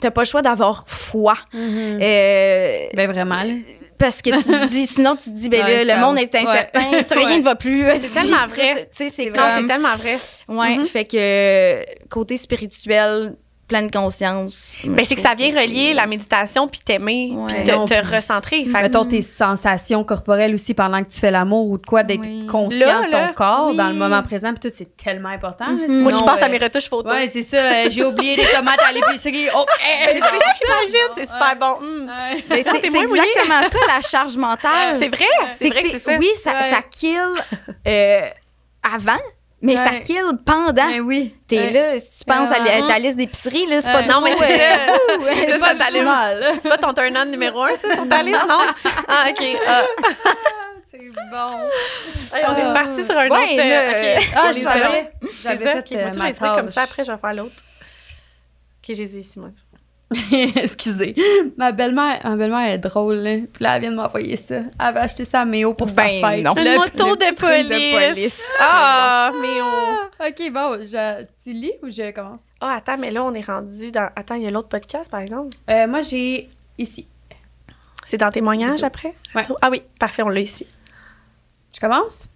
[0.00, 1.38] t'as pas le choix d'avoir foi.
[1.54, 1.98] Mhm.
[2.02, 3.54] Euh, Ben vraiment, là.
[3.98, 6.90] Parce que tu te dis, sinon tu te dis, ben là, le monde est incertain,
[7.16, 7.84] rien ne va plus.
[7.96, 8.88] C'est tellement vrai.
[8.96, 9.60] Tu sais, c'est Non, comme.
[9.60, 10.18] c'est tellement vrai.
[10.48, 10.84] Ouais, Mhm.
[10.86, 13.36] fait que euh, côté spirituel,
[13.68, 14.76] pleine conscience.
[14.82, 17.54] moi, Ben, je c'est que ça vient relier la méditation, puis t'aimer, Ouais.
[17.54, 18.64] puis te, Non, te puis- recentrer.
[18.64, 22.20] Fait Mettons tes sensations corporelles aussi pendant que tu fais l'amour ou de quoi, d'être
[22.20, 22.46] Oui.
[22.46, 23.76] conscient Là, de là, ton corps oui.
[23.76, 24.52] dans le moment présent.
[24.54, 25.66] Puis tout, c'est tellement important.
[25.68, 26.02] Mhm.
[26.02, 27.12] Moi qui sinon, pense à euh, mes retouches photos.
[27.12, 27.56] Ouais, c'est ça.
[27.58, 29.48] euh, J'ai oublié les tomates à l'épicerie.
[29.54, 29.68] OK.
[30.16, 31.76] Imagine, c'est super bon.
[31.84, 32.06] Mm.
[32.06, 34.96] Ben, Ah, c'est c'est exactement ça, la charge mentale.
[34.98, 35.24] C'est vrai,
[35.56, 36.16] c'est C'est vrai c'est c'est- ça.
[36.18, 37.18] oui, ça kill
[37.86, 38.20] euh,
[38.94, 39.18] avant,
[39.60, 40.00] mais ça Ouais.
[40.00, 40.72] kill pendant.
[40.72, 41.34] Ben oui.
[41.46, 41.70] T'es Ouais.
[41.72, 44.20] là, si tu penses à, la- Euh, ta liste d'épicerie, là, c'est pas euh, trop...
[44.20, 44.94] non, mais c'est euh, ça.
[45.48, 45.74] C'est pas
[46.70, 48.40] pas ton turn-on numéro un, ça, ta liste?
[48.48, 48.54] Non,
[49.08, 49.44] Ah, OK.
[49.66, 49.82] Ah.
[50.90, 50.98] C'est
[51.30, 51.60] bon.
[52.34, 52.72] Hey, on est Ah.
[52.72, 53.60] parti sur un Ouais, autre...
[53.60, 54.28] euh, là, OK.
[54.34, 54.72] Ah, j'avais, ça,
[55.82, 57.54] fait moi, euh, ma j'ai fait comme ça, après, je vais faire l'autre.
[57.56, 59.50] OK, j'ai les ici, moi.
[60.56, 61.14] Excusez.
[61.58, 63.36] Ma belle-mère, ma belle-mère est drôle, là.
[63.52, 64.56] Puis là, elle vient de m'envoyer ça.
[64.56, 66.44] Elle avait acheté ça à Méo pour Ben sa fête.
[66.44, 66.54] non.
[66.54, 68.42] Là, moto le de truc police.
[68.60, 69.66] Ah, mais on...
[70.18, 72.48] Ah, OK, bon, je- tu lis ou je commence?
[72.60, 74.08] Ah, attends, mais là, on est rendu dans...
[74.16, 75.56] Attends, il y a l'autre podcast, par exemple?
[75.68, 76.48] Euh, moi, j'ai
[76.78, 77.06] ici.
[78.06, 79.14] C'est dans témoignage, après?
[79.34, 79.46] Ouais.
[79.60, 80.66] Ah oui, parfait, on l'a ici.
[81.74, 82.26] Je commence?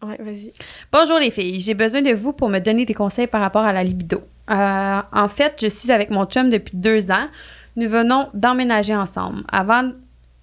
[0.00, 0.52] Ouais, vas-y.
[0.92, 3.72] Bonjour les filles, j'ai besoin de vous pour me donner des conseils par rapport à
[3.72, 4.22] la libido.
[4.50, 7.28] Euh, en fait, je suis avec mon chum depuis deux ans.
[7.76, 9.42] Nous venons d'emménager ensemble.
[9.50, 9.92] Avant,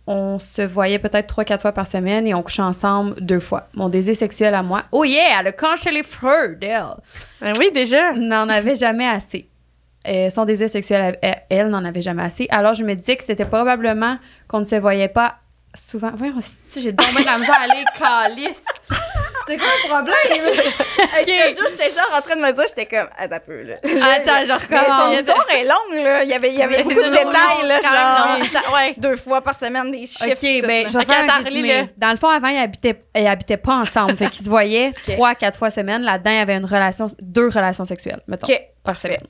[0.08, 3.68] on se voyait peut-être trois, quatre fois par semaine et on couchait ensemble deux fois.
[3.76, 6.84] Mon désir sexuel à moi, oh yeah, elle a canché les feux d'elle,
[7.42, 8.14] Ben oui, déjà.
[8.14, 9.48] n'en avait jamais assez.
[10.08, 11.20] Euh, son désir sexuel,
[11.50, 12.48] elle, n'en avait jamais assez.
[12.50, 15.36] Alors, je me disais que c'était probablement qu'on ne se voyait pas
[15.76, 16.12] souvent.
[16.16, 18.66] Voyons, si j'ai de la misère à aller calice.
[19.50, 20.16] C'est quoi le problème?
[21.00, 23.64] Ok, un jour, j'étais genre en train de me dire, j'étais comme, attends un peu,
[23.64, 23.76] là.
[23.84, 25.20] Attends, je Mais son recommence.
[25.20, 26.24] histoire est longue, là.
[26.24, 28.74] Il y avait, il y avait beaucoup de détails, là, genre.
[28.74, 28.94] Ouais.
[28.98, 30.30] deux fois par semaine, des chiffres.
[30.30, 31.90] OK, ben, je vais faire un résumé.
[31.98, 34.18] Dans le fond, avant, ils habitaient, ils habitaient pas ensemble.
[34.18, 36.04] fait qu'ils se voyaient trois, quatre fois semaine.
[36.04, 39.24] Là-dedans, il y avait une relation, deux relations sexuelles, mettons, OK, par semaine.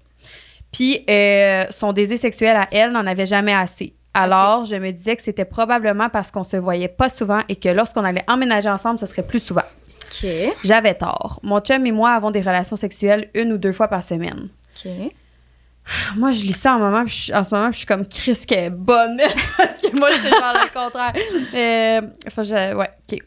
[0.72, 3.94] Puis, euh, son désir sexuel à elle n'en avait jamais assez.
[4.14, 7.70] Alors, je me disais que c'était probablement parce qu'on se voyait pas souvent et que
[7.70, 9.64] lorsqu'on allait emménager ensemble, ce serait plus souvent.
[10.12, 10.28] OK,
[10.64, 11.40] J'avais tort.
[11.44, 14.50] Mon chum et moi avons des relations sexuelles une ou deux fois par semaine.
[14.76, 14.92] OK.
[16.18, 18.06] Moi, je lis ça en, moment, puis je- en ce moment, puis je suis comme
[18.08, 19.18] Chris qui est bonne.
[19.58, 21.14] Parce que moi, c'est genre le contraire.
[21.56, 23.20] Euh, faut que je- ouais, OK.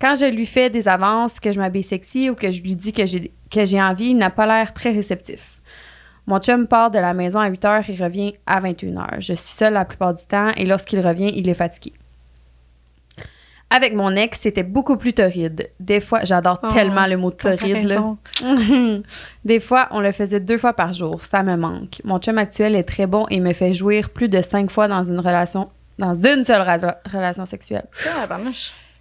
[0.00, 2.92] Quand je lui fais des avances, que je m'habille sexy ou que je lui dis
[2.94, 5.60] que j'ai, que j'ai envie, il n'a pas l'air très réceptif.
[6.26, 9.14] Mon chum part de la maison à 8 heures et revient à 21 heures.
[9.20, 11.92] Je suis seule la plupart du temps et lorsqu'il revient, il est fatigué.
[13.68, 15.68] Avec mon ex, c'était beaucoup plus torride.
[15.80, 17.84] Des fois, j'adore Oh, tellement le mot torride.
[17.84, 18.14] là.
[19.44, 21.24] Des fois, on le faisait deux fois par jour.
[21.24, 22.00] Ça me manque.
[22.04, 25.02] Mon chum actuel est très bon et me fait jouir plus de cinq fois dans
[25.02, 26.62] une relation, dans une seule
[27.12, 27.86] relation sexuelle.
[28.08, 28.38] Ah.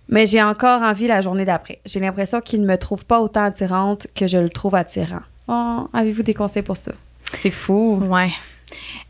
[0.09, 1.79] Mais j'ai encore envie la journée d'après.
[1.85, 5.21] J'ai l'impression qu'il ne me trouve pas autant attirante que je le trouve attirant.
[5.47, 6.91] Oh, avez-vous des conseils pour ça?
[7.33, 7.99] C'est fou.
[8.09, 8.31] Ouais.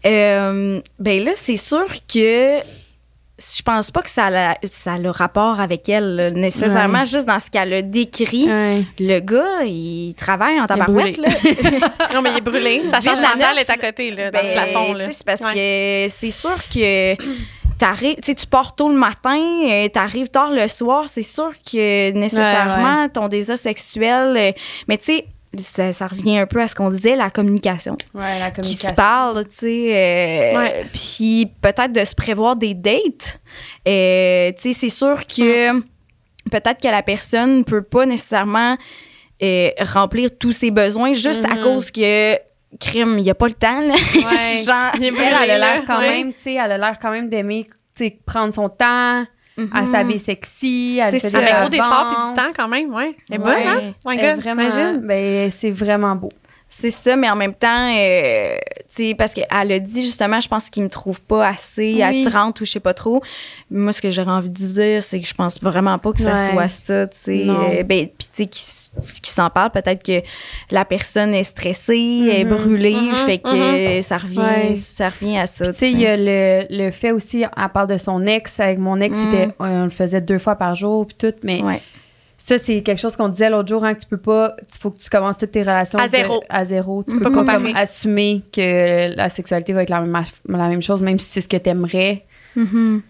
[0.06, 2.60] Euh, ben là, c'est sûr que
[3.38, 7.26] je pense pas que ça a, ça a le rapport avec elle, là, nécessairement, juste
[7.28, 8.46] dans ce qu'elle a décrit.
[8.48, 8.86] Ouais.
[8.98, 11.30] Le gars, il travaille en tabarouette, là.
[12.14, 12.80] Non, mais il est brûlé.
[12.80, 14.94] Vite à mentale neuf, est à côté, là, dans Ben, le plafond.
[14.94, 15.06] Là.
[15.06, 16.06] sais, c'est parce Ouais.
[16.08, 17.16] que c'est sûr que
[17.78, 19.38] t'arrives, tu pars tôt le matin,
[19.70, 24.52] euh, t'arrives tard le soir, c'est sûr que nécessairement ton désir sexuel, euh,
[24.88, 25.26] mais tu sais,
[25.62, 27.98] ça, ça revient un peu à ce qu'on disait, la communication.
[28.14, 28.90] Ouais, la Qui communication.
[28.90, 29.90] se parle, tu sais.
[29.96, 30.84] euh.
[30.94, 33.40] Puis peut-être de se prévoir des dates.
[33.88, 35.80] Euh, tu sais, c'est sûr que
[36.52, 38.78] peut-être que la personne ne peut pas nécessairement
[39.44, 41.64] euh, remplir tous ses besoins juste à Mhm.
[41.64, 42.36] cause que
[42.80, 43.82] crime, il n'y a pas le temps.
[43.82, 43.94] Là.
[43.94, 44.64] Ouais.
[44.66, 47.66] Genre, Elle, a l'air quand même, tu sais, elle a l'air quand même d'aimer,
[48.26, 49.26] prendre son temps,
[49.58, 49.70] mhm.
[49.76, 51.40] elle s'habille sexy, elle C'est fait ça.
[51.40, 53.16] des Avec trop d'efforts puis du temps, quand même, ouais.
[53.30, 53.44] Elle est Ouais.
[53.44, 53.94] bonne, hein?
[54.06, 55.02] My Elle est God, vraiment, imagine.
[55.08, 56.30] ben, c'est vraiment beau.
[56.68, 58.58] C'est ça, mais en même temps, euh,
[58.94, 62.02] tu sais, parce qu'elle a dit justement, je pense qu'il me trouve pas assez Oui.
[62.04, 63.22] attirante ou je sais pas trop.
[63.72, 66.34] Moi, ce que j'aurais envie de dire, c'est que je pense vraiment pas que ça
[66.34, 66.52] Ouais.
[66.52, 67.46] soit ça, tu sais.
[67.48, 70.22] Euh, ben, puis tu sais, qui, qui s'en parle, peut-être que
[70.70, 72.50] la personne est stressée, est Mhm.
[72.58, 74.76] brûlée, Mhm, fait que ça revient, Ouais.
[74.76, 75.68] ça revient à ça.
[75.68, 78.60] Tu sais, il y a le, le fait aussi, elle parle de son ex.
[78.60, 79.32] Avec mon ex, Mm.
[79.32, 81.34] c'était, on le faisait deux fois par jour, puis tout.
[81.44, 81.82] Mais Ouais.
[82.38, 84.92] Ça, c'est quelque chose qu'on disait l'autre jour, hein, que tu peux pas, il faut
[84.92, 86.44] que tu commences toutes tes relations À de- zéro.
[86.50, 87.04] à zéro.
[87.08, 91.02] Tu peux Pas comme assumer que la sexualité va être la même, la même chose,
[91.02, 92.26] même si c'est ce que tu aimerais.
[92.56, 93.02] Mhm.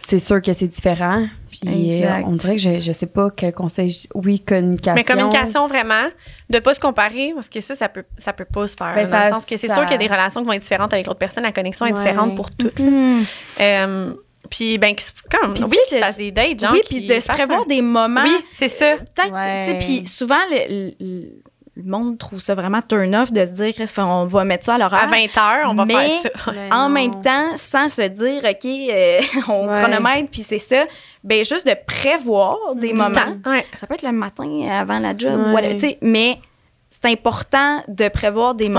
[0.00, 1.26] c'est sûr que c'est différent.
[1.50, 3.90] Puis euh, on dirait que je, je sais pas quel conseil.
[3.90, 4.94] je- Oui, communication.
[4.94, 6.06] Mais communication, vraiment,
[6.48, 8.94] de pas se comparer, parce que ça, ça peut, ça peut pas se faire.
[8.94, 10.46] Ben, dans ça- le sens que c'est ça- sûr qu'il y a des relations qui
[10.46, 11.42] vont être différentes avec l'autre personne.
[11.42, 11.98] La connexion est Ouais.
[11.98, 12.78] différente pour toutes.
[12.80, 13.22] Mhm.
[13.60, 14.14] Euh,
[14.50, 14.94] puis, ben,
[15.30, 16.72] comme, Puis, oui, de- des dates, genre.
[16.72, 18.22] oui, qui puis de se prévoir un- des moments.
[18.24, 18.96] Oui, c'est ça.
[18.96, 19.60] Peut-être, Ouais.
[19.60, 21.30] tu sais, puis souvent, le, le-
[21.76, 25.04] le monde trouve ça vraiment turn-off de se dire qu'on va mettre ça à l'horaire.
[25.04, 26.52] À 20 heures, on va Mais- faire ça.
[26.52, 26.94] Mais en non.
[26.94, 29.80] même temps, sans se dire, OK, euh, on Ouais.
[29.80, 30.84] chronomètre, puis c'est ça,
[31.22, 33.14] ben juste de prévoir des Du moments.
[33.14, 33.50] temps.
[33.50, 33.64] Ouais.
[33.76, 35.78] Ça peut être le matin avant la job, Ouais.
[35.78, 36.38] sais, mais
[36.90, 38.72] c'est important de prévoir des Ouais.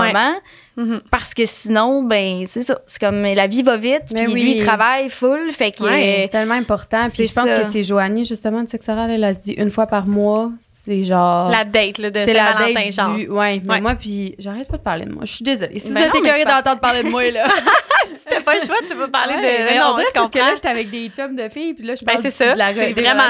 [0.76, 1.00] Mhm.
[1.10, 2.78] parce que sinon, ben, c'est ça.
[2.86, 4.42] C'est comme la vie va vite, Mais puis oui.
[4.42, 5.82] lui, il travaille full, fait que.
[5.82, 7.02] Ouais, c'est tellement important.
[7.12, 7.60] Puis je pense ça.
[7.60, 10.50] que c'est Joanie, justement, de sexe oral, elle a se dit une fois par mois.
[10.60, 11.50] C'est genre.
[11.50, 13.14] La date là, de c'est la date genre.
[13.16, 13.28] du...
[13.28, 13.80] Ouais, mais Ouais.
[13.80, 15.22] moi, puis j'arrête pas de parler de moi.
[15.26, 15.78] Je suis désolée.
[15.78, 17.44] Si Ben vous êtes pas- d'entendre parler de moi, là.
[18.28, 19.64] T'as pas le choix, tu peux pas parler Ouais, de.
[19.64, 21.96] mais non, on dirait parce que là, j'étais avec des chums de filles, puis là,
[21.96, 22.54] je Ben, parle ça.
[22.54, 22.72] de la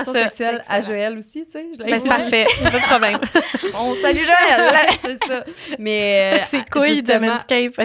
[0.05, 0.13] ça.
[0.13, 0.83] sexuelles à.
[0.83, 1.67] Joël aussi, tu sais.
[1.79, 2.47] Ben, c'est parfait.
[2.63, 3.19] Pas de problème.
[3.81, 4.75] On salue Joël!
[5.03, 5.45] c'est ça.
[5.79, 6.43] Mais.
[6.51, 7.15] C'est couilles de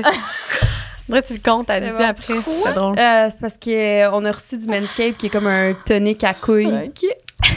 [1.05, 2.03] Faudrait que tu le comptes Lydie bon.
[2.03, 2.33] après.
[2.63, 2.97] C'est drôle.
[2.97, 6.65] Euh, c'est parce qu'on a reçu du Manscaped qui est comme un tonic à couilles.
[6.65, 7.05] OK.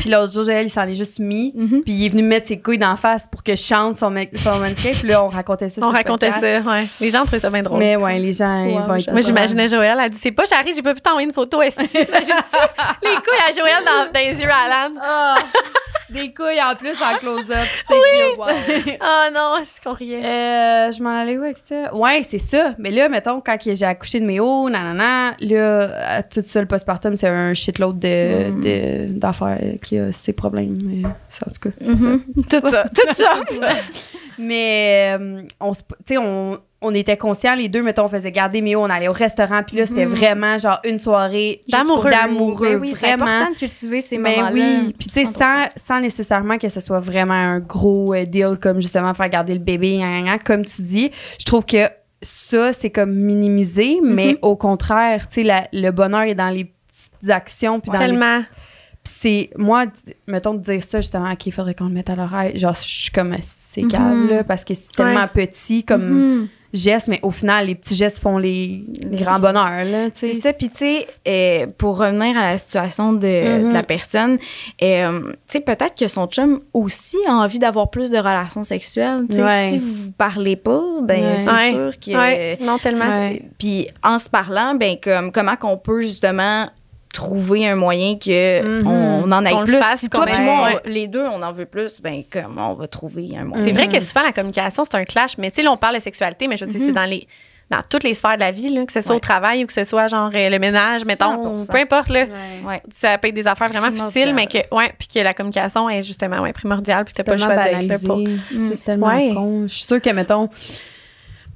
[0.01, 1.53] Puis l'autre jour, Joël, il s'en est juste mis.
[1.55, 1.83] Mhm.
[1.85, 4.11] Puis il est venu me mettre ses couilles d'en face pour que je chante son,
[4.11, 4.51] ma- son.
[4.77, 6.65] Puis là, on racontait ça On sur racontait podcast.
[6.65, 6.87] ça, ouais.
[7.01, 7.79] Les gens trouvaient ça bien drôle.
[7.79, 9.13] Mais ouais, les gens ils vont être.
[9.13, 11.63] Moi, j'imaginais Joël, elle dit C'est pas Charlie, j'ai pas pu t'envoyer une photo.
[11.63, 14.95] Les couilles à Joël dans, dans les yeux à Alan.
[15.01, 15.37] Ah!
[16.11, 17.67] des couilles en plus en close-up.
[17.87, 17.95] C'est.
[18.39, 18.47] Wow.
[18.49, 20.25] Oh non, est-ce qu'on riait?
[20.25, 21.95] Euh, je m'en allais où avec ça?
[21.95, 22.73] Ouais, c'est ça.
[22.79, 26.67] Mais là, mettons, quand j'ai accouché de mes hauts, nanana, là, euh, tout ça, le
[26.67, 28.09] postpartum, c'est un shitload de,
[28.49, 28.61] Mm.
[28.63, 30.77] de, d'affaires qui a ses problèmes.
[30.85, 31.85] Mais ça, en tout cas.
[31.85, 32.23] Mhm.
[32.51, 32.85] Tout ça.
[32.89, 33.35] Tout ça.
[34.39, 35.73] Mais euh, on,
[36.19, 39.63] on, on était conscients, les deux, mettons, on faisait garder hauts, on allait au restaurant,
[39.67, 40.15] puis là, c'était Mhm.
[40.15, 42.09] vraiment genre une soirée D'amoureux.
[42.11, 42.69] d'amoureux.
[42.75, 44.53] Ben oui, c'est important de cultiver ces Ben moments-là.
[44.53, 45.33] oui, puis tu sais, 100%.
[45.39, 49.55] sans, sans nécessairement que ce soit vraiment un gros euh, deal comme justement faire garder
[49.55, 50.01] le bébé,
[50.45, 51.11] comme tu dis,
[51.41, 51.89] je trouve que
[52.23, 57.31] ça, c'est comme minimisé, mais au contraire, tu sais, le bonheur est dans les petites
[57.31, 58.41] actions, puis dans les Tellement.
[58.43, 58.49] puis
[59.09, 59.87] c'est moi
[60.27, 62.89] mettons de dire ça justement ok il faudrait qu'on le mette à l'oreille genre je
[62.89, 63.91] suis comme c'est Mhm.
[63.91, 65.47] calme là parce que c'est tellement Ouais.
[65.47, 66.49] petit comme Mhm.
[66.75, 70.33] geste mais au final les petits gestes font les, les grands bonheurs là tu sais
[70.35, 70.53] C'est ça.
[70.53, 73.21] Puis, tu sais, euh, pour revenir à la situation de,
[73.69, 74.37] de la personne,
[74.83, 79.25] euh, tu sais, peut-être que son chum aussi a envie d'avoir plus de relations sexuelles.
[79.31, 79.69] Tu sais, Ouais.
[79.73, 81.37] si vous parlez pas, ben, Ouais.
[81.39, 81.71] c'est Ouais.
[81.73, 82.11] sûr que.
[82.17, 83.07] Ouais, non, tellement.
[83.07, 83.43] Ouais.
[83.59, 86.69] Puis, en se parlant, ben, comme, comment qu'on peut justement
[87.19, 88.87] trouver un moyen que Mhm.
[88.87, 89.77] on en aille le plus.
[89.79, 92.87] fasse, si toi moi, on- les deux, on en veut plus, ben, comme on va
[92.87, 93.65] trouver un moyen.
[93.65, 93.93] C'est vrai Mhm.
[93.93, 95.37] que souvent, la communication, c'est un clash.
[95.37, 97.27] Mais tu sais, là, on parle de sexualité, mais je veux dire, c'est dans les
[97.71, 99.17] dans toutes les sphères de la vie, là, que ce soit Ouais.
[99.19, 101.67] au travail ou que ce soit genre euh, le ménage, mettons, 100%.
[101.71, 102.25] peu importe, là.
[102.67, 102.81] Ouais.
[102.99, 106.03] Ça peut être des affaires vraiment futiles, mais que, ouais, puis que la communication est
[106.03, 108.25] justement, ouais, primordiale, puis t'as pas le tellement choix d'être là pour.
[108.25, 108.41] Tu
[108.75, 109.33] c'est tellement Ouais.
[109.35, 110.49] con je suis sûre que mettons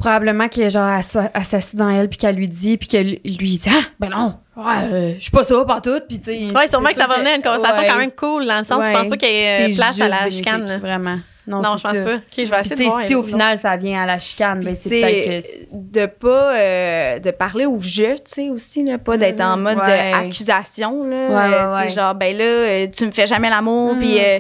[0.02, 3.56] probablement que genre elle soit s'assied dans elle puis qu'elle lui dit puis que lui
[3.58, 6.68] dit ah ben non ouais, euh, je suis pas ça partout puis tu sais Ouais,
[6.68, 7.88] sûrement que ça va venir une conversation ouais.
[7.88, 8.92] quand même cool, dans le sens, je Ouais.
[8.92, 10.78] pense pas qu'il y ait place à la bénéfique, chicane, là.
[10.78, 12.04] vraiment non, Non, je pense ça.
[12.04, 12.14] pas.
[12.16, 13.06] Ok, je vais essayer de voir.
[13.06, 13.28] si au elle.
[13.28, 15.76] final ça vient à la chicane, ben c'est peut-être que.
[16.00, 19.76] de pas euh, de parler au je, tu sais aussi là, pas d'être en mode
[19.78, 19.82] Mhm.
[19.86, 20.12] Ouais.
[20.14, 21.88] accusation là, Ouais, ouais, Euh, ouais.
[21.88, 23.98] genre ben là euh, tu me fais jamais l'amour Mhm.
[23.98, 24.38] puis euh,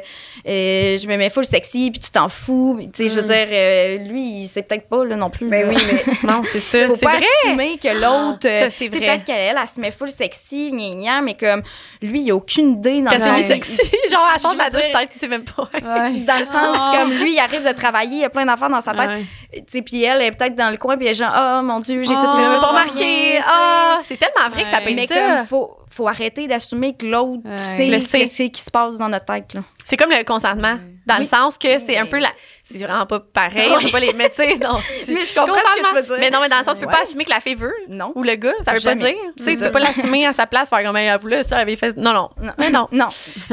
[0.48, 3.28] euh, je me mets full sexy puis tu t'en fous, tu sais je veux Mhm.
[3.28, 5.48] dire euh, lui il sait peut-être pas là non plus.
[5.48, 5.74] Ben là.
[5.74, 6.02] oui, mais.
[6.30, 6.86] Non, c'est ça.
[6.86, 7.26] Faut pas vrai.
[7.46, 9.00] assumer que l'autre, Ah, c'est vrai.
[9.00, 11.62] peut-être qu'elle, elle se met full sexy, gna mais comme
[12.00, 13.76] lui, il a aucune idée dans Que le c'est sens- oui, sexy.
[14.10, 15.68] Genre, de la douche, peut-être qu'il sait même pas.
[15.80, 16.91] Dans le sens, Oh.
[16.92, 19.08] Comme lui, il arrive de travailler, il y a plein d'affaires dans sa tête.
[19.08, 19.24] Ouais.
[19.52, 21.80] Tu sais, puis elle est peut-être dans le coin, puis elle est genre, oh mon
[21.80, 22.20] Dieu, j'ai Oh.
[22.20, 23.40] tout fait pas sais.
[23.46, 24.84] Ah, c'est tellement vrai que ça Ouais.
[24.84, 25.36] peut être Mais ça.
[25.36, 27.58] comme, faut, faut arrêter d'assumer que l'autre Ouais.
[27.58, 28.18] sait Le sait.
[28.20, 29.56] qu'est-ce qui se passe dans notre tête.
[29.84, 31.26] C'est comme le consentement, dans le Oui.
[31.26, 32.28] sens que c'est un peu la.
[32.70, 34.78] C'est vraiment pas pareil, on peut pas les mettre, tu sais, non.
[35.08, 36.16] Mais je comprends ce que tu veux dire.
[36.20, 36.92] Mais non, mais dans le sens, tu peux Ouais.
[36.92, 37.74] pas assumer que la fille veut.
[37.88, 38.12] Non.
[38.14, 39.02] Ou le gars, ça veut Jamais.
[39.02, 39.18] pas dire.
[39.36, 41.62] Tu sais, tu peux pas l'assumer à sa place, faire comme elle voulait ça, elle
[41.62, 41.94] avait fait.
[41.98, 42.30] Non, non.
[42.40, 42.52] Non.
[42.58, 42.88] Mais non.
[42.92, 43.08] Non.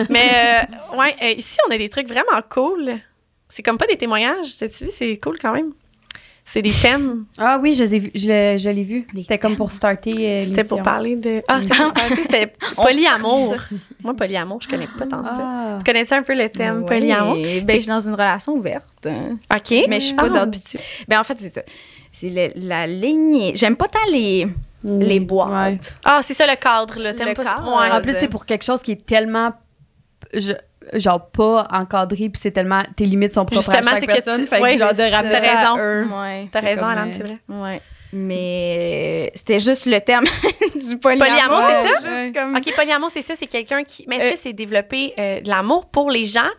[0.10, 0.30] Mais
[0.94, 2.94] euh, ouais, euh, ici, on a des trucs vraiment cool.
[3.50, 4.58] C'est comme pas des témoignages.
[4.58, 4.91] T'as-tu vu?
[4.93, 5.72] C'est cool quand même.
[6.45, 7.26] C'est des thèmes.
[7.38, 9.06] Ah oui, je les ai vus- je l'ai je l'ai vu.
[9.16, 10.14] C'était comme pour starter.
[10.18, 11.41] euh, C'était pour parler de.
[11.47, 13.56] Ah, c'était pour starter, c'était polyamour.
[14.04, 15.36] Moi, polyamour, je connais pas tant ça.
[15.38, 15.76] Ah.
[15.80, 16.86] Tu connais-tu un peu le thème Ouais.
[16.86, 17.36] polyamour?
[17.36, 19.06] Ben, je suis dans une relation ouverte.
[19.06, 19.72] OK.
[19.88, 20.45] Mais je suis pas Ah.
[20.45, 20.52] dans
[21.08, 21.62] Ben, en fait, c'est ça.
[22.12, 23.52] C'est le- la ligne.
[23.56, 24.47] J'aime pas tant les,
[24.84, 25.50] les boîtes.
[25.52, 25.80] Ouais.
[26.04, 27.14] Ah, c'est ça le cadre, là.
[27.14, 27.66] T'aimes Le pas cadre.
[27.80, 27.88] ça?
[27.88, 27.91] Ouais.
[27.95, 29.54] En plus, c'est pour quelque chose qui est tellement.
[30.34, 30.54] je-
[30.94, 34.24] genre pas encadré puis c'est tellement tes limites sont propres Justement, à c'est chaque que
[34.24, 35.78] personne tu- fait que ouais, genre de à raison.
[35.78, 36.08] eux.
[36.08, 36.48] Ouais.
[36.52, 37.38] T'as c'est raison, Alan, euh, c'est vrai.
[37.50, 37.82] Ouais.
[38.14, 40.26] mais c'était juste le terme
[40.76, 41.28] du polyamour.
[41.28, 41.64] Polyamour,
[42.02, 42.24] c'est ça?
[42.24, 44.06] Juste comme- OK, polyamour, c'est ça, c'est quelqu'un qui.
[44.08, 46.50] Mais est-ce Euh, que c'est développer euh, de l'amour pour les gens?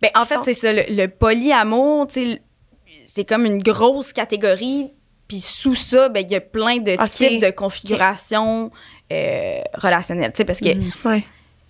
[0.00, 0.72] Ben, en fait, sont- c'est ça.
[0.72, 2.38] Le, le polyamour, tu
[3.04, 4.90] c'est comme une grosse catégorie.
[5.28, 8.70] Puis sous ça, ben, il y a plein de types de configurations
[9.12, 10.30] euh, relationnelles.
[10.32, 10.68] Tu sais, parce que
[11.08, 11.24] Ouais.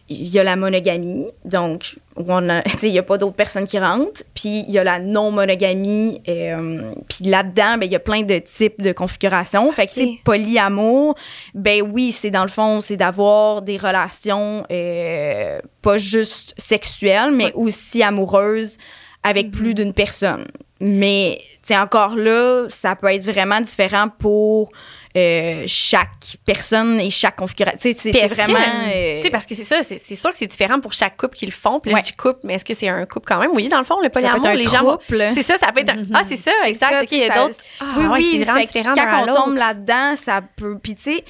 [0.09, 3.18] Il y a la monogamie, donc où on a, tu sais, il y a pas
[3.18, 4.22] d'autres personnes qui rentrent.
[4.34, 6.22] Puis il y a la non-monogamie.
[6.28, 9.70] euh, puis là-dedans, ben, il y a plein de types de configurations.
[9.72, 11.16] Fait que, tu sais, polyamour,
[11.54, 17.52] ben oui, c'est dans le fond, c'est d'avoir des relations euh, pas juste sexuelles, mais
[17.54, 18.78] aussi amoureuses
[19.22, 20.46] avec plus d'une personne.
[20.80, 24.70] Mais, tu sais, encore là, ça peut être vraiment différent pour
[25.17, 27.79] euh, chaque personne et chaque configuration.
[27.97, 28.59] C'est vraiment...
[28.89, 31.37] euh, Tu sais, parce que c'est ça, c'est sûr que c'est différent pour chaque couple
[31.37, 31.81] qui le font.
[31.81, 32.03] Puis là, Ouais.
[32.03, 33.51] je dis couple, mais est-ce que c'est un couple quand même?
[33.55, 34.99] Oui, dans le fond, le polyamour, les gens.
[35.35, 35.91] C'est ça, ça peut être.
[35.91, 36.91] un- Ah, c'est ça, exact.
[36.93, 37.57] ça, OK, il y a d'autres.
[37.81, 40.77] Ah, oui, ouais, oui, c'est différent quand on tombe là-dedans, ça peut...
[40.83, 41.25] Puis tu sais,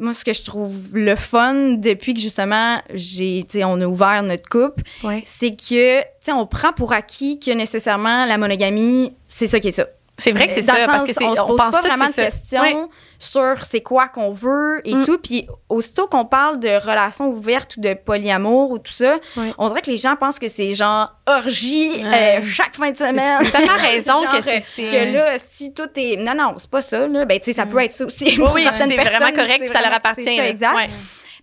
[0.00, 4.48] moi, ce que je trouve le fun depuis que justement, j'ai, on a ouvert notre
[4.48, 5.22] couple, Ouais.
[5.26, 9.68] c'est que, tu sais, on prend pour acquis que nécessairement la monogamie, c'est ça qui
[9.68, 9.86] est ça.
[10.20, 11.24] C'est vrai que c'est ça, le parce sens, que c'est.
[11.24, 12.90] on se pose pense pas vraiment de c'est questions
[13.20, 15.04] sur c'est quoi qu'on veut et Mm.
[15.04, 15.18] tout.
[15.18, 19.18] Puis aussitôt qu'on parle de relations ouvertes ou de polyamour ou tout ça,
[19.58, 22.40] on dirait que les gens pensent que c'est genre orgie Ouais.
[22.40, 23.38] euh, chaque fin de semaine.
[23.52, 24.86] T'as raison Genre, que c'est- c'est.
[24.86, 26.16] que là, si tout est.
[26.16, 27.06] Non, non, c'est pas ça.
[27.06, 27.24] Là.
[27.24, 28.36] Ben, tu sais, ça peut être ça aussi.
[28.36, 30.24] Pour oui, certaines c'est personnes, vraiment correct, c'est puis ça leur appartient.
[30.24, 30.74] c'est ça, exact.
[30.76, 30.88] Ouais.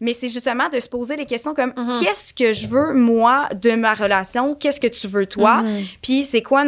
[0.02, 1.94] Mais c'est justement de se poser les questions comme Mhm.
[2.02, 4.54] qu'est-ce que je veux, moi, de ma relation?
[4.54, 5.62] Qu'est-ce que tu veux, toi?
[5.62, 5.84] Mhm.
[6.02, 6.66] Puis c'est quoi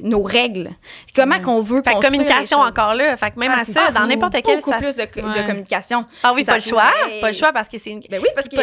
[0.00, 0.70] nos règles?
[1.14, 3.16] Comment qu'on veut Fait construire communication les encore là.
[3.16, 5.04] Fait que même Ah, à c'est ça, dans c'est n'importe quelle Beaucoup plus de,
[5.46, 6.04] communication.
[6.22, 6.90] Ah oui, Ça pas le choix.
[7.02, 8.00] pourrait- Pas le choix parce que c'est une.
[8.10, 8.56] Ben oui, parce que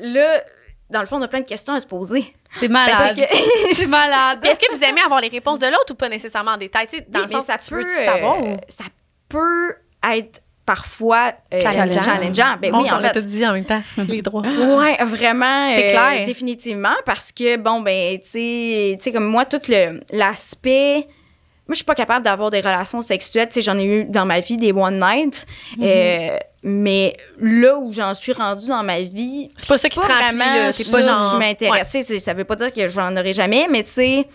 [0.00, 0.42] là,
[0.90, 2.34] dans le fond, on a plein de questions à se poser.
[2.60, 3.16] C'est malade.
[3.16, 3.22] que
[3.70, 4.38] Je suis malade.
[4.44, 6.86] Est-ce que vous aimez avoir les réponses de l'autre ou pas nécessairement en détail?
[7.08, 8.84] Dans Oui, le sens ça tu peut, veux savoir euh, ça
[9.28, 9.74] peut
[10.12, 12.00] être parfois euh, Challengeant.
[12.02, 12.56] challengeant.
[12.60, 13.12] Ben oui, en fait.
[13.12, 13.82] tout dit en même temps.
[13.94, 14.42] C'est les droits.
[14.42, 15.68] Ouais, vraiment.
[15.68, 16.26] C'est euh, clair.
[16.26, 18.28] Définitivement, parce que, bon, ben, tu
[19.00, 21.06] sais, comme moi, tout le- l'aspect.
[21.66, 23.48] Moi, je suis pas capable d'avoir des relations sexuelles.
[23.48, 25.46] Tu sais, j'en ai eu dans ma vie des one night.
[25.78, 25.84] Mhm.
[25.86, 30.06] euh, mais là où j'en suis rendue dans ma vie, C'est pas ça qui te
[30.06, 30.72] remplit, là.
[30.72, 31.30] C'est pas genre.
[31.32, 31.90] qui m'intéresse.
[31.90, 34.28] Tu sais, Ça veut pas dire que j'en aurai jamais, mais tu sais,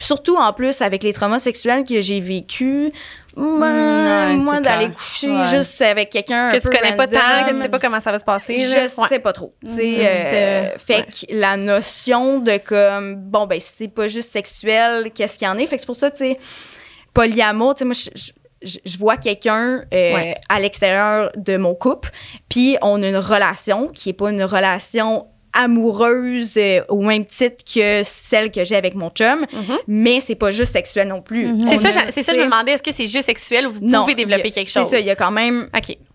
[0.00, 2.92] surtout en plus avec les traumas sexuels que j'ai vécus,
[3.40, 5.46] moi, ouais, moi d'aller coucher Ouais.
[5.48, 8.00] juste avec quelqu'un Que un tu peu connais pas tant, que tu sais pas comment
[8.00, 8.58] ça va se passer.
[8.58, 8.82] je là.
[8.98, 9.08] Ouais.
[9.08, 9.54] sais pas trop.
[9.62, 9.78] Mhm.
[9.80, 11.02] euh, fait ouais.
[11.04, 15.50] que la notion de comme, bon, ben, si c'est pas juste sexuel, qu'est-ce qu'il y
[15.50, 15.66] en est?
[15.66, 16.38] Fait que c'est pour ça, tu sais,
[17.14, 18.10] polyamour, tu sais, moi, je,
[18.62, 22.10] je- je vois quelqu'un euh, à l'extérieur de mon couple,
[22.48, 25.26] puis on a une relation qui est pas une relation
[25.64, 29.76] amoureuse euh, au même titre que celle que j'ai avec mon chum, Mhm.
[29.86, 31.46] mais c'est pas juste sexuel non plus.
[31.46, 31.66] Mhm.
[31.68, 33.72] C'est ça, a- j'a- c'est ça, je me demandais, est-ce que c'est juste sexuel ou
[33.72, 34.84] vous non, pouvez développer a- quelque chose?
[34.84, 35.68] C'est ça, il y a quand même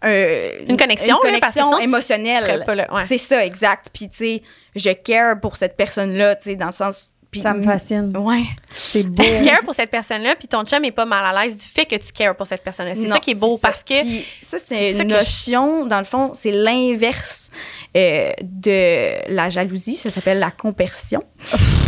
[0.06, 2.64] euh, Une connexion, une connexion émotionnelle.
[2.68, 3.04] là, ouais.
[3.06, 3.88] C'est ça, exact.
[3.94, 4.42] Puis, tu sais,
[4.76, 7.10] je care pour cette personne-là, tu sais, dans le sens.
[7.34, 8.16] Puis- Ça me fascine.
[8.18, 8.44] Ouais.
[8.70, 9.22] C'est beau.
[9.24, 11.86] Tu cares pour cette personne-là, puis ton chum est pas mal à l'aise du fait
[11.86, 12.94] que tu cares pour cette personne-là.
[12.96, 14.02] C'est ça qui est beau parce que.
[14.02, 17.50] Puis ça, c'est une je- notion, dans le fond, c'est l'inverse
[17.98, 19.96] euh, de la jalousie.
[19.96, 21.24] Ça s'appelle la compersion.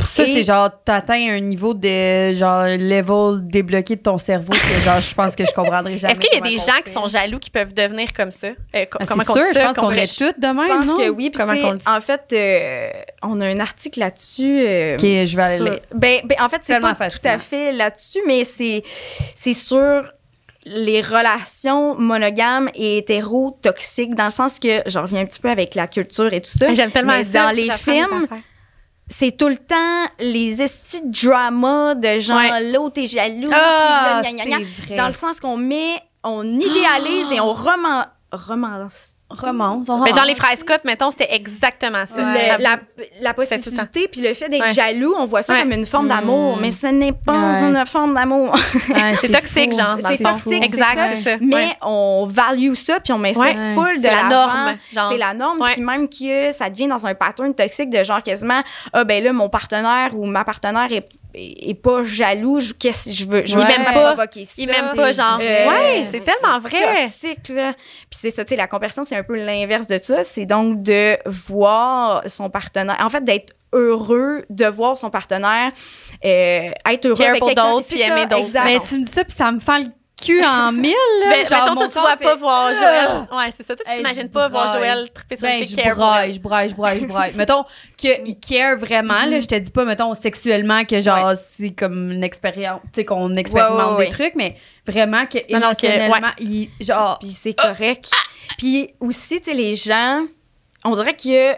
[0.06, 4.84] Ça, Et- c'est genre, t'atteins un niveau de genre level débloqué de ton cerveau que
[4.86, 6.14] genre, je pense que je comprendrai jamais.
[6.14, 6.84] Est-ce qu'il y a des gens fait.
[6.84, 8.48] qui sont jaloux qui peuvent devenir comme ça?
[8.48, 10.74] Euh, co- Ah, comment c'est qu'on sûr, je pense qu'on est toutes de même, Je
[10.78, 10.94] pense non?
[10.98, 11.30] que oui.
[11.30, 11.42] Puis,
[11.86, 12.90] en fait, euh,
[13.24, 14.60] on a un article là-dessus.
[14.60, 14.98] euh,
[15.36, 15.80] je vais aller sur- lire.
[15.94, 18.84] Ben, ben, en fait, c'est pas tout à fait là-dessus, mais c'est
[19.36, 20.04] c'est sur
[20.68, 25.50] les relations monogames et hétéro toxiques dans le sens que je reviens un petit peu
[25.50, 26.74] avec la culture et tout ça.
[26.74, 28.26] J'aime tellement mais ça, dans les films,
[29.08, 32.72] c'est tout le temps les estis de drama de genre Ouais.
[32.72, 34.66] l'autre est jaloux Ah, puis là, gna, gna, gna.
[34.76, 34.96] c'est vrai.
[34.98, 39.90] dans le sens qu'on met on idéalise et on roman romance Romance.
[40.04, 42.16] Mais genre les fraises Scott, mettons, c'était exactement ça.
[42.16, 42.78] le- la,
[43.22, 44.74] la possessivité puis le fait d'être Ouais.
[44.74, 45.62] jaloux, on voit ça Ouais.
[45.62, 46.62] comme une forme d'amour, Mm.
[46.62, 47.62] mais ce n'est pas Ouais.
[47.64, 48.54] une forme d'amour.
[48.90, 49.80] Ouais, C'est toxique, fou.
[49.80, 51.32] genre, C'est toxique, c'est Exact, ça.
[51.42, 51.78] mais Ouais.
[51.82, 53.54] on value ça puis on met Ouais.
[53.54, 55.10] ça full de la norme, genre.
[55.12, 58.62] C'est la norme, puis même que ça devient dans un pattern toxique de genre quasiment
[58.94, 63.12] ah ben là mon partenaire ou ma partenaire est, est, est pas jaloux, je, qu'est-ce
[63.12, 63.64] je veux je Ouais.
[63.66, 64.54] même pas provoquer ça.
[64.58, 65.40] Il m'aime pas, genre.
[65.42, 67.02] Euh, ouais, c'est tellement vrai.
[67.02, 67.74] toxique là.
[67.74, 70.82] Puis c'est ça, tu sais, la conversion c'est un peu l'inverse de ça, c'est donc
[70.82, 75.72] de voir son partenaire, en fait d'être heureux de voir son partenaire
[76.24, 78.52] euh, être heureux Care avec pour d'autres, puis aimer d'autres.
[78.64, 79.86] Mais tu me dis ça, puis ça me fait le
[80.44, 80.94] en mille.
[81.24, 83.28] Tu là, fais- genre, mettons, toi, tu vois fait- pas voir Joël.
[83.32, 83.76] Ouais, c'est ça.
[83.76, 84.74] Toi, tu Hey, t'imagines pas voir.
[84.74, 85.96] Joël triper sur Ben, une je care.
[85.96, 87.34] braille, je braille, je braille, je braille.
[87.38, 87.64] Mettons
[87.98, 89.40] qu'il care vraiment, là.
[89.40, 93.36] Je te dis pas, mettons, sexuellement, que genre, c'est comme une expérience, tu sais, qu'on
[93.38, 94.56] expérimente Ouais, ouais, des trucs, mais
[94.88, 98.10] vraiment que Non, non, que- émotionnellement, il, genre, Puis c'est correct.
[98.58, 100.26] Puis aussi, tu sais, les gens,
[100.84, 101.54] on dirait que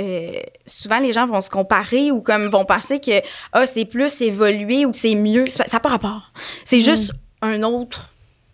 [0.00, 0.32] euh,
[0.66, 3.22] souvent les gens vont se comparer ou comme vont penser que
[3.52, 5.44] ah, c'est plus évolué ou que c'est mieux.
[5.48, 6.32] Ça n'a pas rapport.
[6.64, 7.12] C'est juste
[7.44, 8.10] un autre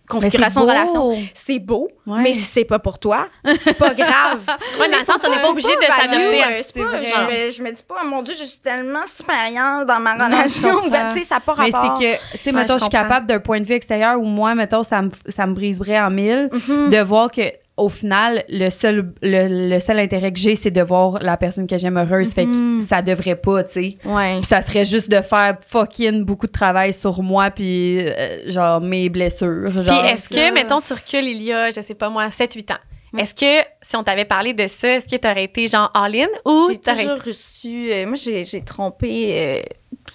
[0.09, 1.17] configuration de relation.
[1.35, 2.23] C'est beau, Ouais.
[2.23, 3.29] mais c'est pas pour toi.
[3.62, 4.41] C'est pas grave.
[4.81, 6.62] Ouais, dans le sens, on n'est pas obligé de s'adapter à vrai.
[6.65, 10.81] je, me, je me dis pas, mon Dieu, je suis tellement supérieure dans ma relation.
[11.11, 13.39] tu sais, ça n'a pas Mais c'est que, tu sais, mettons, je suis capable d'un
[13.39, 16.91] point de vue extérieur où moi, mettons, ça me, ça me briserait en mille Mhm.
[16.91, 17.43] de voir que
[17.81, 21.66] au final, le seul, le, le seul intérêt que j'ai, c'est de voir la personne
[21.66, 22.32] que j'aime heureuse.
[22.32, 22.81] Fait Mhm.
[22.81, 23.97] que ça devrait pas, tu sais.
[24.05, 24.36] Ouais.
[24.39, 28.81] Puis ça serait juste de faire fucking beaucoup de travail sur moi, puis euh, genre
[28.81, 29.70] mes blessures.
[29.73, 32.78] Puis est-ce que, mettons, tu recules il y a, je sais pas moi, 7-8 ans,
[33.19, 36.69] est-ce que si on t'avait parlé de ça, est-ce que t'aurais été genre all-in ou
[36.70, 37.90] J'ai t'aurais toujours reçu.
[37.93, 39.61] euh, moi, j'ai j'ai trompé euh,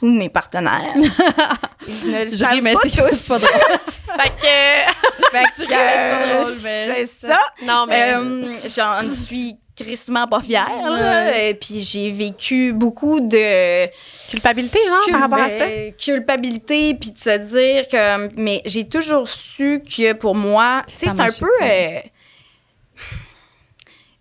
[0.06, 0.94] tous mes partenaires.
[1.88, 3.28] je ne le je savais pas c'est tous.
[3.28, 3.52] pas drôle.
[4.22, 5.32] Fait que.
[5.32, 7.40] Fait que, euh, drôle, mais c'est ça.
[7.64, 8.14] Non, mais.
[8.16, 8.46] Euh,
[8.76, 10.70] J'en suis crissement pas fière.
[10.90, 11.38] là.
[11.50, 13.88] Et Puis j'ai vécu beaucoup de
[14.30, 15.66] culpabilité, genre, par rapport à ça?
[15.66, 18.30] ben, culpabilité, puis de se dire que.
[18.40, 21.52] Mais j'ai toujours su que pour moi, tu sais, Ça c'est un peu.
[21.64, 22.00] euh,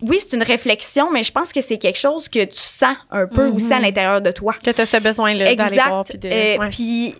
[0.02, 3.26] oui, c'est une réflexion, mais je pense que c'est quelque chose que tu sens un
[3.26, 4.54] peu aussi à l'intérieur de toi.
[4.62, 6.00] Que t'as ce besoin-là d'aller voir.
[6.02, 6.10] Exact.
[6.10, 6.28] Puis de.
[6.28, 6.68] Euh, ouais.
[6.68, 7.14] Puis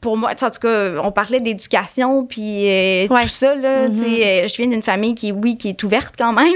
[0.00, 3.22] pour moi, tu en tout cas, on parlait d'éducation puis euh, Ouais.
[3.22, 3.88] tout ça là.
[3.88, 3.94] Mhm.
[3.94, 6.48] tu sais, euh, je viens d'une famille qui, oui, qui est ouverte quand même,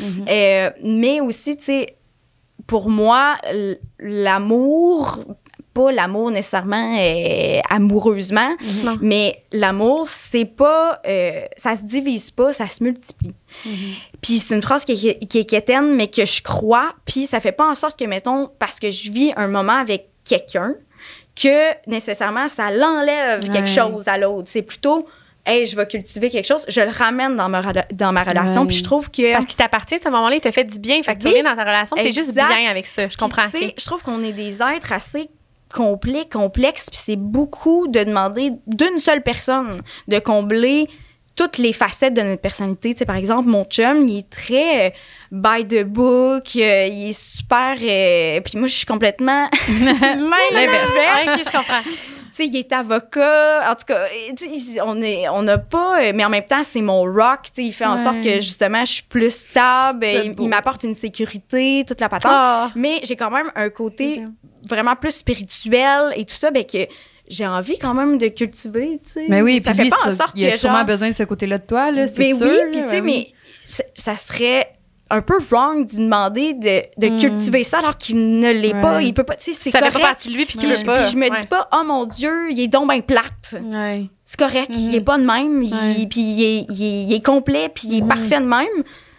[0.00, 0.26] Mhm.
[0.28, 1.96] Euh, mais aussi, tu sais,
[2.66, 3.36] pour moi,
[3.98, 5.18] l'amour,
[5.74, 8.50] pas l'amour nécessairement euh, amoureusement,
[8.84, 8.96] Non.
[9.02, 13.34] mais l'amour, c'est pas, euh, ça se divise pas, ça se multiplie.
[14.22, 16.94] Puis c'est une phrase qui est, qui est quétaine, mais que je crois.
[17.04, 20.06] Puis ça fait pas en sorte que, mettons, parce que je vis un moment avec
[20.24, 20.74] quelqu'un,
[21.40, 23.48] que nécessairement ça l'enlève Ouais.
[23.50, 24.48] quelque chose à l'autre.
[24.48, 25.06] C'est plutôt,
[25.44, 27.60] hey, je vais cultiver quelque chose, je le ramène dans ma,
[27.92, 28.64] dans ma relation.
[28.66, 29.32] Puis je trouve que.
[29.32, 31.02] Parce qu'il t'appartient, à ce moment-là, il te fait du bien.
[31.02, 31.32] Fait que tu Oui.
[31.34, 32.46] reviens dans ta relation, t'es juste Exact.
[32.56, 33.02] bien avec ça.
[33.02, 33.48] Je Puis, comprends.
[33.50, 33.74] tu ok.
[33.76, 35.28] Je trouve qu'on est des êtres assez
[35.74, 40.88] complets, complexes, puis c'est beaucoup de demander d'une seule personne de combler
[41.36, 42.94] toutes les facettes de notre personnalité.
[42.94, 44.90] Tu sais, par exemple, mon chum, il est très euh,
[45.32, 47.76] by the book, euh, il est super...
[47.82, 49.48] euh, puis moi, je suis complètement...
[50.52, 50.92] L'inverse.
[50.92, 51.82] Ouais, je comprends.
[51.82, 51.90] tu
[52.32, 53.68] sais, il est avocat.
[53.68, 54.06] En tout cas,
[54.84, 57.46] on est, on n'a pas, euh, mais en même temps, c'est mon rock.
[57.46, 60.06] Tu sais, il fait en sorte que justement, je suis plus stable.
[60.06, 62.30] Il, il m'apporte une sécurité, toute la patente.
[62.32, 62.70] Ah.
[62.76, 64.22] Mais j'ai quand même un côté
[64.68, 66.86] vraiment plus spirituel et tout ça, ben que
[67.28, 69.26] j'ai envie quand même de cultiver, tu sais.
[69.28, 70.86] Mais oui, ça puis fait lui, pas en sorte il a que sûrement genre...
[70.86, 72.42] besoin de ce côté-là de toi, là, c'est Mais sûr.
[72.46, 73.28] oui, là, puis tu sais, ben mais
[73.64, 74.68] ça- serait
[75.10, 78.94] un peu wrong d'y demander de, de cultiver ça alors qu'il ne l'est pas.
[78.94, 78.96] Hmm.
[78.96, 79.06] Ouais.
[79.06, 80.70] Il peut pas, tu sais, c'est Ça fait pas partie de lui, puis qu'il Puis
[80.72, 81.02] veut je- pas.
[81.02, 81.40] puis je me Ouais.
[81.40, 83.54] dis pas, oh mon Dieu, il est donc bien plate.
[83.72, 84.06] Ouais.
[84.24, 84.94] C'est correct, il Mhm.
[84.94, 86.06] est pas de même, il- Ouais.
[86.10, 88.66] puis il est, il est- il est complet, puis il est parfait de même.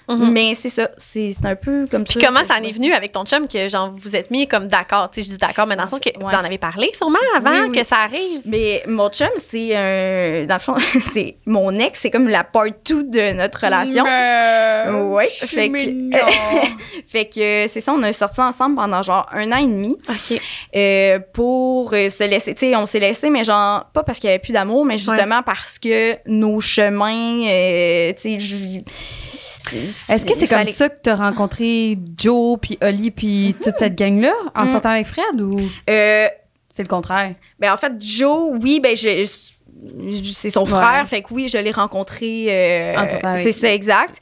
[0.08, 0.32] Mhm.
[0.32, 2.28] Mais c'est ça, c'est c'est un peu comme Puis ça.
[2.28, 4.48] comment que ça en est venu avec ton chum que genre vous vous êtes mis
[4.48, 6.58] comme d'accord, tu sais je dis d'accord mais dans le sens que vous en avez
[6.58, 7.80] parlé sûrement avant Oui, oui.
[7.80, 8.42] que ça arrive.
[8.46, 10.46] Mais mon chum, c'est un.
[10.46, 10.76] Dans le fond,
[11.14, 14.04] c'est mon ex, c'est comme la part 2 de notre relation.
[15.14, 15.28] Ouais.
[15.30, 15.78] Fait que,
[17.08, 20.40] fait que c'est ça, on a sorti ensemble pendant genre un an et demi OK.
[20.76, 22.54] euh, pour euh, se laisser.
[22.54, 24.98] Tu sais, on s'est laissé, mais genre, pas parce qu'il y avait plus d'amour, mais
[24.98, 27.42] justement parce que nos chemins.
[27.48, 28.82] euh, tu sais, je-
[29.74, 33.76] Est-ce que c'est comme fallait- ça que tu as rencontré Joe, puis Oli, puis toute
[33.78, 34.72] cette gang-là, en Mhm.
[34.72, 35.60] sortant avec Fred, ou
[35.90, 36.28] Euh,
[36.70, 37.34] c'est le contraire?
[37.60, 39.55] Ben, en fait, Joe, oui, ben, je, je-
[40.34, 40.70] c'est son Ouais.
[40.70, 42.46] frère, fait que oui, je l'ai rencontré.
[42.50, 44.22] euh, avec- c'est ça, exact.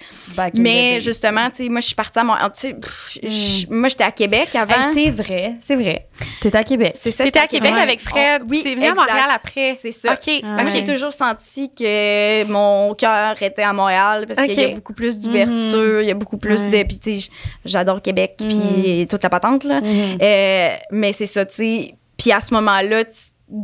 [0.57, 2.23] Mais justement, tu sais, moi, je suis partie à
[2.53, 4.73] sais, pff, je- moi, j'étais à Québec avant.
[4.73, 6.07] Hey, c'est vrai, c'est vrai.
[6.41, 6.93] T'es à Québec.
[6.95, 7.81] c'est ça, T'étais j'étais à Québec Ouais.
[7.81, 8.41] avec Fred.
[8.43, 8.93] On- oui, c'est venu à.
[8.93, 9.75] Montréal après.
[9.79, 10.13] C'est ça.
[10.13, 10.27] OK.
[10.27, 10.41] Ouais.
[10.43, 14.93] Moi, j'ai toujours senti que mon cœur était à Montréal parce qu'il y a beaucoup
[14.93, 16.83] plus d'ouverture, il y a beaucoup plus de.
[16.83, 17.29] Puis, tu sais,
[17.65, 18.47] j'adore Québec, Mhm.
[18.47, 19.81] puis toute la patente, là.
[19.81, 20.17] Mhm.
[20.21, 21.95] Euh, mais c'est ça, tu sais.
[22.17, 23.03] Puis à ce moment-là,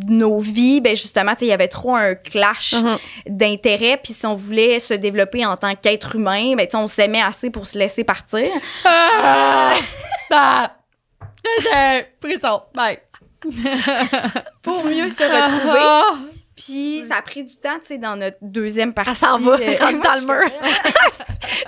[0.08, 2.98] nos vies, ben justement, il y avait trop un clash Mhm.
[3.28, 3.98] d'intérêts.
[4.04, 7.66] Puis si on voulait se développer en tant qu'être humain, ben, on s'aimait assez pour
[7.66, 8.46] se laisser partir.
[8.86, 9.74] Ah!
[10.32, 10.76] Ah!
[11.64, 12.06] J'ai.
[12.76, 13.00] Bye.
[14.62, 16.39] Pour mieux se retrouver.
[16.70, 19.12] Puis ça a pris du temps, tu sais, dans notre deuxième partie.
[19.12, 20.52] Elle s'en va, euh, dans le mur.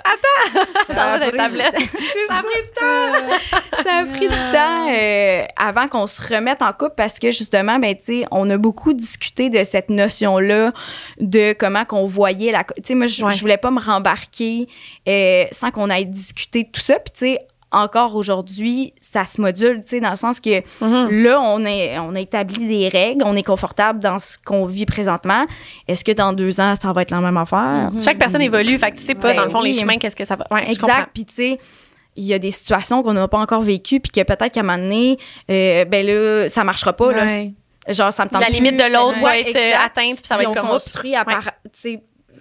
[0.04, 0.60] Attends!
[0.88, 1.74] Ça Ça va a tablettes.
[1.76, 1.86] du
[2.28, 3.82] Ça a pris du temps.
[3.84, 7.78] ça a pris du temps euh, avant qu'on se remette en couple parce que justement,
[7.78, 10.72] ben, tu sais, on a beaucoup discuté de cette notion-là
[11.18, 12.64] de comment qu'on voyait la.
[12.64, 13.30] Tu sais, moi, je Ouais.
[13.34, 14.66] je voulais pas me rembarquer
[15.08, 16.98] euh, sans qu'on aille discuter de tout ça.
[16.98, 17.38] Puis, tu sais,
[17.72, 21.22] encore aujourd'hui, ça se module, tu sais, dans le sens que Mhm.
[21.24, 24.86] là, on, est, on a établi des règles, on est confortable dans ce qu'on vit
[24.86, 25.46] présentement.
[25.88, 27.90] Est-ce que dans deux ans, ça va être la même affaire?
[28.02, 29.78] Chaque personne évolue, fait que tu sais pas, Ben dans le fond, les oui.
[29.80, 30.46] chemins, qu'est-ce que ça va.
[30.50, 30.70] Ouais.
[30.70, 31.10] Exact.
[31.14, 31.58] Puis, tu sais,
[32.16, 34.64] il y a des situations qu'on n'a pas encore vécues, puis que peut-être qu'à un
[34.64, 35.16] moment donné,
[35.50, 37.12] euh, ben là, ça marchera pas.
[37.12, 37.44] Là.
[37.88, 38.54] Genre, ça me tente La plus.
[38.56, 39.60] limite de l'autre va Ouais, être exact.
[39.74, 40.84] euh, atteinte, puis ça va être on comme oups.
[40.84, 41.50] construit à part.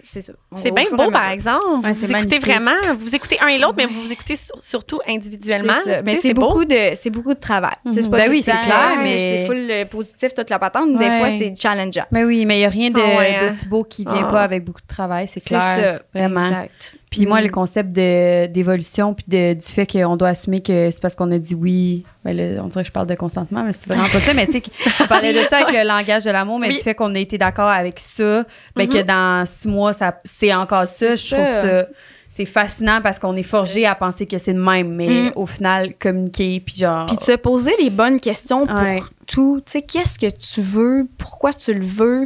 [0.04, 0.34] C'est ça.
[0.58, 1.66] C'est bien beau, par exemple.
[1.84, 4.62] Ouais, vous c'est écoutez vraiment, vous écoutez un et l'autre, mais vous vous écoutez sur-
[4.62, 5.74] surtout individuellement.
[5.84, 6.02] C'est ça.
[6.04, 6.42] Mais c'est beau.
[6.48, 7.76] beaucoup de c'est beaucoup de travail.
[7.94, 10.98] Sais, c'est pas Ben oui, c'est clair, mais- c'est full euh, positif toute la patente.
[10.98, 12.06] Des fois, c'est challengeant.
[12.12, 13.48] Mais oui, mais il n'y a rien de- Ah ouais, hein.
[13.48, 14.32] d'aussi beau qui vient Ah.
[14.32, 15.62] pas avec beaucoup de travail, c'est C'est clair.
[15.62, 16.20] ça.
[16.20, 16.46] Vraiment.
[16.46, 16.96] Exact.
[17.12, 17.44] Puis moi, Mm.
[17.44, 21.30] le concept de- d'évolution, puis de- du fait qu'on doit assumer que c'est parce qu'on
[21.32, 22.04] a dit oui.
[22.26, 24.34] Ben là, on dirait que je parle de consentement, mais c'est vraiment pas ça.
[24.34, 24.64] Mais tu sais,
[25.02, 26.76] on parlait de ça avec le langage de l'amour, mais Oui.
[26.78, 30.54] du fait qu'on a été d'accord avec ça, ben que dans six mois, ça, c'est
[30.54, 31.12] encore ça.
[31.12, 31.86] C'est Je trouve ça.
[32.34, 35.32] C'est fascinant parce qu'on est forgé à penser que c'est le même, mais Mm.
[35.36, 37.08] au final, communiquer, puis genre.
[37.08, 39.02] Puis de se poser les bonnes questions pour Ouais.
[39.28, 39.62] tout.
[39.66, 41.04] Tu sais, qu'est-ce que tu veux?
[41.18, 42.24] Pourquoi tu le veux?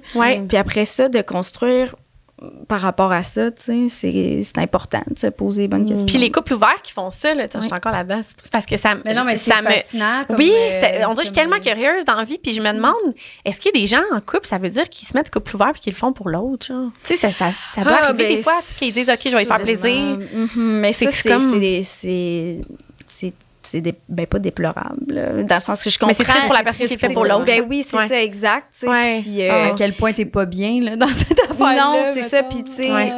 [0.48, 1.96] Puis après ça, de construire
[2.68, 6.06] par rapport à ça, tu sais, c'est c'est important de se poser les bonnes questions.
[6.06, 8.76] Puis les couples ouverts qui font ça, là, je suis encore là-dedans, c'est parce que
[8.76, 9.02] ça me.
[9.06, 10.26] Mais non, mais c'est ça me.
[10.28, 12.52] comme, Oui, euh, c'est- on dirait que je suis tellement curieuse dans la vie, puis
[12.52, 12.94] je me demande,
[13.46, 15.56] est-ce qu'il y a des gens en couple, ça veut dire qu'ils se mettent couple
[15.56, 16.90] ouvert puis qu'ils le font pour l'autre, genre?
[17.06, 19.30] Tu sais, ça, ça, ça doit Ah, arriver ben, des fois qu'ils disent, OK, je
[19.30, 19.96] vais lui faire plaisir.
[19.96, 22.62] Mhm, mais C'est ça, que c'est c'est comme- c'est
[23.76, 26.46] c'est dé- ben pas déplorable là, dans le sens que je comprends Mais c'est triste
[26.46, 27.44] pour la personne qui fait pour l'autre.
[27.46, 28.08] ben oui c'est Ouais.
[28.08, 29.22] ça exact Ouais.
[29.38, 32.44] euh, Ah, à quel point t'es pas bien là, dans cette affaire non c'est ça
[32.44, 33.12] puis tu sais Ouais.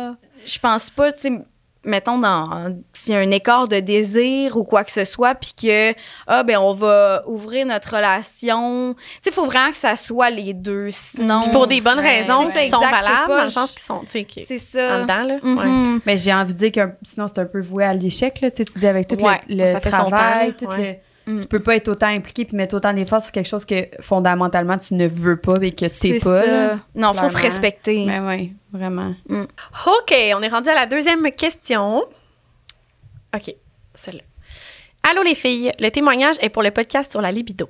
[0.46, 1.42] je pense pas tu sais
[1.88, 5.54] mettons dans s'il y a un écart de désir ou quoi que ce soit puis
[5.60, 5.94] que
[6.28, 10.54] ah ben on va ouvrir notre relation tu sais faut vraiment que ça soit les
[10.54, 12.22] deux sinon Puis pour des bonnes Ouais.
[12.22, 15.02] raisons C'est qui sont valables, dans le sens qu'ils sont, tu sais, c'est en ça
[15.02, 15.36] dedans, là.
[15.42, 16.00] Ouais.
[16.06, 18.58] Mais j'ai envie de dire que sinon c'est un peu voué à l'échec là, tu
[18.58, 20.92] sais, tu dis avec tout Ouais, le, travail, temps, tout ouais.
[20.92, 21.41] le Mm.
[21.41, 24.78] tu peux pas être autant impliqué puis mettre autant d'efforts sur quelque chose que fondamentalement
[24.78, 26.80] tu ne veux pas et que t'es pas ça.
[26.95, 29.14] non faut se respecter Mais oui, vraiment.
[29.30, 32.06] OK, on est rendu à la deuxième question.
[33.36, 33.54] OK,
[33.94, 34.24] celle-là.
[35.10, 37.70] Allô les filles, le témoignage est pour le podcast sur la libido.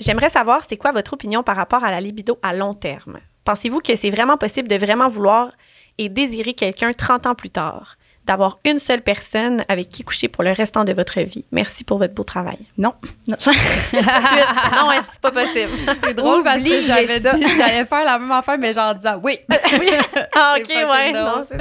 [0.00, 3.18] J'aimerais savoir c'est quoi votre opinion par rapport à la libido à long terme?
[3.44, 5.52] Pensez-vous que c'est vraiment possible de vraiment vouloir
[5.98, 7.96] et désirer quelqu'un 30 ans plus tard?
[8.26, 11.44] D'avoir une seule personne avec qui coucher pour le restant de votre vie.
[11.52, 12.56] Merci pour votre beau travail.
[12.78, 12.94] non,
[13.28, 13.36] non.
[13.38, 13.54] Suite.
[13.92, 15.70] non, ouais, c'est pas possible.
[16.04, 19.20] C'est drôle parce que j'avais dit- j'allais faire la même affaire mais genre en disant
[19.22, 19.38] oui.
[19.78, 19.90] oui.
[20.34, 21.12] Ah, OK, ouais.
[21.12, 21.54] Non, ça.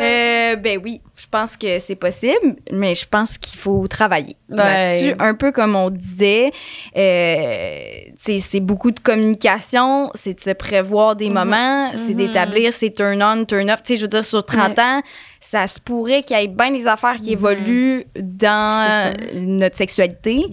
[0.00, 5.14] Euh, ben oui, je pense que c'est possible, mais je pense qu'il faut travailler Ouais.
[5.18, 6.50] Un peu comme on disait,
[6.96, 7.84] euh,
[8.18, 13.80] c'est beaucoup de communication, c'est de se prévoir des moments, c'est d'établir ses turn-on, turn-off.
[13.88, 15.02] Je veux dire, sur 30 ans,
[15.40, 20.44] ça se pourrait qu'il y ait bien des affaires qui évoluent dans notre sexualité.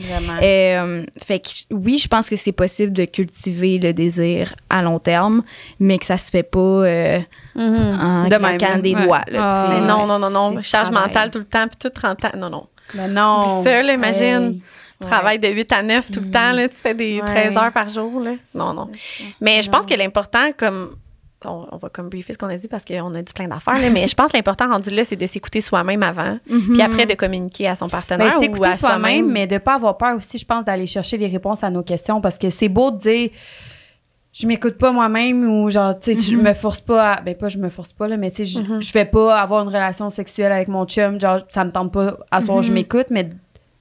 [0.41, 4.99] Euh, fait que oui, je pense que c'est possible de cultiver le désir à long
[4.99, 5.43] terme,
[5.79, 7.19] mais que ça se fait pas euh,
[7.55, 9.05] en De même, claquant des Ouais.
[9.05, 9.23] doigts.
[9.27, 9.67] Là, Ah.
[9.69, 10.61] Mais non, non, non, non.
[10.61, 11.07] Charge travail.
[11.07, 12.31] mentale tout le temps, puis tout 30 ans.
[12.37, 12.67] Non, non.
[12.95, 13.61] Mais non.
[13.63, 14.43] Puis ça, là, imagine.
[14.55, 14.61] Hey.
[15.01, 17.25] Tu travailles de 8 à 9 tout le temps, là, tu fais des Ouais.
[17.25, 18.19] 13 heures par jour.
[18.19, 18.31] Là.
[18.53, 18.89] Non, non.
[19.39, 20.95] Mais je pense que l'important, comme.
[21.45, 23.75] On, on va comme briefer ce qu'on a dit parce qu'on a dit plein d'affaires,
[23.75, 26.73] là, mais je pense que l'important rendu là, c'est de s'écouter soi-même avant, Mhm.
[26.73, 29.31] puis après de communiquer à son Ben, partenaire c'est ou écouter à soi-même, soi-même.
[29.31, 32.19] mais de pas avoir peur aussi, je pense, d'aller chercher les réponses à nos questions
[32.19, 33.29] parce que c'est beau de dire
[34.31, 37.47] je m'écoute pas moi-même ou genre tu sais je me force pas à, ben pas
[37.47, 40.09] je me force pas là mais tu sais je je vais pas avoir une relation
[40.09, 43.29] sexuelle avec mon chum genre ça me tente pas à soir je m'écoute mais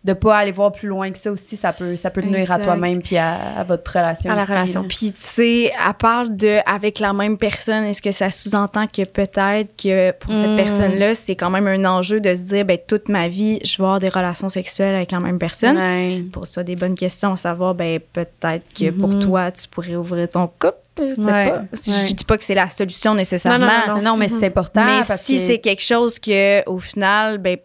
[0.05, 2.61] de pas aller voir plus loin que ça aussi ça peut ça peut nuire à
[2.61, 4.85] toi-même puis à, à votre relation À la aussi, relation.
[4.85, 9.05] Puis, tu sais, à part de avec la même personne, est-ce que ça sous-entend que
[9.05, 10.57] peut-être que pour cette Mm.
[10.57, 13.83] personne-là, c'est quand même un enjeu de se dire, ben toute ma vie, je vais
[13.85, 15.77] avoir des relations sexuelles avec la même personne?
[15.77, 16.23] Ouais.
[16.33, 20.77] Pose-toi des bonnes questions, savoir, ben peut-être que pour toi, tu pourrais ouvrir ton couple.
[21.01, 21.49] Je sais Ouais.
[21.51, 21.59] pas.
[21.59, 21.69] Ouais.
[22.09, 23.67] Je dis pas que c'est la solution nécessairement.
[23.67, 26.69] Non, non, non, non, mais c'est important Mais parce si que- c'est quelque chose que,
[26.69, 27.57] au final, ben,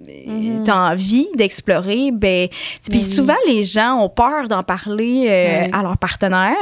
[0.00, 2.48] mm t'as envie d'explorer, ben,
[2.88, 6.56] puis souvent les gens ont peur d'en parler euh, à leur partenaire.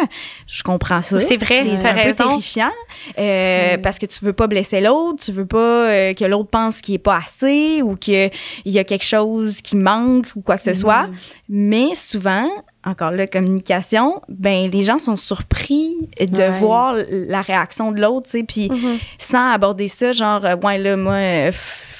[0.46, 1.20] Je comprends ça.
[1.20, 2.72] C'est vrai, c'est un peu terrifiant
[3.18, 6.80] euh, parce que tu veux pas blesser l'autre, tu veux pas euh, que l'autre pense
[6.80, 8.30] qu'il est pas assez ou qu'il
[8.66, 11.08] y a quelque chose qui manque ou quoi que ce soit.
[11.48, 12.48] Mais souvent,
[12.84, 18.38] encore la communication, ben les gens sont surpris de voir la réaction de l'autre, tu
[18.38, 18.98] sais, puis mm-hmm.
[19.18, 21.50] sans aborder ça, genre, ouais, là, moi,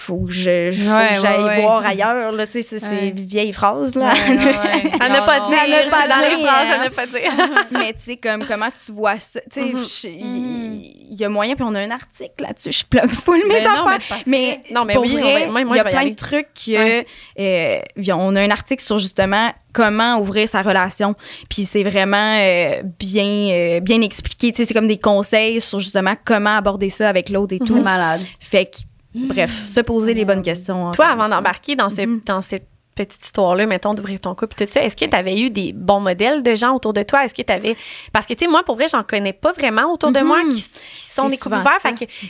[0.05, 4.13] faut que j'aille voir ailleurs là tu sais c'est vieille phrase là.
[4.27, 7.69] Elle n'a pas dit elle n'a pas dans les phrases n'a pas dit.
[7.71, 9.41] Mais tu sais comme comment tu vois ça?
[9.51, 10.81] Tu sais mm-hmm.
[11.11, 12.73] il y, a moyen puis on a un article là-dessus.
[12.73, 14.19] Je plug full mes ben affaires.
[14.27, 17.05] mais, non mais pour oui, vrai il y a plein de trucs que
[17.39, 17.81] euh,
[18.13, 21.15] on a un article sur justement comment ouvrir sa relation.
[21.51, 24.53] Puis c'est vraiment euh, bien, euh, bien expliqué.
[24.53, 27.81] Tu sais, c'est comme des conseils sur justement comment aborder ça avec l'autre et tout.
[27.81, 28.23] malade.
[28.41, 28.79] Fait que
[29.15, 30.91] Bref, se poser les bonnes questions.
[30.91, 32.25] Toi, avant d'embarquer dans, ce, mm-hmm.
[32.25, 35.51] dans cette petite histoire-là, mettons, d'ouvrir ton couple, tout ça, est-ce que tu avais eu
[35.51, 37.25] des bons modèles de gens autour de toi?
[37.25, 37.77] Est-ce que tu avais.
[38.13, 40.55] Parce que, tu sais, moi, pour vrai, j'en connais pas vraiment autour de moi mm-hmm.
[40.55, 41.79] qui, sont des couples ouverts.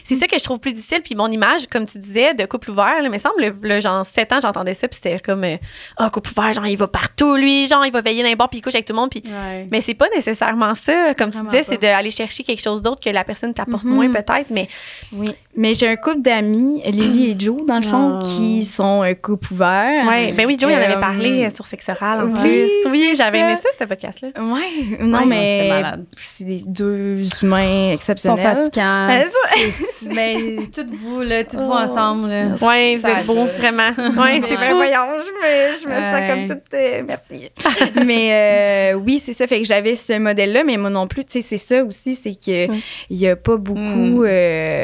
[0.04, 1.00] c'est ça que je trouve plus difficile.
[1.02, 4.32] Puis mon image, comme tu disais, de couple ouvert, il me semble, le, genre, 7
[4.32, 5.56] ans, j'entendais ça, puis c'était comme, euh,
[5.96, 8.58] ah, oh, couple ouvert, genre, il va partout, lui, genre, il va veiller n'importe, puis
[8.58, 9.10] il couche avec tout le monde.
[9.10, 9.22] Puis,
[9.70, 11.14] Mais c'est pas nécessairement ça.
[11.14, 13.88] Comme tu disais, c'est d'aller chercher quelque chose d'autre que la personne t'apporte mm-hmm.
[13.88, 14.50] moins, peut-être.
[14.50, 14.68] Mais.
[15.12, 15.28] Oui.
[15.56, 18.24] Mais j'ai un couple d'amis, Lily et Joe, dans le fond, ah.
[18.24, 20.04] qui sont un couple ouvert.
[20.08, 22.90] Oui, ben oui, Joe, il en avait parlé euh, sur Sexe Oral, en oui, plus.
[22.90, 24.28] Oui, j'avais aimé ça, ce podcast-là.
[24.38, 25.82] Oui, non, mais
[26.16, 28.38] c'est des deux humains exceptionnels.
[28.38, 30.14] Ils sont fatigants.
[30.14, 30.36] mais
[30.74, 31.74] toutes vous, là, toutes vous oh.
[31.74, 32.30] ensemble.
[32.62, 33.90] Oui, vous êtes beaux, vraiment.
[34.16, 34.72] Oui, c'est vrai.
[34.72, 36.74] Voyons, je me, je me sens comme toute.
[36.74, 37.50] Euh, merci.
[38.06, 39.46] mais euh, oui, c'est ça.
[39.46, 42.34] Fait que j'avais ce modèle-là, mais moi non plus, tu sais, c'est ça aussi, c'est
[42.34, 42.70] qu'il
[43.10, 43.80] n'y a pas beaucoup.
[44.24, 44.28] Mm.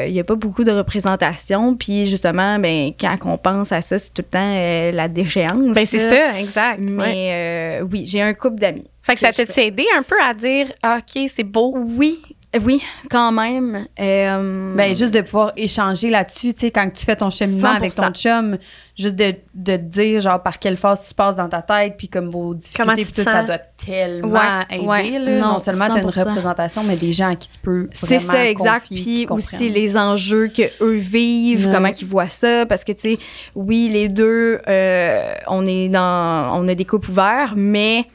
[0.07, 1.75] Il y a pas beaucoup de représentation.
[1.75, 5.60] Puis justement, ben, quand on pense à ça, c'est tout le temps euh, la déchéance.
[5.61, 6.79] Ben, c'est ça, exact.
[6.79, 8.89] Mais euh, oui, j'ai un couple d'amis.
[9.03, 11.73] Fait que, ça t'a aidé un peu à dire, ah, OK, c'est beau.
[11.75, 12.21] Oui,
[12.59, 13.87] oui, quand même.
[13.99, 17.95] Euh, ben, juste de pouvoir échanger là-dessus, tu sais, quand tu fais ton cheminement avec
[17.95, 18.57] ton chum,
[18.97, 22.09] juste de, de te dire, genre, par quelle phase tu passes dans ta tête, puis
[22.09, 25.39] comme vos difficultés, puis tout, ça doit tellement aider, là.
[25.39, 28.45] Non, seulement tu as une représentation, mais des gens à qui tu peux C'est ça,
[28.45, 28.87] exact.
[28.87, 33.19] Puis aussi les enjeux qu'eux vivent, comment ils voient ça, parce que, tu sais,
[33.55, 36.59] oui, les deux, euh, on est dans...
[36.59, 38.05] On a des coupes ouverts, mais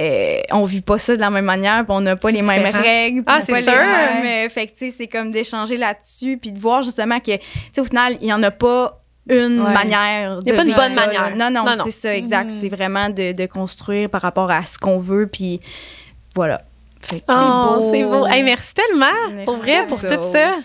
[0.00, 3.22] euh, on vit pas ça de la même manière, on n'a pas les mêmes règles.
[3.26, 3.72] Ah, c'est sûr!
[3.72, 7.42] Mêmes, fait que, c'est comme d'échanger là-dessus, puis de voir justement que, tu
[7.72, 10.74] sais, au final, il y en a pas une manière Il n'y a pas une
[10.74, 11.36] bonne manière.
[11.36, 12.50] Non, non, c'est ça, exact.
[12.50, 12.58] Mm.
[12.60, 15.60] C'est vraiment de, de, construire par rapport à ce qu'on veut, puis
[16.34, 16.62] voilà.
[17.28, 18.26] Oh, c'est beau.
[18.26, 20.56] merci tellement, pour vrai, pour tout ça.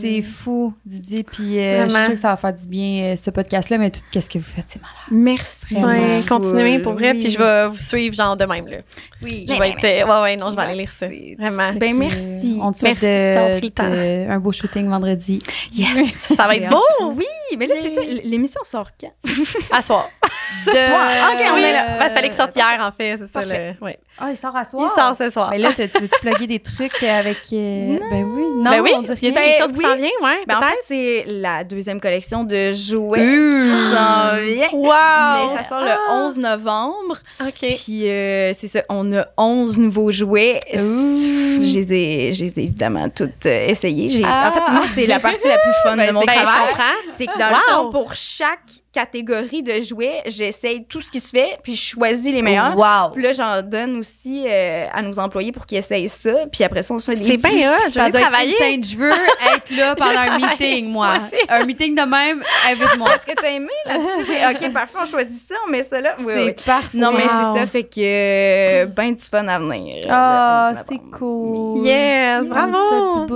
[0.00, 1.22] C'est fou, Didier.
[1.22, 3.90] Puis euh, je suis sûre que ça va faire du bien, euh, ce podcast-là, mais
[3.90, 4.96] tout ce que vous faites, c'est malade.
[5.10, 5.76] Merci.
[5.76, 8.66] Ouais, continuez pour vrai, puis je vais vous suivre genre de même.
[8.66, 8.78] Là.
[9.22, 9.46] Oui.
[9.48, 9.84] Je vais être.
[9.84, 11.06] Euh, ouais, ouais, non, je vais aller lire ça.
[11.06, 11.72] Vraiment.
[11.74, 12.58] Ben, merci.
[12.62, 15.40] On te souhaite de, un beau shooting vendredi.
[15.72, 16.12] Yes.
[16.36, 16.84] ça va être beau.
[17.14, 17.26] Oui,
[17.58, 18.00] mais là, c'est ça.
[18.24, 19.12] L'émission sort quand?
[19.72, 20.08] À soir.
[20.64, 21.10] Ce soir.
[21.32, 21.98] OK, on est là.
[21.98, 23.18] Ben, fallait que sorte hier, en fait.
[23.18, 23.44] C'est ça.
[23.44, 23.84] Le...
[23.84, 23.98] Ouais.
[24.18, 24.90] Ah, il sort à soir?
[24.90, 25.50] Il sort ce soir.
[25.50, 27.38] Mais là, tu veux-tu plugger des trucs avec.
[27.50, 28.44] Ben oui.
[28.56, 28.90] Non, ben oui.
[28.96, 30.44] On dirait chose qui s'en vient, ouais.
[30.46, 34.68] Ben, en fait, c'est la deuxième collection de jouets qui s'en vient.
[34.72, 35.48] Wow!
[35.48, 36.56] Mais ça sort le 11 ah.
[36.56, 37.18] novembre.
[37.40, 37.66] OK.
[37.84, 40.60] Puis euh, c'est ça, on a 11 nouveaux jouets.
[40.72, 44.24] Je les, ai, ai évidemment toutes euh, essayées.
[44.24, 46.44] En fait, moi, c'est la partie la plus fun de mon travail.
[46.44, 47.12] Je comprends.
[47.16, 51.30] C'est que dans le fond, pour chaque catégorie de jouets, j'essaye tout ce qui se
[51.30, 52.76] fait, puis je choisis les meilleurs.
[52.76, 53.12] Wow.
[53.12, 56.46] Puis là, j'en donne aussi euh, à nos employés pour qu'ils essayent ça.
[56.50, 58.82] Puis après ça, on se fait des C'est bien hot, je vais travailler.
[58.82, 61.16] je veux être là pendant un meeting, moi.
[61.48, 63.14] un meeting de même, invite-moi.
[63.14, 64.64] Est-ce que t'as aimé là-dessus?
[64.64, 66.14] OK, parfait, on choisit ça, on met ça là.
[66.20, 66.98] Oui, c'est parfait.
[66.98, 70.04] Non, mais c'est ça, fait que euh, ben du fun à venir.
[70.08, 71.86] Ah, oh, c'est cool.
[71.86, 73.26] Yes, bravo.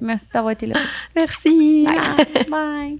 [0.00, 0.76] Merci d'avoir été là.
[1.14, 1.86] Merci.
[1.86, 2.44] Bye.
[2.48, 2.98] Bye.